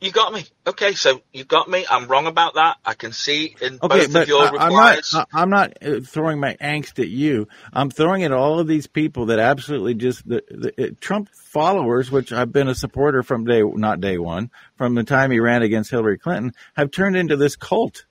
You 0.03 0.11
got 0.11 0.33
me. 0.33 0.43
Okay, 0.67 0.95
so 0.95 1.21
you 1.31 1.45
got 1.45 1.69
me. 1.69 1.85
I'm 1.89 2.07
wrong 2.07 2.27
about 2.27 2.55
that. 2.55 2.75
I 2.85 2.93
can 2.93 3.13
see 3.13 3.55
in 3.61 3.79
Okay, 3.81 3.99
both 4.01 4.11
but 4.13 4.23
of 4.23 4.27
your 4.27 4.43
I, 4.43 4.47
I'm 4.47 4.53
not. 4.73 4.95
replies. 4.95 5.15
I- 5.15 5.25
I'm 5.33 5.49
not 5.49 5.77
uh, 5.81 6.01
throwing 6.01 6.41
my 6.41 6.55
angst 6.55 6.99
at 6.99 7.07
you. 7.07 7.47
I'm 7.71 7.89
throwing 7.89 8.21
it 8.21 8.25
at 8.25 8.31
all 8.33 8.59
of 8.59 8.67
these 8.67 8.85
people 8.85 9.27
that 9.27 9.39
absolutely 9.39 9.93
just 9.93 10.27
the, 10.27 10.43
the 10.49 10.87
uh, 10.87 10.91
Trump 10.99 11.29
followers, 11.29 12.11
which 12.11 12.33
I've 12.33 12.51
been 12.51 12.67
a 12.67 12.75
supporter 12.75 13.23
from 13.23 13.45
day 13.45 13.61
not 13.63 14.01
day 14.01 14.17
one, 14.17 14.51
from 14.75 14.93
the 14.95 15.05
time 15.05 15.31
he 15.31 15.39
ran 15.39 15.61
against 15.61 15.89
Hillary 15.89 16.17
Clinton, 16.17 16.51
have 16.75 16.91
turned 16.91 17.15
into 17.15 17.37
this 17.37 17.55
cult. 17.55 18.05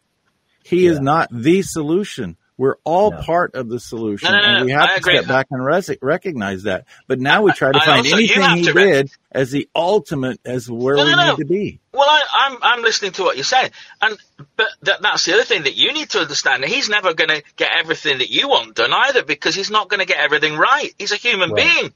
He 0.65 0.87
is 0.87 0.99
not 0.99 1.29
the 1.31 1.61
solution. 1.61 2.39
We're 2.63 2.77
all 2.85 3.11
No. 3.11 3.17
part 3.23 3.57
of 3.57 3.69
the 3.69 3.81
solution, 3.81 4.31
No, 4.31 4.39
no, 4.39 4.47
no, 4.53 4.57
and 4.59 4.67
we 4.67 4.71
have 4.71 4.83
I 4.83 4.87
to 4.87 4.95
agree. 4.99 5.17
step 5.17 5.27
back 5.27 5.47
and 5.51 5.65
res- 5.65 5.91
recognize 6.01 6.63
that. 6.63 6.85
But 7.09 7.19
now 7.19 7.43
we 7.43 7.51
try 7.51 7.73
to 7.73 7.79
I 7.83 7.85
find 7.85 7.99
also- 8.07 8.17
anything 8.17 8.41
he 8.59 8.71
re- 8.71 8.85
did 8.93 9.11
as 9.33 9.51
the 9.51 9.69
ultimate, 9.75 10.39
as 10.45 10.71
where 10.71 10.95
No, 10.95 11.05
we 11.05 11.11
no, 11.11 11.17
no. 11.17 11.31
need 11.31 11.37
to 11.39 11.45
be. 11.45 11.81
Well, 11.93 12.09
I, 12.09 12.21
I'm 12.33 12.59
I'm 12.63 12.83
listening 12.83 13.11
to 13.13 13.25
what 13.25 13.37
you're 13.37 13.43
saying, 13.43 13.73
and 14.01 14.17
but 14.57 14.69
that, 14.83 15.03
that's 15.03 15.25
the 15.25 15.33
other 15.35 15.43
thing 15.43 15.65
that 15.65 15.75
you 15.75 15.93
need 15.93 16.11
to 16.11 16.21
understand. 16.21 16.65
He's 16.65 16.89
never 16.89 17.15
going 17.15 17.31
to 17.31 17.43
get 17.57 17.73
everything 17.77 18.19
that 18.19 18.31
you 18.31 18.49
want 18.49 18.77
done 18.77 18.93
either, 18.93 19.25
because 19.25 19.57
he's 19.57 19.71
not 19.73 19.89
going 19.89 19.99
to 19.99 20.07
get 20.07 20.19
everything 20.19 20.57
right. 20.57 20.95
He's 21.01 21.11
a 21.11 21.17
human 21.17 21.51
Right. 21.51 21.65
being, 21.81 21.93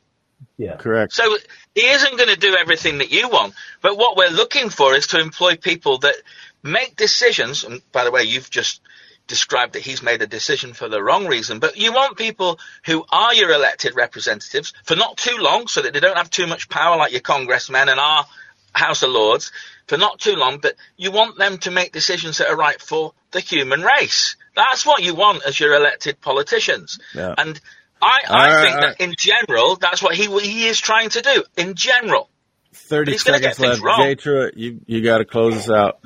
yeah. 0.59 0.75
Correct. 0.79 1.13
so 1.13 1.37
he 1.77 1.83
isn't 1.87 2.17
going 2.17 2.29
to 2.31 2.37
do 2.37 2.57
everything 2.57 2.99
that 2.99 3.13
you 3.13 3.29
want. 3.29 3.55
But 3.83 3.97
what 3.97 4.17
we're 4.17 4.31
looking 4.31 4.69
for 4.71 4.97
is 4.97 5.07
to 5.09 5.21
employ 5.21 5.55
people 5.57 5.99
that 5.99 6.17
make 6.65 6.97
decisions. 6.97 7.63
And 7.63 7.81
by 7.93 8.03
the 8.03 8.11
way, 8.11 8.25
you've 8.25 8.51
just 8.51 8.81
described 9.27 9.75
that 9.75 9.83
he's 9.83 10.03
made 10.03 10.23
a 10.23 10.27
decision 10.27 10.73
for 10.73 10.89
the 10.89 11.03
wrong 11.03 11.27
reason. 11.27 11.59
But 11.59 11.77
you 11.77 11.93
want 11.93 12.17
people 12.17 12.59
who 12.85 13.05
are 13.11 13.35
your 13.35 13.51
elected 13.51 13.97
representatives 13.97 14.73
for 14.85 14.97
not 14.97 15.17
too 15.17 15.37
long, 15.39 15.67
so 15.67 15.83
that 15.83 15.93
they 15.93 16.01
don't 16.01 16.17
have 16.17 16.31
too 16.31 16.47
much 16.47 16.69
power, 16.69 16.97
like 16.97 17.13
your 17.13 17.21
congressmen 17.21 17.89
and 17.89 18.01
our 18.01 18.27
House 18.73 19.03
of 19.03 19.11
Lords, 19.11 19.53
for 19.87 19.97
not 19.97 20.19
too 20.19 20.35
long. 20.35 20.59
But 20.59 20.77
you 20.97 21.11
want 21.11 21.39
them 21.39 21.59
to 21.59 21.71
make 21.71 21.93
decisions 21.93 22.39
that 22.39 22.49
are 22.49 22.57
right 22.57 22.81
for 22.81 23.15
the 23.31 23.41
human 23.41 23.83
race. 23.83 24.37
That's 24.55 24.87
what 24.87 25.03
you 25.03 25.15
want 25.15 25.45
as 25.45 25.59
your 25.59 25.75
elected 25.75 26.21
politicians. 26.21 26.99
Yeah. 27.15 27.35
And 27.37 27.61
I, 28.01 28.21
I 28.29 28.63
think 28.63 28.81
that 28.81 29.01
in 29.01 29.15
general, 29.17 29.77
that's 29.77 30.03
what 30.03 30.15
he 30.15 30.27
he 30.41 30.67
is 30.67 30.81
trying 30.81 31.11
to 31.11 31.23
do. 31.23 31.45
In 31.57 31.75
general, 31.75 32.31
Thirty 32.73 33.17
seconds 33.19 33.59
left. 33.59 33.83
Jay 33.99 34.15
Truitt, 34.15 34.53
you 34.57 34.81
you 34.87 35.03
got 35.03 35.19
to 35.19 35.25
close 35.25 35.57
us 35.57 35.71
out. 35.71 35.99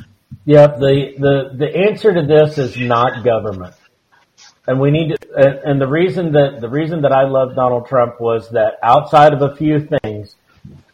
Yep. 0.44 0.78
The, 0.78 1.14
the, 1.18 1.56
the 1.56 1.76
answer 1.76 2.12
to 2.14 2.22
this 2.22 2.58
is 2.58 2.76
not 2.78 3.24
government. 3.24 3.74
And 4.66 4.80
we 4.80 4.90
need 4.90 5.08
to, 5.10 5.18
and, 5.36 5.58
and 5.64 5.80
the 5.80 5.86
reason 5.86 6.32
that, 6.32 6.60
the 6.60 6.68
reason 6.68 7.02
that 7.02 7.12
I 7.12 7.24
love 7.24 7.54
Donald 7.54 7.86
Trump 7.86 8.20
was 8.20 8.50
that 8.50 8.74
outside 8.82 9.32
of 9.32 9.42
a 9.42 9.56
few 9.56 9.88
things, 10.02 10.34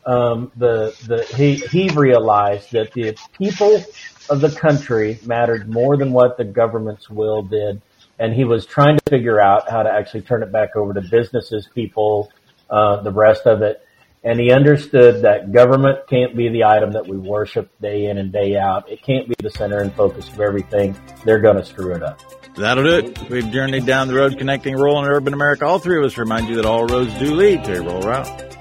um, 0.04 0.52
the, 0.56 0.94
the, 1.06 1.24
he, 1.36 1.56
he 1.56 1.88
realized 1.90 2.72
that 2.72 2.92
the 2.92 3.16
people 3.36 3.84
of 4.30 4.40
the 4.40 4.50
country 4.50 5.18
mattered 5.24 5.68
more 5.68 5.96
than 5.96 6.12
what 6.12 6.36
the 6.36 6.44
government's 6.44 7.10
will 7.10 7.42
did. 7.42 7.82
And 8.18 8.32
he 8.32 8.44
was 8.44 8.66
trying 8.66 8.96
to 8.96 9.02
figure 9.10 9.40
out 9.40 9.70
how 9.70 9.82
to 9.82 9.90
actually 9.90 10.22
turn 10.22 10.42
it 10.42 10.50
back 10.50 10.74
over 10.74 10.94
to 10.94 11.02
businesses, 11.02 11.68
people, 11.74 12.32
uh, 12.70 13.02
the 13.02 13.12
rest 13.12 13.46
of 13.46 13.62
it. 13.62 13.85
And 14.26 14.40
he 14.40 14.50
understood 14.50 15.22
that 15.22 15.52
government 15.52 16.00
can't 16.10 16.36
be 16.36 16.48
the 16.48 16.64
item 16.64 16.90
that 16.92 17.06
we 17.06 17.16
worship 17.16 17.70
day 17.80 18.06
in 18.06 18.18
and 18.18 18.32
day 18.32 18.56
out. 18.56 18.90
It 18.90 19.00
can't 19.02 19.28
be 19.28 19.36
the 19.40 19.52
center 19.52 19.78
and 19.78 19.94
focus 19.94 20.28
of 20.28 20.40
everything. 20.40 20.96
They're 21.24 21.38
going 21.38 21.56
to 21.56 21.64
screw 21.64 21.94
it 21.94 22.02
up. 22.02 22.20
That'll 22.56 22.82
do 22.82 23.06
it. 23.06 23.30
We've 23.30 23.48
journeyed 23.52 23.86
down 23.86 24.08
the 24.08 24.14
road 24.14 24.36
connecting 24.36 24.74
rural 24.74 24.98
and 24.98 25.08
urban 25.08 25.32
America. 25.32 25.64
All 25.64 25.78
three 25.78 25.98
of 25.98 26.04
us 26.04 26.18
remind 26.18 26.48
you 26.48 26.56
that 26.56 26.66
all 26.66 26.86
roads 26.86 27.14
do 27.20 27.36
lead 27.36 27.62
to 27.66 27.78
a 27.78 27.82
rural 27.82 28.00
route. 28.00 28.55